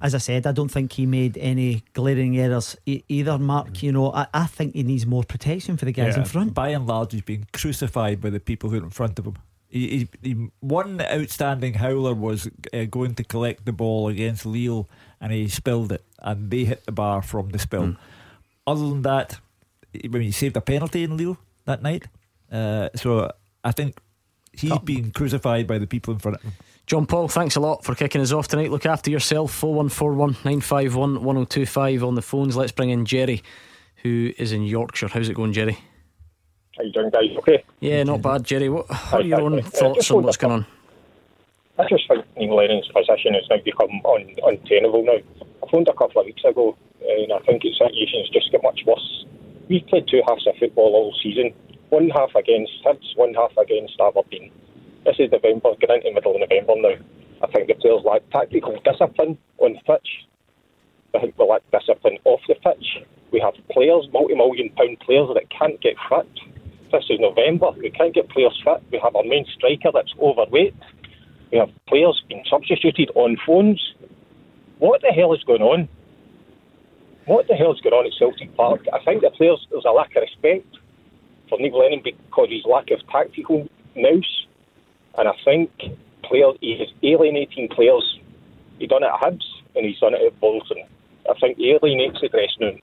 [0.02, 3.38] as I said, I don't think he made any glaring errors e- either.
[3.38, 6.54] Mark, you know, I, I think he needs more protection for the guys in front.
[6.54, 9.38] By and large, he's being crucified by the people who are in front of him.
[9.74, 14.88] He, he, he, one outstanding howler was uh, going to collect the ball against Lille,
[15.20, 17.88] and he spilled it, and they hit the bar from the spill.
[17.88, 17.94] Hmm.
[18.68, 19.40] Other than that,
[20.08, 22.06] when he saved a penalty in Lille that night,
[22.52, 23.32] uh, so
[23.64, 24.00] I think
[24.52, 26.54] he's being crucified by the people in front of him.
[26.86, 28.70] John Paul, thanks a lot for kicking us off tonight.
[28.70, 29.52] Look after yourself.
[29.54, 32.56] 4141 951 1025 on the phones.
[32.56, 33.42] Let's bring in Jerry,
[34.04, 35.08] who is in Yorkshire.
[35.08, 35.80] How's it going, Jerry?
[36.78, 37.30] How you doing, guys?
[37.38, 37.64] Okay.
[37.80, 38.70] Yeah, not bad, Jerry.
[38.70, 40.66] What, what are your own Uh, thoughts on what's going on?
[41.78, 45.18] I just think Neil Lennon's position has now become un- untenable now.
[45.64, 48.82] I phoned a couple of weeks ago, and I think his situation's just got much
[48.86, 49.26] worse.
[49.70, 51.54] We've played two halves of football all season.
[51.90, 54.52] One half against Hibs, one half against Aberdeen.
[55.06, 56.96] This is November, getting into the middle of November now.
[57.44, 60.26] I think the players lack tactical discipline on the pitch.
[61.14, 63.04] I think we lack discipline off the pitch.
[63.32, 66.28] We have players, multi-million pound players that can't get fit.
[66.94, 67.72] This is November.
[67.72, 68.84] We can't get players fit.
[68.92, 70.76] We have our main striker that's overweight.
[71.52, 73.82] We have players being substituted on phones.
[74.78, 75.90] What the hell is going on?
[77.26, 78.86] What the hell is going on at Celtic Park?
[78.94, 80.68] I think the players, there's a lack of respect
[81.50, 84.46] for Neil Lennon because his lack of tactical nous.
[85.18, 85.72] And I think
[86.22, 88.20] players, he is alienating players.
[88.78, 90.86] He done it at Hibs and he's done it at Bolton.
[91.28, 92.80] I think he alienates the dressing room.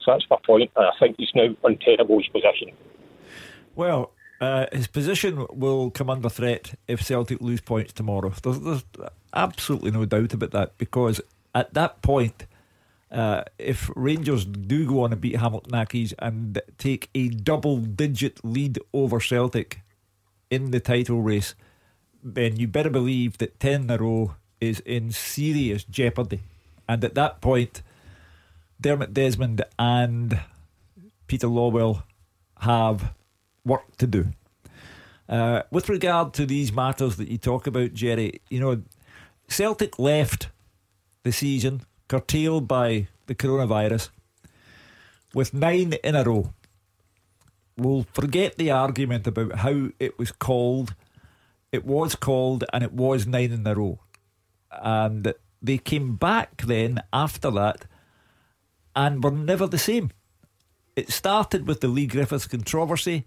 [0.00, 2.74] So that's my point, and I think he's now untenable his position.
[3.76, 8.32] Well, uh, his position will come under threat if Celtic lose points tomorrow.
[8.42, 8.84] There's, there's
[9.32, 11.20] absolutely no doubt about that because
[11.54, 12.46] at that point,
[13.12, 18.44] uh, if Rangers do go on and beat Hamilton Accies and take a double digit
[18.44, 19.80] lead over Celtic
[20.50, 21.54] in the title race,
[22.22, 26.40] then you better believe that 10 in a row is in serious jeopardy.
[26.88, 27.82] And at that point,
[28.80, 30.40] Dermot Desmond and
[31.26, 32.02] Peter Lawwell
[32.60, 33.14] have
[33.66, 34.26] work to do.
[35.28, 38.82] Uh, with regard to these matters that you talk about, Jerry, you know,
[39.48, 40.48] Celtic left
[41.24, 44.10] the season curtailed by the coronavirus
[45.34, 46.52] with nine in a row.
[47.76, 50.94] We'll forget the argument about how it was called.
[51.72, 53.98] It was called and it was nine in a row.
[54.70, 57.86] And they came back then after that
[58.94, 60.10] and were never the same.
[60.94, 63.26] It started with the Leigh Griffiths controversy.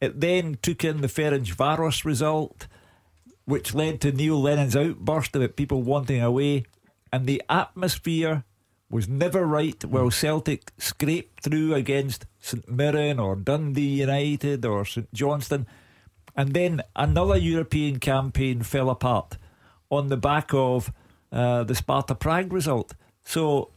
[0.00, 2.66] It then took in the Ferencváros result,
[3.44, 6.64] which led to Neil Lennon's outburst about people wanting away.
[7.12, 8.44] And the atmosphere
[8.90, 15.12] was never right while Celtic scraped through against St Mirren or Dundee United or St
[15.12, 15.66] Johnstone.
[16.34, 19.36] And then another European campaign fell apart
[19.90, 20.92] on the back of
[21.32, 22.94] uh, the Sparta Prague result.
[23.24, 23.70] So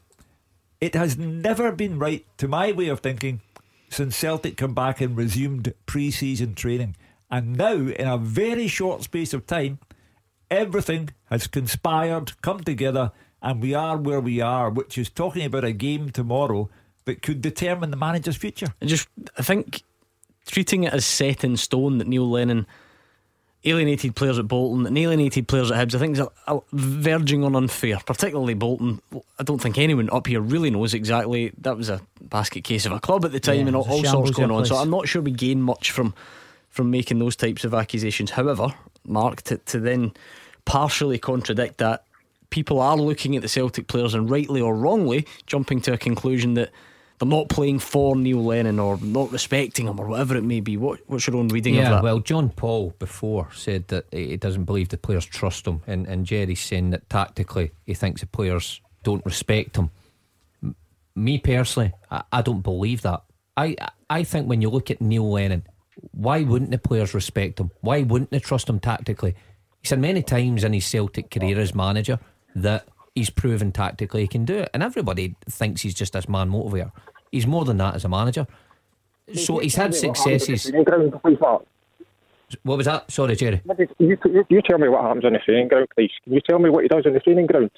[0.80, 3.42] it has never been right, to my way of thinking,
[3.94, 6.96] since Celtic come back and resumed pre season training.
[7.30, 9.80] And now, in a very short space of time,
[10.52, 15.64] everything has conspired, come together, and we are where we are, which is talking about
[15.64, 16.70] a game tomorrow
[17.06, 18.74] that could determine the manager's future.
[18.82, 19.84] I just, I think
[20.46, 22.68] treating it as set in stone that Neil Lennon
[23.66, 27.44] alienated players at Bolton and alienated players at Hibs, I think is a, a verging
[27.44, 29.02] on unfair, particularly Bolton.
[29.40, 31.52] I don't think anyone up here really knows exactly.
[31.60, 33.90] That was a basket case of a club at the time Yeah, and all, it
[33.90, 34.66] was a all sorts going on.
[34.66, 34.76] So.
[34.76, 36.14] I'm not sure we gain much from
[36.70, 38.32] from making those types of accusations.
[38.32, 38.74] However,
[39.06, 40.12] Mark, to, to then
[40.66, 42.04] partially contradict that,
[42.50, 46.56] people are looking at the Celtic players and rightly or wrongly jumping to a conclusion
[46.56, 46.72] that
[47.20, 50.78] they're not playing for Neil Lennon or not respecting him or whatever it may be.
[50.78, 52.04] What, what's your own reading of yeah, that?
[52.04, 56.26] well, John Paul before said that he doesn't believe the players trust him, and, and
[56.26, 59.92] Jerry's saying that tactically he thinks the players don't respect him.
[60.62, 60.76] M-
[61.16, 63.24] Me personally, I, I don't believe that.
[63.56, 63.76] I
[64.10, 65.64] I think when you look at Neil Lennon,
[66.12, 67.72] why wouldn't the players respect him?
[67.82, 69.36] Why wouldn't they trust him tactically?
[69.82, 72.20] He said many times in his Celtic career as manager
[72.56, 76.50] that he's proven tactically he can do it, and everybody thinks he's just this man
[76.50, 76.92] motivator.
[77.34, 78.46] He's more than that as a manager.
[79.34, 80.72] So he's had successes.
[82.62, 83.12] What was that?
[83.12, 83.62] Sorry, Jerry.
[83.98, 86.12] You, you, you tell me what happens on the training ground, please.
[86.24, 87.72] Can you tell me what he does on the training ground?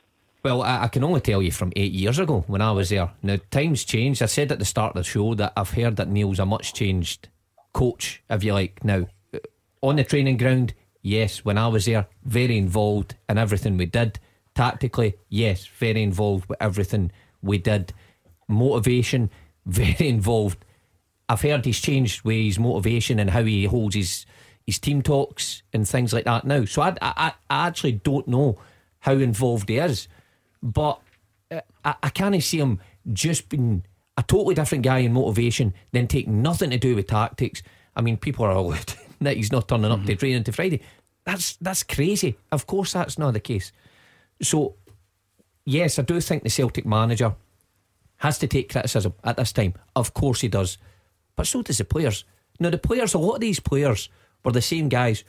[0.43, 3.09] Well, I, I can only tell you from eight years ago when I was there.
[3.23, 4.21] Now, times changed.
[4.21, 6.73] I said at the start of the show that I've heard that Neil's a much
[6.73, 7.29] changed
[7.73, 8.83] coach, if you like.
[8.83, 9.39] Now, uh,
[9.81, 10.73] on the training ground,
[11.05, 11.45] Yes.
[11.45, 14.17] When I was there, very involved in everything we did.
[14.55, 17.11] Tactically, yes, very involved with everything
[17.43, 17.93] we did.
[18.47, 19.29] Motivation,
[19.65, 20.63] very involved.
[21.27, 24.25] I've heard he's changed with his motivation and how he holds his
[24.65, 26.65] his team talks and things like that now.
[26.65, 28.57] So I, I, I actually don't know
[28.99, 30.07] how involved he is,
[30.63, 30.99] but
[31.51, 32.79] uh, I, I can't see him
[33.13, 33.83] just being
[34.17, 37.61] a totally different guy in motivation, then take nothing to do with tactics.
[37.95, 38.73] I mean, people are all
[39.21, 40.07] that he's not turning up mm-hmm.
[40.07, 40.81] to training to Friday.
[41.25, 42.37] That's that's crazy.
[42.51, 43.71] Of course, that's not the case.
[44.41, 44.75] So,
[45.65, 47.35] yes, I do think the Celtic manager
[48.17, 49.73] has to take criticism at this time.
[49.95, 50.77] Of course, he does,
[51.35, 52.23] but so does the players.
[52.59, 54.09] Now, the players, a lot of these players
[54.43, 55.23] were the same guys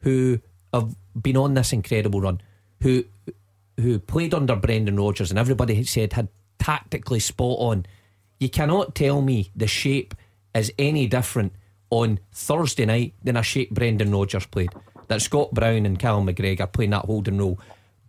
[0.00, 0.40] who
[0.72, 2.40] have been on this incredible run,
[2.80, 3.04] who
[3.78, 6.28] who played under Brendan Rodgers, and everybody said had
[6.58, 7.86] tactically spot on.
[8.38, 10.14] You cannot tell me the shape
[10.54, 11.52] is any different
[11.90, 14.70] on Thursday night than a shape Brendan Rodgers played.
[15.08, 17.58] That Scott Brown and Callum McGregor playing that holding role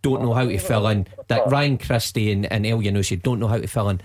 [0.02, 1.06] don't know how to fill in.
[1.28, 4.00] That Ryan Christie and, and Elyounoussi don't know how to fill in.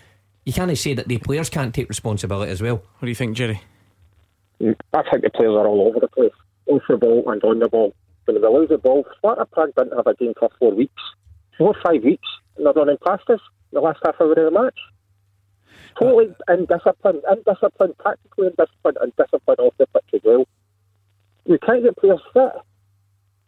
[0.49, 2.77] You can't say that the players can't take responsibility as well.
[2.77, 3.61] What do you think, Jerry?
[4.59, 6.31] I think the players are all over the place,
[6.65, 7.93] off the ball and on the ball.
[8.25, 11.03] When they lose the ball, Sparta Prague didn't have a game for four weeks,
[11.55, 12.27] four five weeks,
[12.57, 13.39] and they're running past us
[13.71, 14.79] the last half hour of the match.
[16.01, 20.47] Totally indisciplined, indisciplined, tactically indisciplined, and disciplined off the pitch as well.
[21.45, 22.53] We can't get players fit.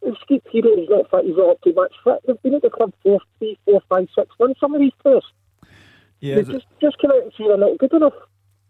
[0.03, 2.19] If Skeet Peter is not fit, he's not up to much fit.
[2.27, 4.59] They've been at the club four, three, four, five, six months.
[4.59, 5.25] Some of these players.
[6.21, 8.13] Yeah, just, just come out and say they're not good enough.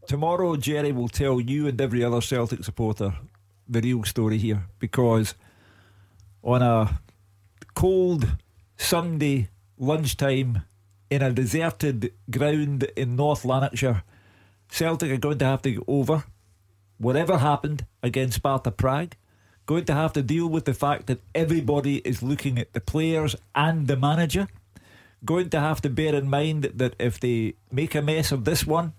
[0.07, 3.13] Tomorrow, Jerry will tell you and every other Celtic supporter
[3.67, 5.35] the real story here because
[6.43, 6.99] on a
[7.75, 8.27] cold
[8.77, 10.63] Sunday lunchtime
[11.09, 14.03] in a deserted ground in North Lanarkshire,
[14.69, 16.23] Celtic are going to have to go over
[16.97, 19.15] whatever happened against Sparta Prague.
[19.65, 23.35] Going to have to deal with the fact that everybody is looking at the players
[23.53, 24.47] and the manager.
[25.23, 28.65] Going to have to bear in mind that if they make a mess of this
[28.65, 28.93] one,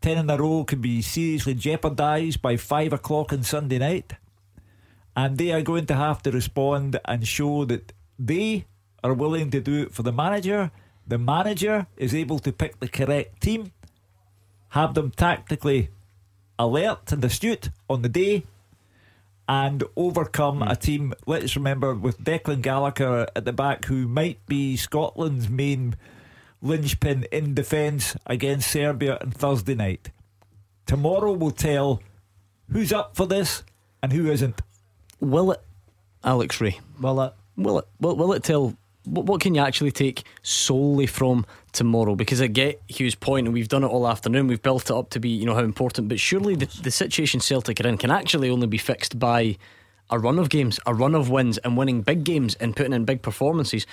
[0.00, 4.12] 10 in a row could be seriously jeopardised by 5 o'clock on Sunday night.
[5.16, 8.66] And they are going to have to respond and show that they
[9.02, 10.70] are willing to do it for the manager.
[11.06, 13.72] The manager is able to pick the correct team,
[14.70, 15.90] have them tactically
[16.58, 18.44] alert and astute on the day,
[19.48, 20.70] and overcome mm.
[20.70, 25.96] a team, let's remember, with Declan Gallagher at the back, who might be Scotland's main
[26.60, 30.10] linchpin in defence against Serbia on Thursday night.
[30.86, 32.02] Tomorrow will tell
[32.70, 33.62] who's up for this
[34.02, 34.60] and who isn't.
[35.20, 35.62] Will it,
[36.22, 36.78] Alex Rae?
[37.00, 37.32] Will it?
[37.56, 37.88] Will it?
[38.00, 38.74] Will, will it tell?
[39.08, 42.14] What, what can you actually take solely from tomorrow?
[42.14, 44.46] Because I get Hugh's point, and we've done it all afternoon.
[44.46, 46.08] We've built it up to be, you know, how important.
[46.08, 49.56] But surely the, the situation Celtic are in can actually only be fixed by
[50.10, 53.04] a run of games, a run of wins, and winning big games and putting in
[53.04, 53.86] big performances.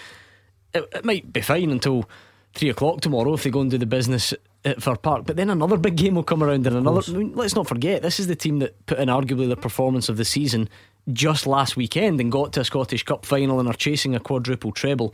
[0.73, 2.09] It, it might be fine until
[2.53, 4.33] three o'clock tomorrow if they go and do the business
[4.63, 5.25] at Fir Park.
[5.25, 7.01] But then another big game will come around and another.
[7.07, 10.09] I mean, let's not forget, this is the team that put in arguably the performance
[10.09, 10.69] of the season
[11.14, 14.72] just last weekend and got to a Scottish Cup final and are chasing a quadruple
[14.72, 15.14] treble.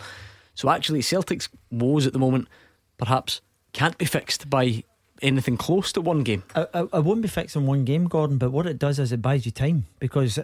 [0.53, 2.47] So actually, Celtic's woes at the moment
[2.97, 3.41] perhaps
[3.73, 4.83] can't be fixed by
[5.21, 6.43] anything close to one game.
[6.55, 9.21] I, I, I, won't be fixing one game, Gordon, but what it does is it
[9.21, 10.39] buys you time because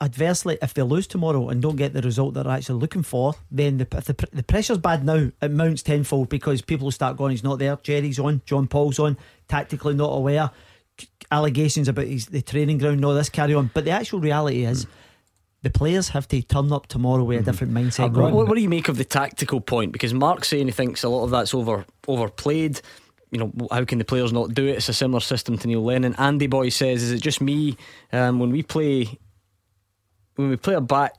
[0.00, 3.78] adversely, if they lose tomorrow and don't get the result they're actually looking for, then
[3.78, 7.58] the, the, the pressure's bad now, it mounts tenfold because people start going, he's not
[7.58, 9.18] there, Jerry's on, John Paul's on,
[9.48, 10.50] tactically not aware,
[11.30, 13.70] allegations about his, the training ground, no, this carry on.
[13.72, 14.86] But the actual reality is.
[15.64, 17.50] the players have to turn up tomorrow with a mm-hmm.
[17.50, 18.12] different mindset.
[18.12, 19.92] What, what, do you make of the tactical point?
[19.92, 22.80] Because Mark's saying he thinks a lot of that's over overplayed
[23.32, 24.76] you know, how can the players not do it?
[24.76, 26.14] It's a similar system to Neil Lennon.
[26.18, 27.78] Andy Boy says, is it just me
[28.12, 29.18] um, when we play
[30.36, 31.14] when we play a back?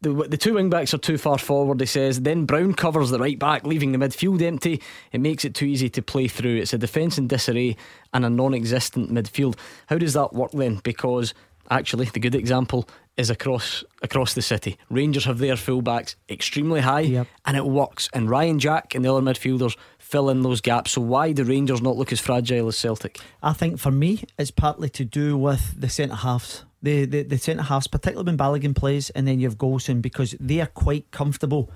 [0.00, 2.20] The, the two wing backs are too far forward, he says.
[2.20, 4.80] Then Brown covers the right back, leaving the midfield empty.
[5.10, 6.56] It makes it too easy to play through.
[6.56, 7.76] It's a defence in disarray
[8.12, 9.56] and a non existent midfield.
[9.86, 10.80] How does that work then?
[10.84, 11.34] Because
[11.68, 14.78] actually, the good example is across across the city.
[14.88, 17.26] Rangers have their fullbacks extremely high, yep.
[17.44, 18.08] and it works.
[18.14, 20.92] And Ryan Jack and the other midfielders fill in those gaps.
[20.92, 23.18] So why do Rangers not look as fragile as Celtic?
[23.42, 26.64] I think for me, it's partly to do with the centre halves.
[26.82, 30.36] The the, the centre halves, particularly when Balogun plays, and then you have Goldson because
[30.38, 31.70] they are quite comfortable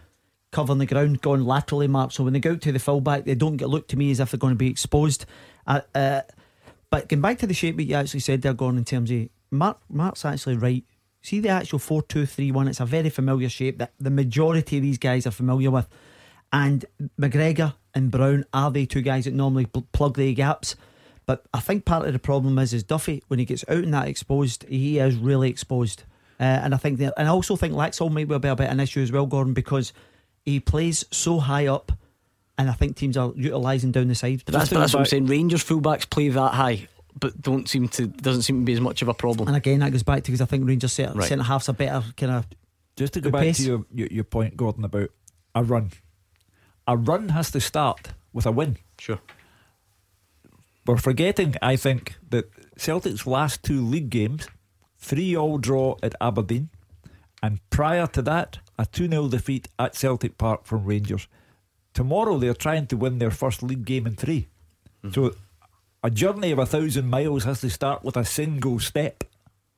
[0.53, 2.13] covering the ground, going laterally marked.
[2.13, 4.21] So when they go out to the fullback, they don't get looked to me as
[4.21, 5.25] if they're going to be exposed.
[5.67, 6.21] Uh, uh,
[6.91, 9.29] but going back to the shape that you actually said they're going in terms of
[9.51, 10.85] Mark, Mark's actually right.
[11.23, 12.69] See the actual four two three one.
[12.69, 15.89] It's a very familiar shape that the majority of these guys are familiar with.
[16.53, 16.85] And
[17.19, 20.77] McGregor and Brown are they two guys that normally plug the gaps.
[21.27, 23.95] But I think part of the problem is is Duffy when he gets out and
[23.95, 26.03] that exposed, he is really exposed.
[26.41, 28.67] Uh, and I think that, and I also think Laxalt might well be a bit
[28.69, 29.93] of an issue as well, Gordon, because
[30.45, 31.93] he plays so high up,
[32.59, 34.43] and I think teams are utilising down the side.
[34.45, 35.27] But that's, that's what I'm saying.
[35.27, 36.89] Rangers fullbacks play that high,
[37.19, 39.47] but don't seem to doesn't seem to be as much of a problem.
[39.47, 41.29] And again, that goes back to because I think Rangers centre Right.
[41.29, 42.47] centre halves a better kind of.
[42.97, 45.11] Just to go back to your, your your point, Gordon, about
[45.55, 45.93] a run.
[46.89, 48.79] A run has to start with a win.
[48.99, 49.21] Sure.
[50.87, 54.49] We're forgetting, I think, that Celtic's last two league games,
[54.99, 56.71] three all draw at Aberdeen,
[57.43, 61.29] and prior to that, a 2 0 defeat at Celtic Park from Rangers.
[61.95, 64.49] Tomorrow they're trying to win their first league game in 3
[65.05, 65.15] mm.
[65.15, 65.35] So
[66.03, 69.25] a journey of a thousand miles has to start with a single step.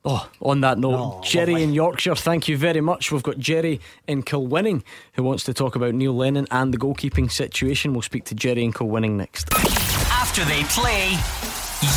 [0.06, 3.10] Oh, on that note, oh, Jerry in Yorkshire, thank you very much.
[3.10, 4.82] We've got Jerry in Kilwinning
[5.14, 7.94] who wants to talk about Neil Lennon and the goalkeeping situation.
[7.94, 9.48] We'll speak to Jerry in Kilwinning next.
[10.36, 11.10] After they play,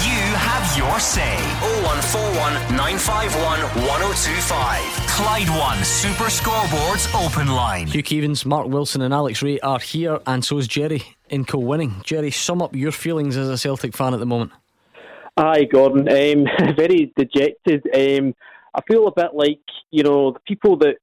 [0.06, 1.38] you have your say.
[1.82, 5.08] 0141 951 1025.
[5.10, 7.88] Clyde One Super Scoreboards Open Line.
[7.88, 12.04] Hugh Keevins, Mark Wilson, and Alex Rae are here, and so is Jerry in Kilwinning.
[12.04, 14.52] Jerry, sum up your feelings as a Celtic fan at the moment.
[15.36, 16.08] Aye, Gordon.
[16.08, 17.88] Um, very dejected.
[17.92, 18.36] Um,
[18.76, 20.98] I feel a bit like you know the people that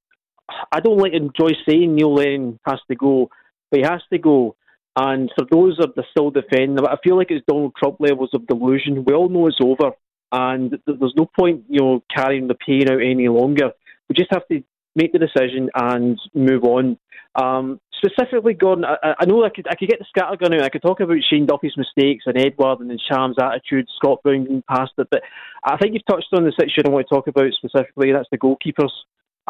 [0.70, 3.28] I don't like enjoy saying Neil Lennon has to go,
[3.72, 4.54] but he has to go.
[4.96, 8.46] And for those that are still defending I feel like it's Donald Trump levels of
[8.46, 9.04] delusion.
[9.04, 9.90] We all know it's over,
[10.30, 13.72] and there's no point you know carrying the pain out any longer.
[14.08, 14.62] We just have to
[14.94, 16.98] make the decision and move on.
[17.34, 20.62] Um, specifically, Gordon, I, I- know I could I could get the scattergun out.
[20.62, 24.62] I could talk about Shane Duffy's mistakes and Edouard and Ntcham's attitude, Scott Brown being
[24.70, 25.22] past it, but
[25.64, 28.12] I think you've touched on the situation I want to talk about specifically.
[28.12, 28.92] That's the goalkeepers.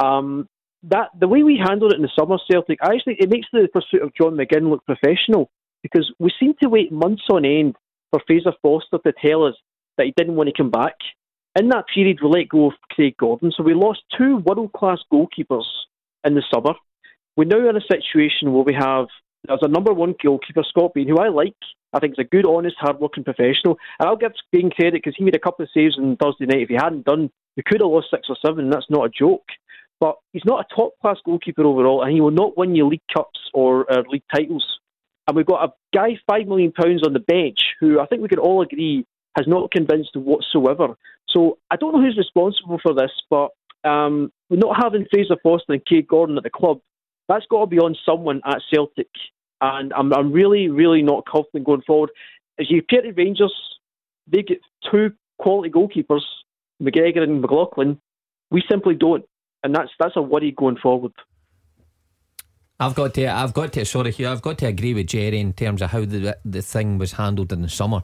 [0.03, 0.49] Um,
[0.89, 4.03] that the way we handled it in the summer, Celtic, actually it makes the pursuit
[4.03, 5.51] of John McGinn look professional
[5.83, 7.77] because we seem to wait months on end
[8.11, 9.55] for Fraser Forster to tell us
[9.97, 10.95] that he didn't want to come back.
[11.59, 14.99] In that period, we let go of Craig Gordon, so we lost two world class
[15.13, 15.67] goalkeepers
[16.25, 16.75] in the summer.
[17.37, 19.07] We're now in a situation where we have
[19.47, 21.55] there's a number one goalkeeper, Scott Bain, who I like.
[21.93, 25.23] I think is a good, honest, hard-working professional, and I'll give Bain credit because he
[25.23, 26.63] made a couple of saves on Thursday night.
[26.63, 28.69] If he hadn't done, we could have lost six or seven.
[28.69, 29.47] That's not a joke.
[30.05, 33.41] But he's not a top-class goalkeeper overall, and he will not win you league cups
[33.55, 34.67] or uh, league titles.
[35.27, 38.29] And we've got a guy five million pounds on the bench who I think we
[38.29, 40.89] can all agree has not convinced whatsoever.
[41.31, 43.53] So I don't know who's responsible for this, but
[43.83, 46.81] um, we're not having Fraser Forster and Craig Gordon at the club.
[47.31, 49.09] That's got to be on someone at Celtic,
[49.63, 52.11] and I'm, I'm really, really not confident going forward.
[52.61, 53.55] As you compare to Rangers,
[54.27, 54.61] they get
[54.91, 56.27] two quality goalkeepers,
[56.83, 57.99] McGregor and McLaughlin.
[58.51, 59.25] We simply don't,
[59.65, 61.13] and that's that's a worry going forward.
[62.79, 65.53] I've got to, I've got to, sorry, Hugh, I've got to agree with Jerry in
[65.53, 68.03] terms of how the the thing was handled in the summer,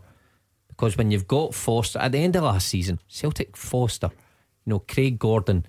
[0.69, 4.11] because when you've got Forster at the end of last season, Celtic Forster,
[4.65, 5.67] you know Craig Gordon,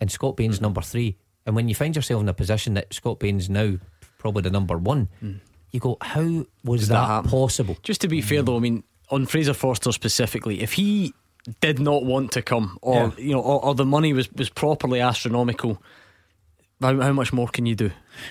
[0.00, 3.18] and Scott Bain's number three, and when you find yourself in a position that Scott
[3.18, 3.78] Bain's now
[4.18, 5.34] probably the number one, hmm.
[5.70, 7.76] you go, how was Did that, that possible?
[7.82, 8.46] Just to be fair, hmm.
[8.46, 11.14] though, I mean, on Fraser Forster specifically, if he
[11.60, 15.00] did not want to come, or you know, or, or the money was, was properly
[15.00, 15.82] astronomical,
[16.80, 17.90] how, how much more can you do?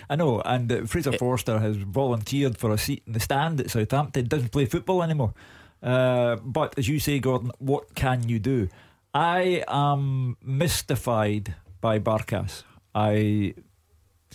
[0.10, 3.70] I know, and uh, Fraser Forster has volunteered for a seat in the stand at
[3.70, 4.28] Southampton.
[4.28, 5.34] Doesn't play football anymore.
[5.82, 8.70] Uh, but as you say, Gordon, what can you do?
[9.14, 12.64] I am mystified by Barkas.
[12.94, 13.56] I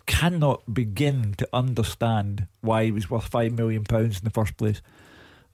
[0.06, 4.82] cannot begin to understand why he was worth five million pounds in the first place.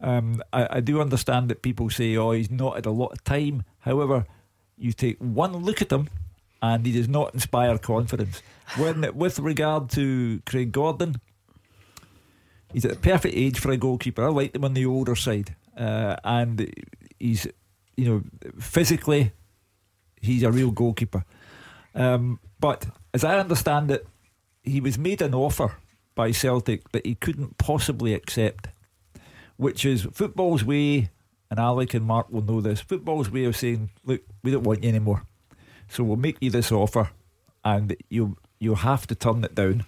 [0.02, 3.24] Um, I, I do understand that people say, "Oh, he's not had a lot of
[3.24, 4.26] time." However,
[4.76, 6.10] you take one look at him,
[6.60, 8.42] and he does not inspire confidence.
[8.76, 11.20] When, with regard to Craig Gordon,
[12.72, 14.24] he's at the perfect age for a goalkeeper.
[14.24, 16.72] I like him on the older side, uh, and
[17.18, 17.46] he's,
[17.96, 18.22] you know,
[18.58, 19.32] physically,
[20.20, 21.24] he's a real goalkeeper.
[21.94, 24.06] Um, but as I understand it,
[24.62, 25.76] he was made an offer
[26.14, 28.68] by Celtic that he couldn't possibly accept,
[29.62, 31.10] which is football's way.
[31.50, 32.80] And Alec and Mark will know this.
[32.80, 35.22] Football's way of saying, "Look, we don't want you anymore,
[35.88, 37.10] so we'll make you this offer,
[37.62, 39.84] and you you have to turn it down."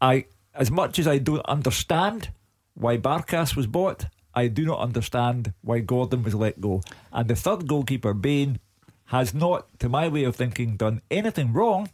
[0.00, 2.30] I, as much as I don't understand
[2.74, 6.82] why Barkas was bought, I do not understand why Gordon was let go.
[7.12, 8.60] And the third goalkeeper, Bain,
[9.06, 11.90] has not, to my way of thinking, done anything wrong.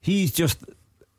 [0.00, 0.64] He's just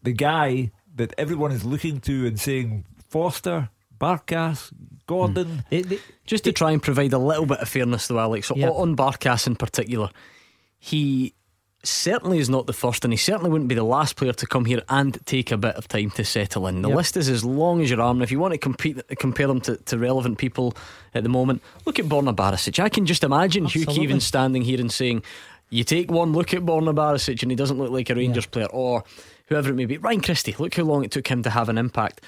[0.03, 3.69] the guy that everyone is looking to and saying, Forster,
[3.99, 4.71] Barkas,
[5.07, 5.63] Gordon.
[6.25, 8.69] Just to try and provide a little bit of fairness, though, Alex, so Yeah.
[8.69, 10.09] on Barkas in particular,
[10.79, 11.33] he
[11.83, 14.65] certainly is not the first, and he certainly wouldn't be the last player to come
[14.65, 16.81] here and take a bit of time to settle in.
[16.81, 16.97] The Yep.
[16.97, 19.61] list is as long as your arm, and if you want to compete, compare them
[19.61, 20.75] to, to relevant people
[21.15, 22.79] at the moment, look at Borna Barisic.
[22.83, 23.93] I can just imagine Absolutely.
[23.93, 25.23] Hugh Keevins standing here and saying,
[25.69, 28.49] You take one look at Borna Barisic and he doesn't look like a Rangers yeah.
[28.51, 29.03] player, or
[29.47, 29.97] whoever it may be.
[29.97, 32.21] Ryan Christie, look how long it took him to have an impact.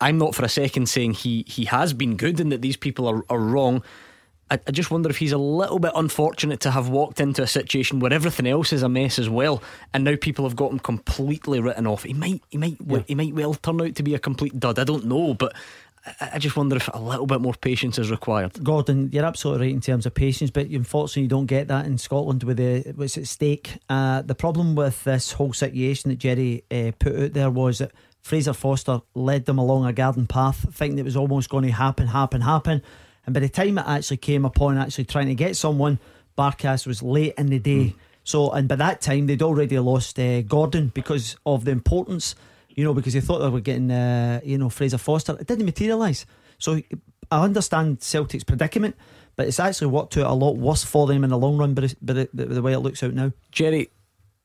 [0.00, 3.06] I'm not for a second saying he he has been good and that these people
[3.06, 3.82] are, are wrong.
[4.48, 7.48] I, I, just wonder if he's a little bit unfortunate to have walked into a
[7.48, 9.60] situation where everything else is a mess as well,
[9.92, 12.04] and now people have got him completely written off.
[12.04, 13.02] He might, he might, yeah.
[13.08, 14.78] he might well turn out to be a complete dud.
[14.78, 15.52] I don't know, but
[16.20, 18.62] I just wonder if a little bit more patience is required.
[18.62, 21.98] Gordon, you're absolutely right in terms of patience, but unfortunately you don't get that in
[21.98, 23.78] Scotland with the what's at stake.
[23.88, 27.90] Uh, the problem with this whole situation that Jerry uh, put out there was that
[28.26, 32.08] Fraser Forster led them along a garden path, thinking it was almost going to happen,
[32.08, 32.82] happen, happen.
[33.24, 36.00] And by the time it actually came upon actually trying to get someone,
[36.36, 37.84] Barkas was late in the day.
[37.84, 37.94] Mm.
[38.24, 42.34] So, and by that time, they'd already lost uh, Gordon because of the importance,
[42.68, 45.36] you know, because they thought they were getting, uh, you know, Fraser Forster.
[45.38, 46.26] It didn't materialise.
[46.58, 46.80] So,
[47.30, 48.96] I understand Celtic's predicament,
[49.36, 51.94] but it's actually worked out a lot worse for them in the long run, but,
[52.02, 53.30] but the, the way it looks out now.
[53.52, 53.90] Jerry,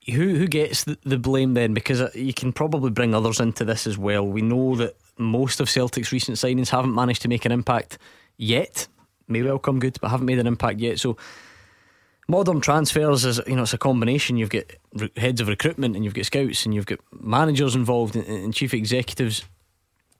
[0.07, 1.73] who who gets the, the blame then?
[1.73, 4.25] Because uh, you can probably bring others into this as well.
[4.25, 7.97] We know that most of Celtic's recent signings haven't managed to make an impact
[8.37, 8.87] yet.
[9.27, 10.99] May well come good, but haven't made an impact yet.
[10.99, 11.17] So
[12.27, 14.37] modern transfers is you know it's a combination.
[14.37, 14.65] You've got
[15.17, 18.73] heads of recruitment and you've got scouts and you've got managers involved and, and chief
[18.73, 19.43] executives.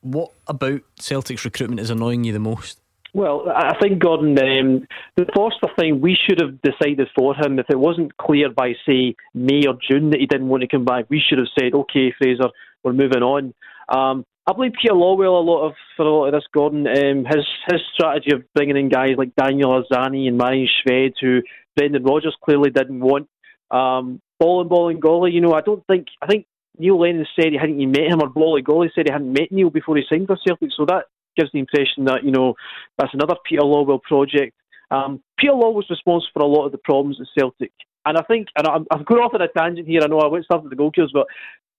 [0.02, 2.81] What about Celtic's recruitment is annoying you the most?
[3.14, 7.60] Well, I think Gordon, um, the Forster thing, we should have decided for him.
[7.60, 10.86] If it wasn't clear by say May or June that he didn't want to come
[10.86, 12.50] back, we should have said, "Okay, Fraser,
[12.84, 13.54] we're moving on."
[13.90, 16.88] Um, I believe Peter Lawwell a lot of for a lot of this, Gordon.
[16.88, 21.42] Um, his his strategy of bringing in guys like Daniel Arzani and Marian Shved, who
[21.76, 23.28] Brendan Rodgers clearly didn't want.
[23.72, 26.46] Um, ball and ball and golly, you know, I don't think I think
[26.78, 29.98] Neil Lennon said he hadn't met him, or Bolingoli said he hadn't met Neil before
[29.98, 30.70] he signed for Celtic.
[30.76, 31.06] So that
[31.38, 32.56] gives the impression that you know
[32.98, 34.56] that's another Peter Lawwell project.
[34.90, 37.72] Um, Peter Lawwell was responsible for a lot of the problems at Celtic,
[38.06, 40.02] and I think, and I'm, I'm going off on a tangent here.
[40.04, 41.28] I know I went start with the goalkeepers, but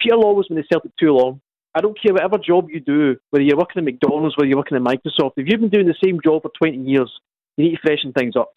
[0.00, 1.40] Peter Lawwell was with the Celtic too long.
[1.74, 4.76] I don't care whatever job you do, whether you're working at McDonald's, whether you're working
[4.76, 5.32] at Microsoft.
[5.36, 7.10] If you've been doing the same job for 20 years,
[7.56, 8.52] you need to freshen things up.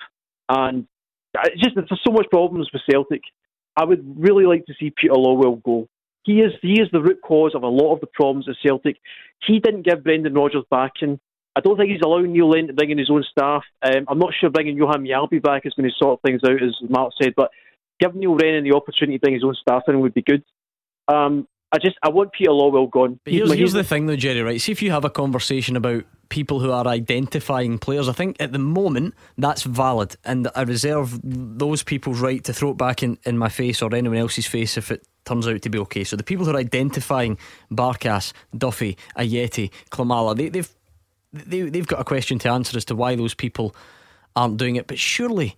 [0.49, 0.85] And
[1.43, 3.22] it's just there's so much problems with Celtic.
[3.77, 5.88] I would really like to see Peter Lawwell go.
[6.26, 8.97] He is he is the root cause of a lot of the problems at Celtic.
[9.45, 11.19] He didn't give Brendan Rodgers backing.
[11.56, 13.64] I don't think he's allowing Neil Lennon to bring in his own staff.
[13.81, 16.76] Um, I'm not sure bringing Johan Mjällby back is going to sort things out, as
[16.89, 17.52] Mark said, but
[17.99, 20.43] giving Neil Lennon the opportunity to bring his own staff in would be good.
[21.07, 23.19] Um, I just I want Peter Lawwell gone.
[23.23, 24.41] But here's, here's the thing though, Jerry.
[24.41, 28.07] Right, see if you have a conversation about people who are identifying players.
[28.07, 32.71] I think at the moment that's valid, and I reserve those people's right to throw
[32.71, 35.69] it back in, in my face or anyone else's face if it turns out to
[35.69, 36.03] be okay.
[36.03, 37.37] So the people who are identifying
[37.71, 40.69] Barkas, Duffy, Ajeti, Klimala, they, they've
[41.33, 43.75] they, they've got a question to answer as to why those people
[44.35, 44.87] aren't doing it.
[44.87, 45.57] But surely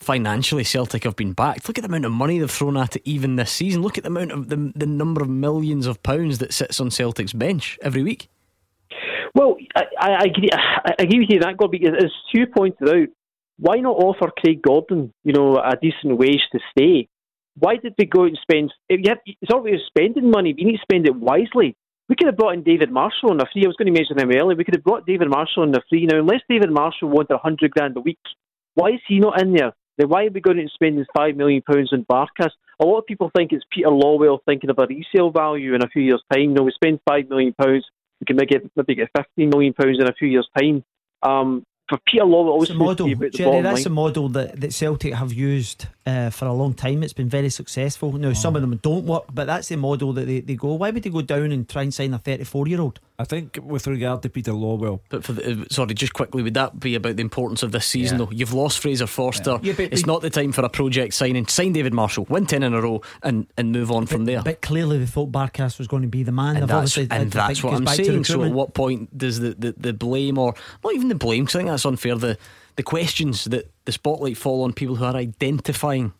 [0.00, 1.68] financially Celtic have been backed.
[1.68, 3.82] Look at the amount of money they've thrown at it even this season.
[3.82, 6.90] Look at the amount of the, the number of millions of pounds that sits on
[6.90, 8.28] Celtic's bench every week.
[9.34, 10.48] Well, I, I agree.
[10.52, 13.08] I agree with you that, God, because as Stu pointed out,
[13.58, 17.08] why not offer Craig Gordon, you know, a decent wage to stay?
[17.56, 18.72] Why did they go and spend?
[18.88, 21.76] It's obviously spending money, but you need to spend it wisely.
[22.08, 23.64] We could have brought in David Marshall on a free.
[23.64, 24.56] I was going to mention him earlier.
[24.56, 26.06] We could have brought David Marshall on a free.
[26.06, 28.18] Now, unless David Marshall wanted a hundred grand a week,
[28.74, 29.72] why is he not in there?
[29.98, 32.50] Then why are we going to spend five million pounds on Barkas?
[32.80, 35.88] A lot of people think it's Peter Lawwell thinking of a resale value in a
[35.88, 36.54] few years' time.
[36.54, 37.84] No, we spend five million pounds,
[38.20, 40.84] we can maybe get, maybe get fifteen million pounds in a few years' time.
[41.22, 43.62] Um, for Peter Lawwell, it's a model, Jerry.
[43.62, 43.86] That's line.
[43.86, 47.02] a model that, that Celtic have used uh, for a long time.
[47.02, 48.12] It's been very successful.
[48.12, 48.32] Now, oh.
[48.32, 50.74] some of them don't work, but that's the model that they, they go.
[50.74, 53.00] Why would they go down and try and sign a 34 year old?
[53.20, 56.54] I think with regard to Peter Lawwell, but for the, uh, sorry, just quickly, would
[56.54, 58.18] that be about the importance of this season?
[58.18, 58.24] Yeah.
[58.24, 59.74] Though you've lost Fraser Forster, yeah.
[59.76, 61.46] Yeah, it's not the time for a project signing.
[61.48, 64.42] Sign David Marshall, win ten in a row, and, and move on but, from there.
[64.42, 67.62] But clearly, they thought Barkas was going to be the man, and that's, and that's
[67.62, 68.24] what I'm saying.
[68.24, 70.54] So, at what point does the, the, the blame, or
[70.84, 71.44] not even the blame?
[71.44, 72.14] Because I think that's unfair.
[72.14, 72.38] The
[72.78, 76.12] the questions that the spotlight fall on people who are identifying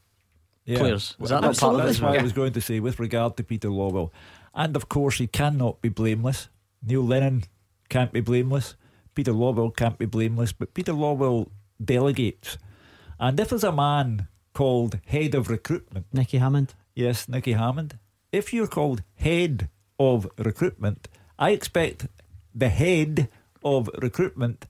[0.65, 0.79] yeah.
[0.81, 1.15] players.
[1.21, 3.45] Is that not part of That's what I was going to say with regard to
[3.45, 4.11] Peter Lawwell.
[4.53, 6.49] And of course, he cannot be blameless.
[6.85, 7.45] Neil Lennon
[7.89, 8.75] can't be blameless.
[9.15, 10.53] Peter Lawwell can't be blameless.
[10.53, 11.49] But Peter Lawwell
[11.83, 12.59] delegates.
[13.21, 16.75] And if there's a man called head of recruitment, Nicky Hammond.
[16.93, 18.01] Yes, Nicky Hammond.
[18.33, 19.69] If you're called head
[20.01, 21.07] of recruitment,
[21.39, 22.09] I expect
[22.53, 23.29] the head
[23.63, 24.67] of recruitment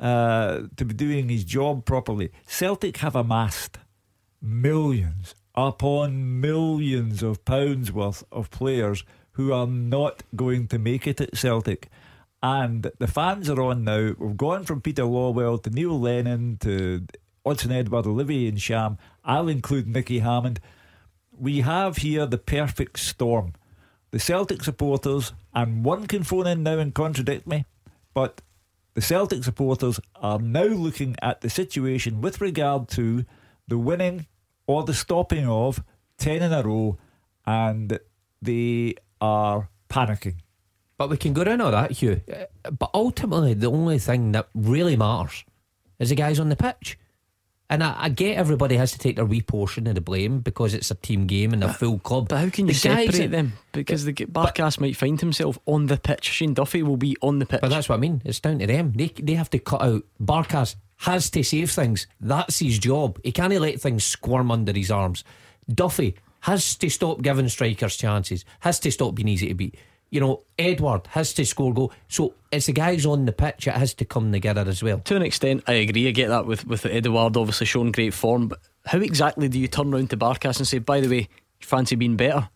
[0.00, 2.32] uh, to be doing his job properly.
[2.46, 3.78] Celtic have amassed
[4.40, 11.20] millions upon millions of pounds worth of players who are not going to make it
[11.20, 11.88] at Celtic.
[12.42, 14.14] And the fans are on now.
[14.18, 17.06] We've gone from Peter Lawwell to Neil Lennon to
[17.44, 18.96] Odsonne Edouard, Olivier Ntcham.
[19.24, 20.60] I'll include Nicky Hammond.
[21.30, 23.52] We have here the perfect storm.
[24.10, 27.64] The Celtic supporters, and one can phone in now and contradict me,
[28.12, 28.40] but
[28.94, 33.24] the Celtic supporters are now looking at the situation with regard to
[33.68, 34.26] the winning
[34.66, 35.82] or the stopping of
[36.18, 36.98] 10 in a row,
[37.46, 37.98] and
[38.42, 40.36] they are panicking.
[40.98, 42.20] But we can go around all that, Hugh.
[42.30, 45.44] Uh, But ultimately, the only thing that really matters
[45.98, 46.98] is the guys on the pitch.
[47.70, 50.74] And I, I get everybody has to take their wee portion of the blame because
[50.74, 52.28] it's a team game and a full club.
[52.28, 53.52] But how can you The separate that- them?
[53.72, 56.24] Because the Barkas might find himself on the pitch.
[56.24, 57.60] Shane Duffy will be on the pitch.
[57.60, 58.20] But that's what I mean.
[58.24, 58.92] It's down to them.
[58.96, 60.02] They they have to cut out.
[60.20, 62.08] Barkas has to save things.
[62.20, 63.18] That's his job.
[63.22, 65.22] He can't let things squirm under his arms.
[65.72, 68.44] Duffy has to stop giving strikers chances.
[68.60, 69.76] Has to stop being easy to beat.
[70.10, 71.92] You know, Edward has to score goal.
[72.08, 74.98] So it's the guys on the pitch It has to come together as well.
[74.98, 76.08] To an extent, I agree.
[76.08, 78.48] I get that with with Edouard obviously showing great form.
[78.48, 81.28] But how exactly do you turn around to Barkas and say, by the way,
[81.60, 82.48] fancy being better?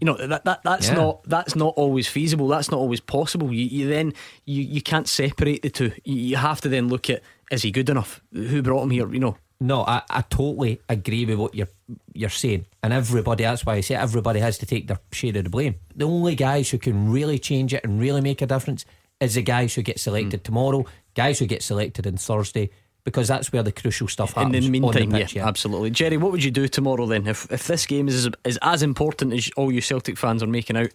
[0.00, 0.94] You know that, that that's Yeah.
[0.94, 2.48] not that's not always feasible.
[2.48, 3.52] That's not always possible.
[3.52, 4.14] You, you then
[4.46, 5.92] you, you can't separate the two.
[6.04, 8.22] You, you have to then look at is he good enough?
[8.32, 9.12] Who brought him here?
[9.12, 9.36] You know.
[9.62, 11.68] No, I, I totally agree with what you're
[12.14, 13.44] you're saying, and everybody.
[13.44, 15.76] That's why I say everybody has to take their share of the blame.
[15.94, 18.84] The only guys who can really change it and really make a difference
[19.20, 20.44] is the guys who get selected Hmm.
[20.44, 20.84] tomorrow,
[21.14, 22.70] guys who get selected on Thursday,
[23.04, 24.46] because that's where the crucial stuff happens.
[24.46, 25.90] And in the on meantime, pitch, yeah, absolutely.
[25.90, 27.26] Jerry, what would you do tomorrow then?
[27.28, 30.76] If if this game is is as important as all you Celtic fans are making
[30.76, 30.90] out,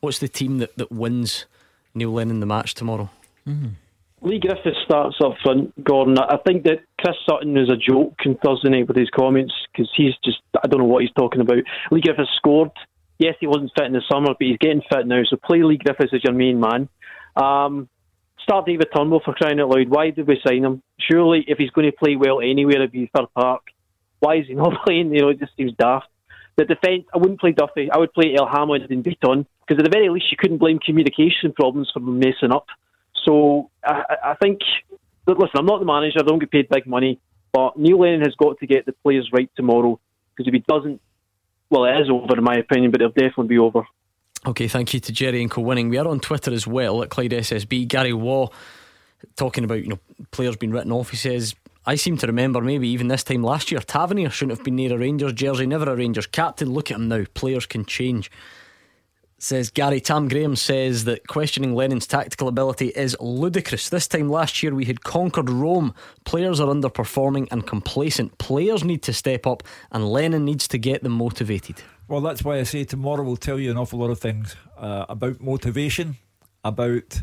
[0.00, 1.46] what's the team that, that wins
[1.94, 3.08] Neil Lennon the match tomorrow?
[4.24, 6.18] Leigh Griffiths starts up front, Gordon.
[6.18, 9.90] I think that Chris Sutton is a joke on Thursday night with his comments because
[9.94, 11.58] he's just, I don't know what he's talking about.
[11.90, 12.70] Leigh Griffiths scored.
[13.18, 15.22] Yes, he wasn't fit in the summer, but he's getting fit now.
[15.28, 16.88] So play Leigh Griffiths as your main man.
[17.36, 17.88] Um,
[18.42, 19.90] start David Turnbull for crying out loud.
[19.90, 20.82] Why did we sign him?
[20.98, 23.62] Surely, if he's going to play well anywhere, it'd be Park.
[24.20, 25.12] Why is he not playing?
[25.12, 26.06] You know, it just seems daft.
[26.56, 27.90] The defence, I wouldn't play Duffy.
[27.90, 31.52] I would play Elhamed and Bitton because at the very least you couldn't blame communication
[31.52, 32.66] problems for messing up.
[33.24, 34.60] So I, I- think,
[35.26, 36.18] listen, I'm not the manager.
[36.20, 37.20] I don't get paid big money,
[37.52, 39.98] but Neil Lennon has got to get the players right tomorrow
[40.34, 41.00] because if he doesn't,
[41.70, 43.86] well, it is over in my opinion, but it'll definitely be over.
[44.46, 45.88] Okay, thank you to Jerry and Kilwinning.
[45.88, 47.88] We are on Twitter as well at Clyde SSB.
[47.88, 48.50] Gary Waugh
[49.36, 49.98] talking about you know
[50.32, 51.10] players being written off.
[51.10, 51.54] He says,
[51.86, 54.94] I seem to remember maybe even this time last year, Tavernier shouldn't have been near
[54.94, 56.72] a Rangers jersey, never a Rangers captain.
[56.72, 57.24] Look at him now.
[57.32, 58.30] Players can change.
[59.38, 63.88] Says Gary Tam Graham says that questioning Lennon's tactical ability is ludicrous.
[63.88, 65.92] This time last year we had conquered Rome.
[66.24, 68.38] Players are underperforming and complacent.
[68.38, 71.82] Players need to step up, and Lennon needs to get them motivated.
[72.06, 75.06] Well, that's why I say tomorrow will tell you an awful lot of things uh,
[75.08, 76.16] about motivation,
[76.64, 77.22] about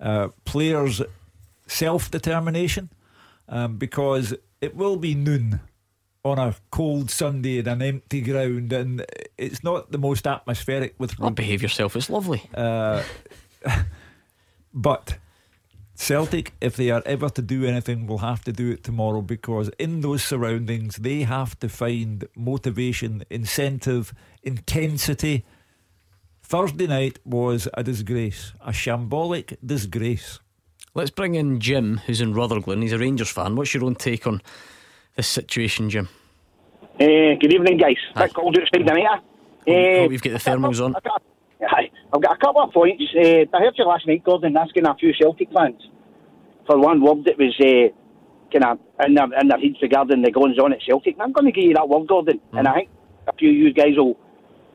[0.00, 1.02] uh, players'
[1.66, 2.90] self determination,
[3.48, 5.60] um, because it will be noon
[6.24, 9.04] on a cold Sunday in an empty ground, and
[9.36, 11.14] it's not the most atmospheric with.
[11.20, 12.42] Oh, behave yourself, it's lovely.
[12.54, 13.02] Uh,
[14.74, 15.18] but
[15.94, 19.68] Celtic, if they are ever to do anything, will have to do it tomorrow because
[19.78, 25.44] in those surroundings they have to find motivation, incentive, intensity.
[26.42, 30.40] Thursday night was a disgrace, a shambolic disgrace.
[30.94, 32.82] Let's bring in Jim, who's in Rutherglen.
[32.82, 33.56] He's a Rangers fan.
[33.56, 34.42] What's your own take on
[35.14, 36.08] this situation, Jim?
[36.94, 37.96] Uh, good evening, guys.
[38.16, 40.00] Dick Gold outside the meter.
[40.02, 40.94] hope you've got the thermals on.
[41.66, 43.02] Aye, I've got a couple of points.
[43.16, 45.80] Uh, I heard you last night, Gordon, asking a few Celtic fans
[46.66, 47.88] for one word that was uh,
[48.52, 51.14] kind of in their, in their heads regarding the goings on at Celtic.
[51.14, 52.88] And I'm going to give you that word, Gordon, and I think
[53.26, 54.18] a few of you guys will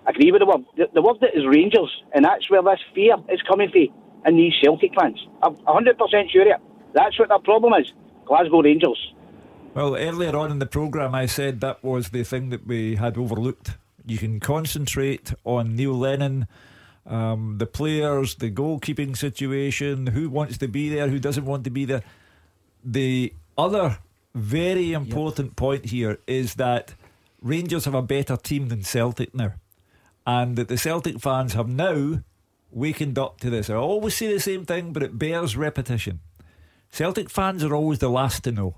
[0.07, 0.65] agree with the word.
[0.77, 3.87] The, the word that is Rangers, and that's where this fear is coming from
[4.25, 5.19] in these Celtic fans.
[5.43, 6.57] I'm 100% sure of it.
[6.93, 7.93] That's what their problem is.
[8.25, 9.13] Glasgow Rangers.
[9.75, 13.17] Well, earlier on in the programme, I said that was the thing that we had
[13.17, 13.77] overlooked.
[14.03, 16.47] You can concentrate on Neil Lennon,
[17.05, 21.69] um, the players, the goalkeeping situation, who wants to be there, who doesn't want to
[21.69, 22.01] be there.
[22.83, 23.99] The other
[24.33, 26.95] very important point here is that
[27.39, 29.53] Rangers have a better team than Celtic now.
[30.25, 32.21] And that the Celtic fans have now
[32.71, 33.69] wakened up to this.
[33.69, 36.21] I always say the same thing, but it bears repetition.
[36.89, 38.75] Celtic fans are always the last to know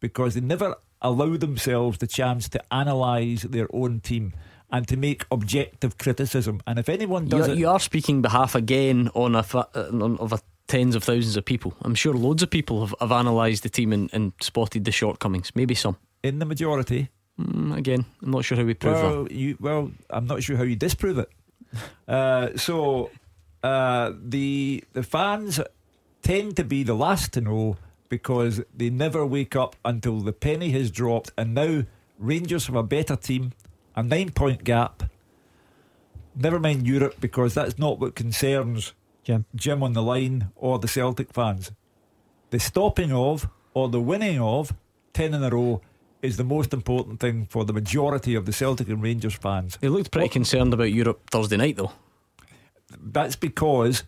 [0.00, 4.32] because they never allow themselves the chance to analyse their own team
[4.72, 6.60] and to make objective criticism.
[6.66, 10.18] And if anyone does You, it, you are speaking behalf again on a uh, on,
[10.18, 11.74] of a tens of thousands of people.
[11.82, 15.52] I'm sure loads of people have, have analysed the team and, and spotted the shortcomings.
[15.54, 15.96] Maybe some.
[16.22, 17.08] in the majority,
[17.40, 19.32] Mm, again, I'm not sure how we prove well, that.
[19.32, 21.30] you well, I'm not sure how you disprove it.
[22.06, 23.10] Uh, so
[23.62, 25.60] uh, the the fans
[26.22, 27.76] tend to be the last to know
[28.10, 31.84] because they never wake up until the penny has dropped, and now
[32.18, 33.52] Rangers have a better team,
[33.96, 35.04] a nine point gap.
[36.36, 38.92] Never mind Europe because that's not what concerns
[39.24, 39.46] Jim.
[39.54, 41.72] Jim on the line or the Celtic fans.
[42.50, 44.74] The stopping of or the winning of
[45.14, 45.80] 10 in a row
[46.22, 49.78] is the most important thing for the majority of the Celtic and Rangers fans.
[49.80, 51.92] They looked pretty concerned about Europe Thursday night, though.
[53.00, 54.04] That's because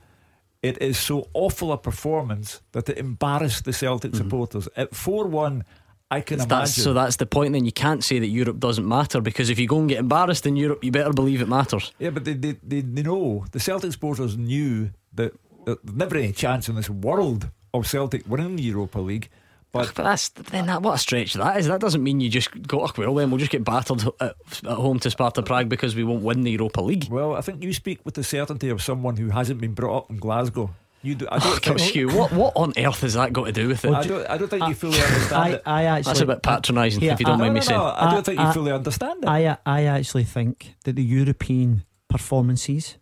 [0.62, 4.22] it is so awful a performance that it embarrassed the Celtic mm-hmm.
[4.22, 4.68] supporters.
[4.76, 5.64] At 4 1,
[6.10, 6.84] I can That's, imagine.
[6.84, 7.54] so that's the point.
[7.54, 10.46] Then you can't say that Europe doesn't matter because if you go and get embarrassed
[10.46, 11.90] in Europe, you better believe it matters.
[11.98, 15.32] Yeah, but they, they, they, they know, the Celtic supporters knew that,
[15.64, 19.30] that there's never any chance in this world of Celtic winning the Europa League.
[19.72, 21.66] But, But that's then that what a stretch that is.
[21.66, 24.34] That doesn't mean you just go, oh, well, then we'll just get battered at,
[24.64, 27.08] at home to Sparta Prague because we won't win the Europa League.
[27.10, 30.10] Well, I think you speak with the certainty of someone who hasn't been brought up
[30.10, 30.70] in Glasgow.
[31.04, 31.26] You do.
[31.26, 31.92] I Oh, don't come think.
[31.94, 33.92] Hugh, what what on earth has that got to do with it?
[33.92, 34.30] I don't.
[34.30, 35.62] I don't think you fully understand it.
[35.66, 37.80] I actually That's a bit patronising, Yeah, if you don't I- mind me no, saying.
[37.80, 39.26] no, I don't think you fully understand it.
[39.28, 42.98] I, I actually think that the European performances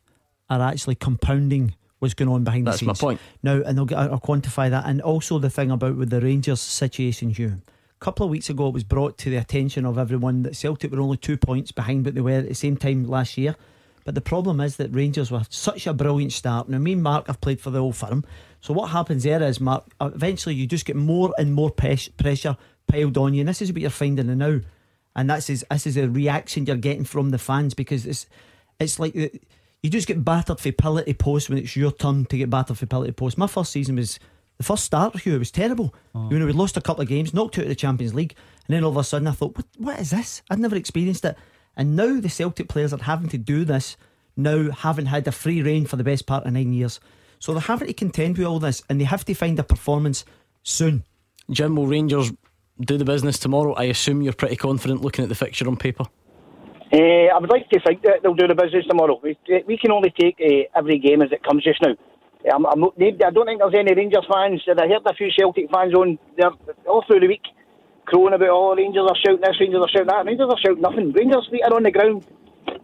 [0.49, 3.01] are actually compounding what's going on behind That's the my scenes.
[3.01, 3.21] point.
[3.43, 4.85] Now, and I'll, get- I'll quantify that.
[4.87, 7.61] And also the thing about with the Rangers situation, Hugh.
[8.01, 10.91] A couple of weeks ago, it was brought to the attention of everyone that Celtic
[10.91, 13.55] were only two points behind what they were at the same time last year.
[14.05, 16.69] But the problem is that Rangers were such a brilliant start.
[16.71, 18.25] Now, me and Mark have played for the old firm.
[18.63, 22.57] So what happens there is, Mark, uh, eventually you just get more and more pressure
[22.87, 23.41] piled on you.
[23.41, 24.61] And this is what you're finding now.
[25.15, 28.27] And that's is, this is a reaction you're getting from the fans because it's
[28.79, 29.39] it's like the-
[29.83, 32.79] you just get battered for pillar to post when it's your turn to get battered
[32.79, 33.39] for pillar to post.
[33.39, 34.19] My first season was
[34.59, 35.95] the first start, Hugh, it was terrible.
[36.15, 36.29] Oh.
[36.31, 38.35] You know, we lost a couple of games, knocked out of the Champions League,
[38.67, 40.43] and then all of a sudden I thought, what, what is this?
[40.51, 41.37] I'd never experienced it.
[41.77, 43.97] And now the Celtic players are having to do this
[44.37, 47.01] now, having had a free reign for the best part of nine years.
[47.39, 50.27] So they're having to contend with all this, and they have to find a performance
[50.63, 51.05] soon.
[51.51, 52.31] Jim, will Rangers
[52.81, 53.73] do the business tomorrow?
[53.75, 56.05] I assume you're pretty confident looking at the fixture on paper.
[56.93, 59.21] Uh, I would like to think that they'll do the business tomorrow.
[59.23, 61.95] We, we can only take uh, every game as it comes just now.
[62.53, 64.63] I'm, I'm, not- I don't think there's any Rangers fans.
[64.67, 66.51] I heard a few Celtic fans on there
[66.89, 67.43] all through the week
[68.07, 70.27] crowing about, oh, Rangers are shouting this, Rangers are shouting that.
[70.27, 71.13] Rangers are shouting nothing.
[71.13, 72.27] Rangers feet are on the ground.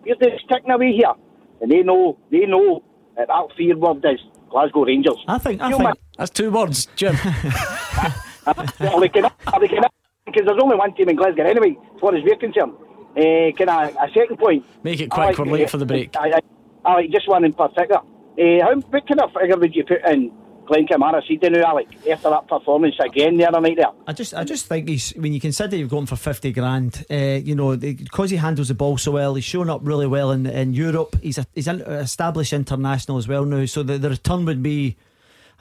[0.04, 1.12] We're just ticking away here.
[1.60, 2.82] And they know, they know
[3.16, 4.20] that that fear word is
[4.50, 5.18] Glasgow Rangers.
[5.26, 7.16] I think, I You think man, That's two words, Jim.
[8.46, 9.82] are they can, are they can,
[10.26, 12.74] because there's only one team in Glasgow anyway, as far as we're concerned.
[13.16, 14.64] Uh, can I, a second point?
[14.82, 16.14] Make it I quick, like, we're late uh, for the break.
[16.16, 16.40] I, I,
[16.84, 18.00] I like just one in particular.
[18.00, 20.30] Uh, how, what kind of figure would you put in
[20.66, 23.92] Glenn Kamara season now, Alec, after that performance again the other night there?
[24.06, 27.14] I just, I just think he's when you consider you've gone for fifty grand, uh,
[27.14, 30.44] you know, because he handles the ball so well, he's shown up really well in
[30.44, 31.16] in Europe.
[31.22, 34.96] He's a, he's an established international as well now, so the, the return would be,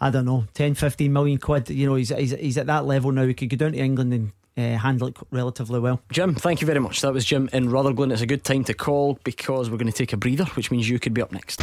[0.01, 1.69] I don't know, 10, 15 million quid.
[1.69, 3.25] You know, he's he's, he's at that level now.
[3.25, 6.01] He could go down to England and uh, handle it relatively well.
[6.11, 7.01] Jim, thank you very much.
[7.01, 8.11] That was Jim in Rutherglen.
[8.11, 10.89] It's a good time to call because we're going to take a breather, which means
[10.89, 11.61] you could be up next.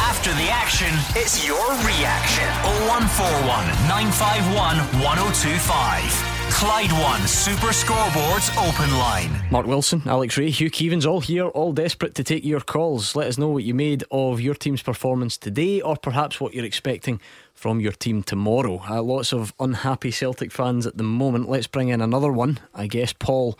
[0.00, 2.48] After the action, it's your reaction.
[2.88, 6.40] 0141 951 1025.
[6.52, 9.30] Clyde One Super Scoreboards Open Line.
[9.50, 13.16] Mark Wilson, Alex Rae, Hugh Keevins, all here, all desperate to take your calls.
[13.16, 16.64] Let us know what you made of your team's performance today, or perhaps what you're
[16.64, 17.20] expecting
[17.60, 18.82] from your team tomorrow.
[18.88, 21.46] Uh, lots of unhappy Celtic fans at the moment.
[21.46, 22.58] Let's bring in another one.
[22.74, 23.58] I guess Paul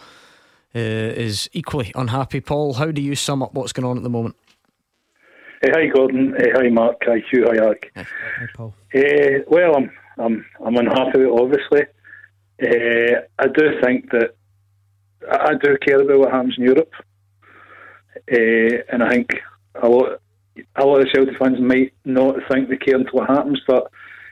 [0.74, 2.40] uh, is equally unhappy.
[2.40, 4.36] Paul, how do you sum up what's going on at the moment?
[5.60, 6.34] Hey, hi Gordon.
[6.38, 6.96] Hey, hi Mark.
[7.02, 7.44] Hi Hugh.
[7.50, 7.92] Hi Alec.
[7.94, 8.06] Hi
[8.54, 8.74] Paul.
[8.94, 11.22] Uh, well, I'm I'm I'm unhappy.
[11.26, 11.82] Obviously,
[12.62, 14.34] uh, I do think that
[15.30, 16.94] I I do care about what happens in Europe,
[18.32, 19.28] uh, and I think
[19.74, 20.20] a lot
[20.76, 23.90] a lot of Celtic fans might not think they care until it happens, but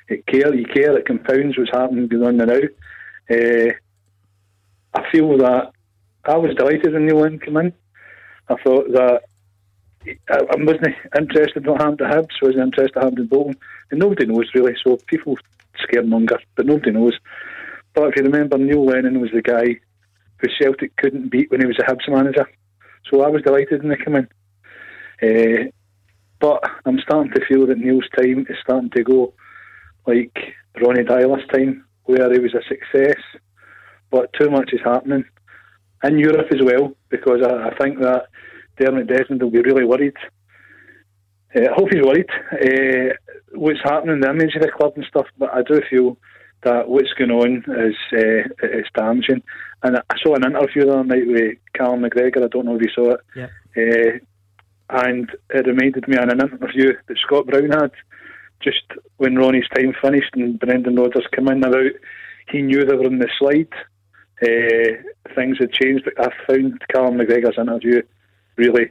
[0.08, 0.54] it care.
[0.54, 0.96] You care.
[0.96, 2.60] It compounds what's happening going on now.
[3.30, 3.72] Uh,
[4.94, 5.72] I feel that
[6.24, 7.72] I was delighted when Neil Lennon came in.
[8.48, 9.22] I thought that
[10.06, 13.24] I, I wasn't interested in what happened to Hibs, wasn't interested in what happened to
[13.24, 13.56] Bolton.
[13.90, 15.36] And nobody knows really, so people
[15.82, 17.18] scaremonger, but nobody knows.
[17.94, 19.78] But if you remember, Neil Lennon was the guy
[20.38, 22.48] who Celtic couldn't beat when he was a Hibs manager.
[23.10, 24.28] So I was delighted when he came in.
[25.20, 25.70] Uh,
[26.40, 29.32] but I'm starting to feel that Neil's time is starting to go
[30.06, 30.36] like
[30.80, 33.20] Ronny Deila's time, where he was a success,
[34.10, 35.24] but too much is happening.
[36.04, 38.26] In Europe as well, because I, I think that
[38.78, 40.14] Dermot Desmond will be really worried.
[41.56, 43.14] Uh, I hope he's worried uh,
[43.52, 46.16] what's happening, the image of the club and stuff, but I do feel
[46.62, 49.42] that what's going on is uh, is damaging.
[49.82, 52.82] And I saw an interview the other night with Callum McGregor, I don't know if
[52.82, 53.48] you saw it, Yeah.
[53.76, 54.18] uh,
[54.90, 57.92] and it reminded me of an interview that Scott Brown had
[58.60, 58.82] just
[59.18, 61.92] when Ronny's time finished and Brendan Rodgers came in about
[62.50, 63.68] he knew they were in the slide.
[64.42, 65.02] Uh,
[65.34, 66.08] things had changed.
[66.18, 68.02] I found Callum McGregor's interview
[68.56, 68.90] really,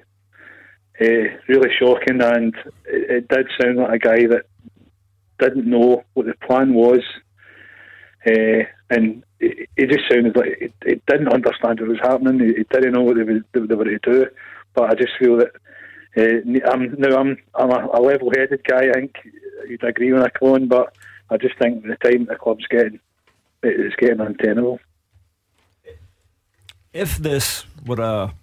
[1.01, 2.53] uh, really shocking, and
[2.85, 4.45] it, it, did sound like a guy that
[5.39, 6.99] didn't know what the plan was,
[8.27, 12.41] uh, and it, it, just sounded like it, didn't understand what was happening.
[12.41, 14.25] It, didn't know what they, were, they were to do.
[14.73, 15.51] But I just feel that
[16.17, 18.89] uh, I'm now I'm I'm a, a level-headed guy.
[18.89, 19.17] I think
[19.67, 20.95] you'd agree with Colin, but
[21.29, 22.99] I just think the time the club's getting
[23.63, 24.79] it's getting untenable.
[26.93, 28.33] If this were a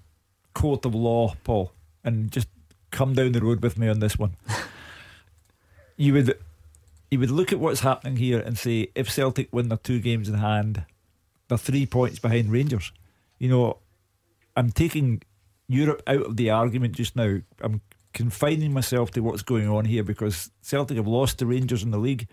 [0.55, 1.73] court of law, Paul,
[2.05, 2.49] and just
[2.91, 4.37] come down the road with me on this one,
[5.97, 6.39] you would
[7.11, 10.29] you would look at what's happening here and say if Celtic win their two games
[10.29, 10.85] in hand,
[11.49, 12.93] they're three points behind Rangers.
[13.39, 13.79] You know,
[14.57, 15.23] I'm taking
[15.69, 17.41] Europe out of the argument just now.
[17.61, 17.81] I'm
[18.13, 21.99] confining myself to what's going on here because Celtic have lost to Rangers in the
[21.99, 22.29] league,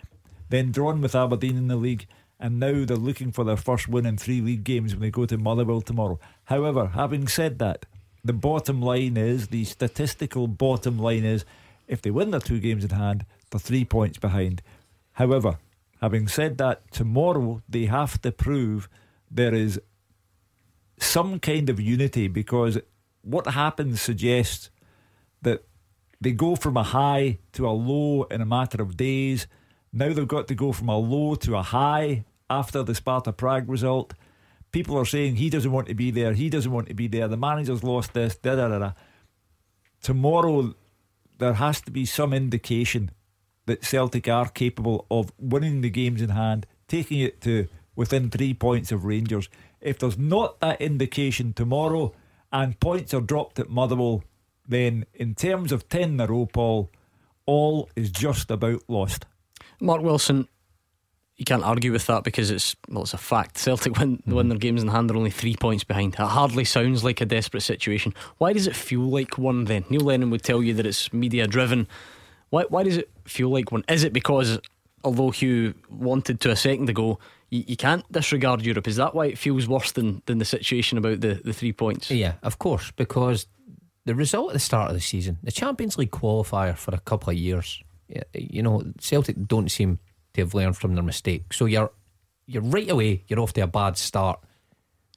[0.50, 2.08] then drawn with Aberdeen in the league,
[2.40, 5.26] and now they're looking for their first win in three league games when they go
[5.26, 6.20] to Motherwell tomorrow.
[6.46, 7.86] However, having said that,
[8.24, 11.46] the bottom line is the statistical bottom line is
[11.88, 14.62] if they win their two games in hand, they're three points behind.
[15.14, 15.58] However,
[16.02, 18.88] having said that, tomorrow they have to prove
[19.30, 19.80] there is
[21.00, 22.78] some kind of unity because
[23.22, 24.70] what happens suggests
[25.42, 25.64] that
[26.20, 29.48] they go from a high to a low in a matter of days.
[29.92, 33.70] Now they've got to go from a low to a high after the Sparta Prague
[33.70, 34.14] result.
[34.72, 37.28] People are saying he doesn't want to be there, he doesn't want to be there,
[37.28, 38.92] the manager's lost this, da da da da.
[40.02, 40.76] Tomorrow,
[41.40, 43.12] there has to be some indication
[43.66, 48.54] that Celtic are capable of winning the games in hand, taking it to within three
[48.54, 49.50] points of Rangers.
[49.82, 52.14] If there's not that indication tomorrow,
[52.52, 54.24] and points are dropped at Motherwell,
[54.68, 56.90] then in terms of 10 in a row, Paul,
[57.46, 59.26] all is just about lost.
[59.80, 60.48] Mark Wilson,
[61.38, 63.58] you can't argue with that because it's well, it's a fact.
[63.58, 64.34] Celtic win, mm.
[64.34, 66.14] win their games in hand, they're only three points behind.
[66.14, 68.14] That hardly sounds like a desperate situation.
[68.38, 69.86] Why does it feel like one then?
[69.90, 71.88] Neil Lennon would tell you that it's media driven.
[72.52, 73.84] Why, why does it feel like one?
[73.90, 74.60] Is it because,
[75.04, 77.18] although Hugh wanted to a second ago,
[77.52, 78.88] you, you can't disregard Europe.
[78.88, 82.10] Is that why it feels worse than, than the situation about the, the three points?
[82.10, 83.46] Yeah, of course, because
[84.06, 87.30] the result at the start of the season, the Champions League qualifier for a couple
[87.30, 87.84] of years,
[88.34, 90.00] you know, Celtic don't seem
[90.34, 91.54] to have learned from their mistake.
[91.54, 91.92] So you're
[92.48, 94.40] you're right away, you're off to a bad start.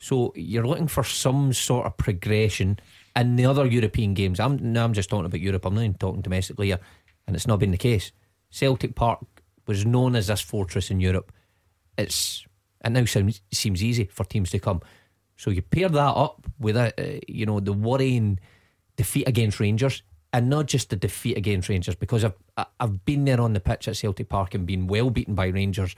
[0.00, 2.78] So you're looking for some sort of progression
[3.16, 4.38] in the other European games.
[4.38, 5.64] I'm now I'm just talking about Europe.
[5.64, 6.80] I'm not even talking domestically here,
[7.26, 8.12] and it's not been the case.
[8.50, 9.24] Celtic Park
[9.66, 11.32] was known as this fortress in Europe
[11.96, 12.46] it's
[12.84, 14.82] it now seems easy for teams to come.
[15.36, 18.38] So you pair that up with a, uh, you know the worrying
[18.96, 20.02] defeat against Rangers,
[20.32, 22.34] and not just the defeat against Rangers because I've
[22.78, 25.96] I've been there on the pitch at Celtic Park and been well beaten by Rangers,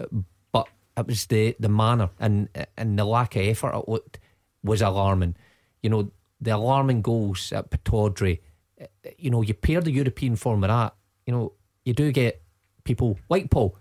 [0.00, 0.06] uh,
[0.52, 4.18] but it was the the manner and and the lack of effort it looked
[4.62, 5.36] was alarming.
[5.82, 6.10] You know
[6.40, 8.40] the alarming goals at Pittodrie.
[8.80, 8.86] Uh,
[9.18, 10.94] you know you pair the European form with that.
[11.26, 11.52] You know
[11.84, 12.42] you do get
[12.84, 13.76] people like Paul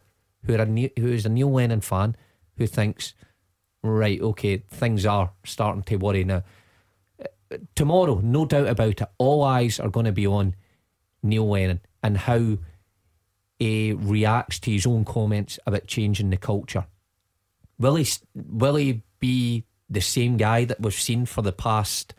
[0.46, 2.16] who are a new, who is a Neil Lennon fan
[2.58, 3.14] who thinks,
[3.84, 6.44] right, okay, things are starting to worry now.
[7.76, 10.56] Tomorrow, no doubt about it, all eyes are going to be on
[11.24, 12.58] Neil Lennon and how
[13.60, 16.86] he reacts to his own comments about changing the culture.
[17.80, 22.14] Will he, will he be the same guy that we've seen for the past,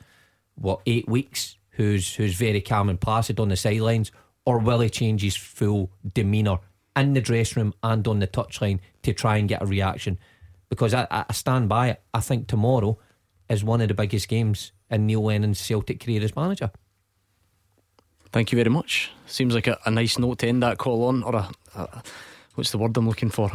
[0.55, 4.11] what, eight weeks, who's, who's very calm and placid on the sidelines,
[4.45, 6.59] or will he change his full demeanour
[6.99, 10.19] in the dressing room and on the touchline to try and get a reaction.
[10.69, 12.03] Because I, I stand by it.
[12.13, 12.99] I think tomorrow
[13.49, 16.71] is one of the biggest games in Neil Lennon's Celtic career as manager.
[18.33, 19.11] Thank you very much.
[19.27, 22.03] Seems like a, a nice note to end that call on, or a, a,
[22.55, 23.51] what's the word I'm looking for?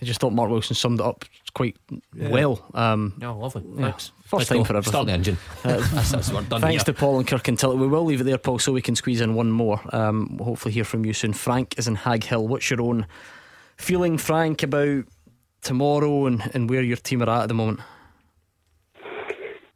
[0.00, 1.24] I just thought Mark Wilson summed it up
[1.54, 1.76] quite
[2.14, 2.28] yeah.
[2.28, 2.64] well.
[2.74, 3.64] Um, yeah, lovely.
[3.78, 4.12] Thanks.
[4.24, 4.90] First time for everything.
[4.90, 5.38] Start the engine.
[5.64, 6.78] Uh, that's, that's thanks here.
[6.80, 7.78] to Paul and Kirkintilloch.
[7.78, 9.80] We will leave it there, Paul, so we can squeeze in one more.
[9.92, 11.32] Um, we'll hopefully hear from you soon.
[11.32, 12.46] Frank is in Haghill.
[12.46, 13.06] What's your own
[13.76, 15.06] feeling, Frank, about
[15.62, 17.80] tomorrow and, and where your team are at at the moment?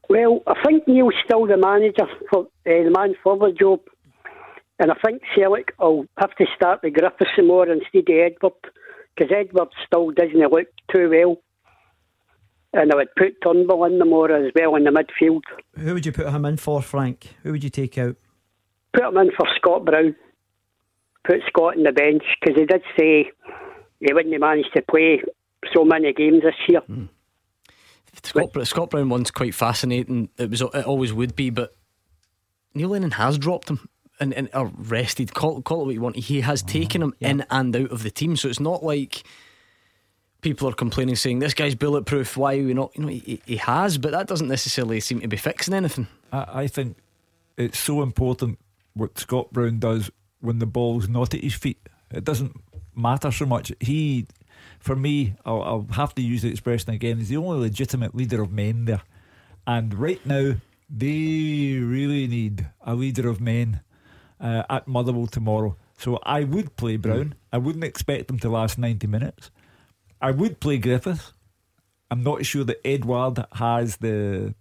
[0.09, 3.81] Well, I think Neil's still the manager for uh, the man for the job,
[4.79, 8.53] and I think Celtic will have to start the Griffiths more instead of Edouard
[9.21, 11.43] because Edouard still doesn't look too well.
[12.73, 15.43] And I would put Turnbull in the more as well in the midfield.
[15.77, 17.35] Who would you put him in for, Frank?
[17.43, 18.17] Who would you take out?
[18.93, 20.15] Put him in for Scott Brown.
[21.25, 23.31] Put Scott on the bench because he did say
[23.99, 25.21] he wouldn't manage to play
[25.75, 26.81] so many games this year.
[26.89, 27.09] Mm.
[28.23, 30.31] Scott, but, Scott Brown one's quite fascinating.
[30.39, 31.77] It was it always would be, but
[32.75, 33.90] Neil Lennon has dropped him
[34.21, 36.17] and, and or rested, call, call it what you want.
[36.17, 37.31] He has oh, taken him yeah.
[37.31, 39.25] in and out of the team, so it's not like
[40.43, 42.37] people are complaining, saying this guy's bulletproof.
[42.37, 42.93] Why are we not?
[42.97, 46.07] You know, he, he has, but that doesn't necessarily seem to be fixing anything.
[46.33, 46.97] I, I think
[47.57, 48.59] it's so important
[48.95, 50.11] what Scott Brown does
[50.41, 51.79] when the ball's not at his feet.
[52.11, 52.57] It doesn't
[52.95, 53.73] matter so much.
[53.81, 54.27] He,
[54.79, 57.19] for me, I'll, I'll have to use the expression again.
[57.19, 59.03] He's the only legitimate leader of men there,
[59.67, 60.55] and right now
[60.89, 63.81] they really need a leader of men
[64.41, 65.77] uh, at Motherwell tomorrow.
[65.99, 67.35] So I would play Brown.
[67.53, 69.51] I wouldn't expect him to last 90 minutes.
[70.21, 71.33] I would play Griffiths.
[72.11, 74.55] I'm not sure that Edouard has the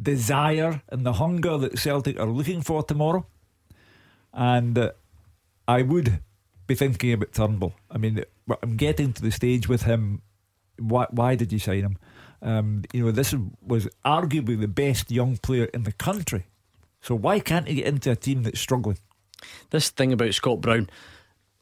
[0.00, 3.26] desire and the hunger that Celtic are looking for tomorrow.
[4.32, 4.92] And uh,
[5.66, 6.20] I would
[6.66, 7.74] be thinking about Turnbull.
[7.90, 8.22] I mean,
[8.62, 10.22] I'm getting to the stage with him.
[10.78, 11.98] Why, why did you sign him?
[12.40, 16.46] Um, you know, this was arguably the best young player in the country.
[17.08, 18.98] So why can't he get into a team that's struggling?
[19.70, 20.90] This thing about Scott Brown,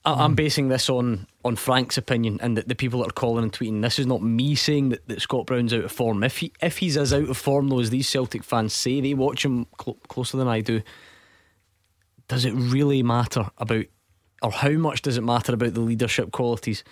[0.05, 0.35] I, am hmm.
[0.35, 3.81] basing this on on Frank's opinion and the, the people that are calling and tweeting.
[3.81, 6.24] This is not me saying that, that Scott Brown's out of form.
[6.24, 9.14] If he if he's as out of form though as these Celtic fans say, they
[9.14, 10.82] watch him cl- closer than I do.
[12.27, 13.85] Does it really matter about,
[14.43, 16.82] or how much does it matter about the leadership qualities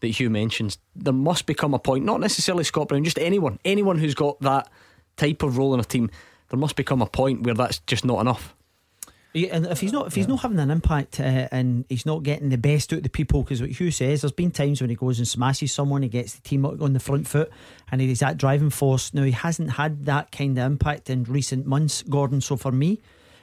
[0.00, 0.76] that Hugh mentions?
[0.94, 4.70] There must become a point, not necessarily Scott Brown, just anyone, anyone who's got that
[5.16, 6.10] type of role in a team.
[6.54, 8.54] There must become a point where that's just not enough.
[9.32, 12.22] Yeah, and if he's not if he's not having an impact uh, and he's not
[12.22, 14.88] getting the best out of the people, because what Hugh says, there's been times when
[14.88, 17.50] he goes and smashes someone, he gets the team on the front foot,
[17.90, 19.12] and he's that driving force.
[19.12, 22.40] Now he hasn't had that kind of impact in recent months, Gordon.
[22.40, 23.00] So for me,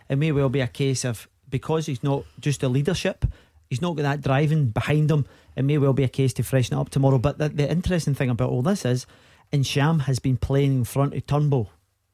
[0.08, 3.26] it may well be a case of because he's not just a leadership,
[3.70, 5.26] he's not got that driving behind him.
[5.58, 7.18] It may well be a case to freshen it up tomorrow.
[7.18, 9.06] But the, the interesting thing about all this is,
[9.52, 11.70] Ntcham has been playing in front of Turnbull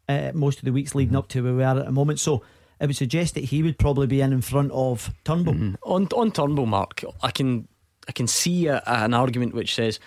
[0.08, 2.20] uh, most of the weeks leading up to where we are at the moment.
[2.20, 2.44] So
[2.80, 5.54] it would suggest that he would probably be in in front of Turnbull.
[5.54, 5.76] Mm-hmm.
[5.84, 7.68] On on Turnbull, Mark, I can
[8.08, 10.00] I can see a, an argument which says.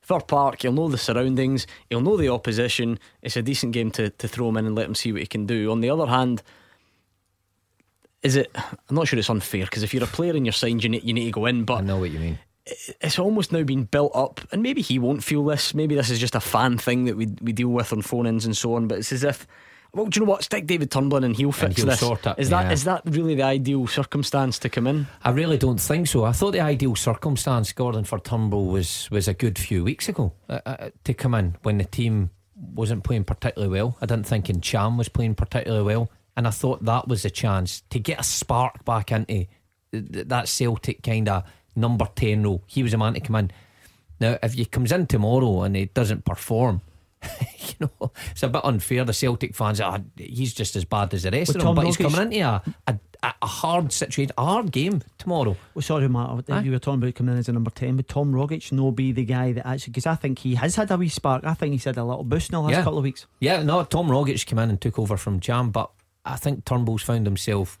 [0.00, 2.98] Fir Park, he'll know the surroundings, he'll know the opposition.
[3.22, 5.28] It's a decent game to, to throw him in and let him see what he
[5.28, 5.70] can do.
[5.70, 6.42] On the other hand,
[8.22, 8.50] is it?
[8.56, 11.04] I'm not sure it's unfair because if you're a player and you're signed, you need,
[11.04, 11.64] you need to go in.
[11.64, 12.38] But I know what you mean.
[12.64, 15.74] It's almost now been built up, and maybe he won't feel this.
[15.74, 18.44] Maybe this is just a fan thing that we we deal with on phone ins
[18.44, 18.86] and so on.
[18.86, 19.46] But it's as if
[19.94, 20.42] well, do you know what?
[20.42, 22.00] Stick David Turnbull and he'll fix and he'll this.
[22.00, 22.62] Sort it, is yeah.
[22.62, 25.06] that is that really the ideal circumstance to come in?
[25.22, 26.24] I really don't think so.
[26.24, 30.32] I thought the ideal circumstance, Gordon, for Turnbull was was a good few weeks ago
[30.48, 33.98] uh, uh, to come in when the team wasn't playing particularly well.
[34.00, 37.82] I didn't think Ntcham was playing particularly well, and I thought that was a chance
[37.90, 39.46] to get a spark back into
[39.92, 41.44] that Celtic kind of
[41.76, 42.62] number ten role.
[42.66, 43.50] He was a man to come in.
[44.20, 46.80] Now, if he comes in tomorrow and he doesn't perform
[47.58, 49.04] you know, it's a bit unfair.
[49.04, 51.74] The Celtic fans, are he's just as bad as the rest With of them, Tom
[51.76, 55.56] but he's coming into a, a, a hard situation, a hard game tomorrow.
[55.74, 57.96] Well, sorry, Matt, you were talking about coming in as a number 10.
[57.96, 60.90] Would Tom Rogic no be the guy that actually, because I think he has had
[60.90, 61.44] a wee spark.
[61.44, 62.82] I think he's had a little boost in the last Yeah.
[62.82, 63.26] couple of weeks.
[63.40, 65.90] Yeah, no, Tom Rogic came in and took over from Ntcham, but
[66.24, 67.78] I think Turnbull's found himself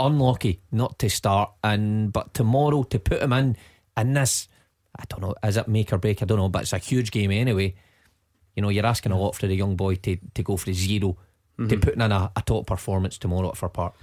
[0.00, 3.56] unlucky not to start, and but tomorrow to put him in
[3.96, 4.48] in this,
[4.98, 6.22] I don't know, is it make or break?
[6.22, 7.74] I don't know, but it's a huge game anyway.
[8.56, 10.74] You know, you're asking a lot for the young boy to, to go for a
[10.74, 11.16] 0 to
[11.62, 11.82] Mhm.
[11.82, 13.94] putting in a, a top performance tomorrow at Fir Park.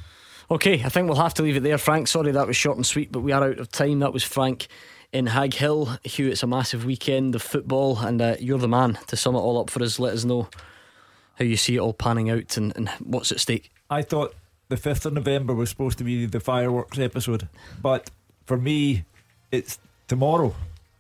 [0.49, 2.07] Okay, I think we'll have to leave it there, Frank.
[2.07, 3.99] Sorry that was short and sweet, but we are out of time.
[3.99, 4.67] That was Frank
[5.11, 5.97] in Haghill.
[6.05, 9.39] Hugh, it's a massive weekend of football, and uh, you're the man to sum it
[9.39, 9.99] all up for us.
[9.99, 10.47] Let us know
[11.35, 13.69] how you see it all panning out and, and what's at stake.
[13.89, 14.33] I thought
[14.71, 17.49] the 5th of November was supposed to be the fireworks episode,
[17.81, 18.09] but
[18.45, 19.03] for me,
[19.51, 19.77] it's
[20.07, 20.55] tomorrow.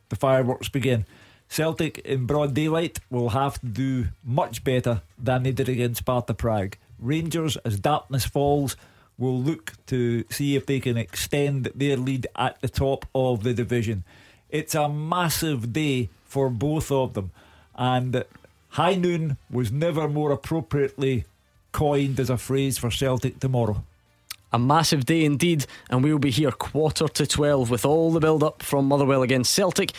[0.09, 1.05] The fireworks begin.
[1.47, 6.33] Celtic in broad daylight will have to do much better than they did against Sparta
[6.33, 6.75] Prague.
[6.99, 8.75] Rangers, as darkness falls,
[9.17, 13.53] will look to see if they can extend their lead at the top of the
[13.53, 14.03] division.
[14.49, 17.31] It's a massive day for both of them,
[17.75, 18.25] and
[18.71, 21.23] high noon was never more appropriately
[21.71, 23.83] coined as a phrase for Celtic tomorrow.
[24.53, 28.43] A massive day indeed, and we'll be here quarter to 12 with all the build
[28.43, 29.93] up from Motherwell against Celtic,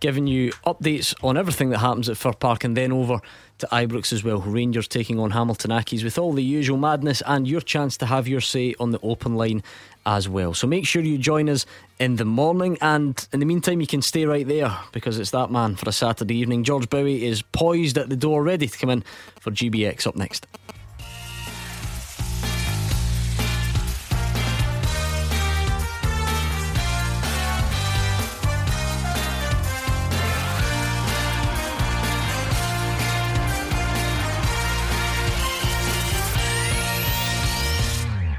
[0.00, 3.20] giving you updates on everything that happens at Fir Park and then over
[3.58, 4.40] to Ibrox as well.
[4.40, 8.28] Rangers taking on Hamilton Accies with all the usual madness and your chance to have
[8.28, 9.62] your say on the open line
[10.06, 10.54] as well.
[10.54, 11.66] So make sure you join us
[11.98, 15.50] in the morning, and in the meantime, you can stay right there because it's that
[15.50, 16.64] man for a Saturday evening.
[16.64, 19.04] George Bowie is poised at the door, ready to come in
[19.40, 20.46] for GBX up next.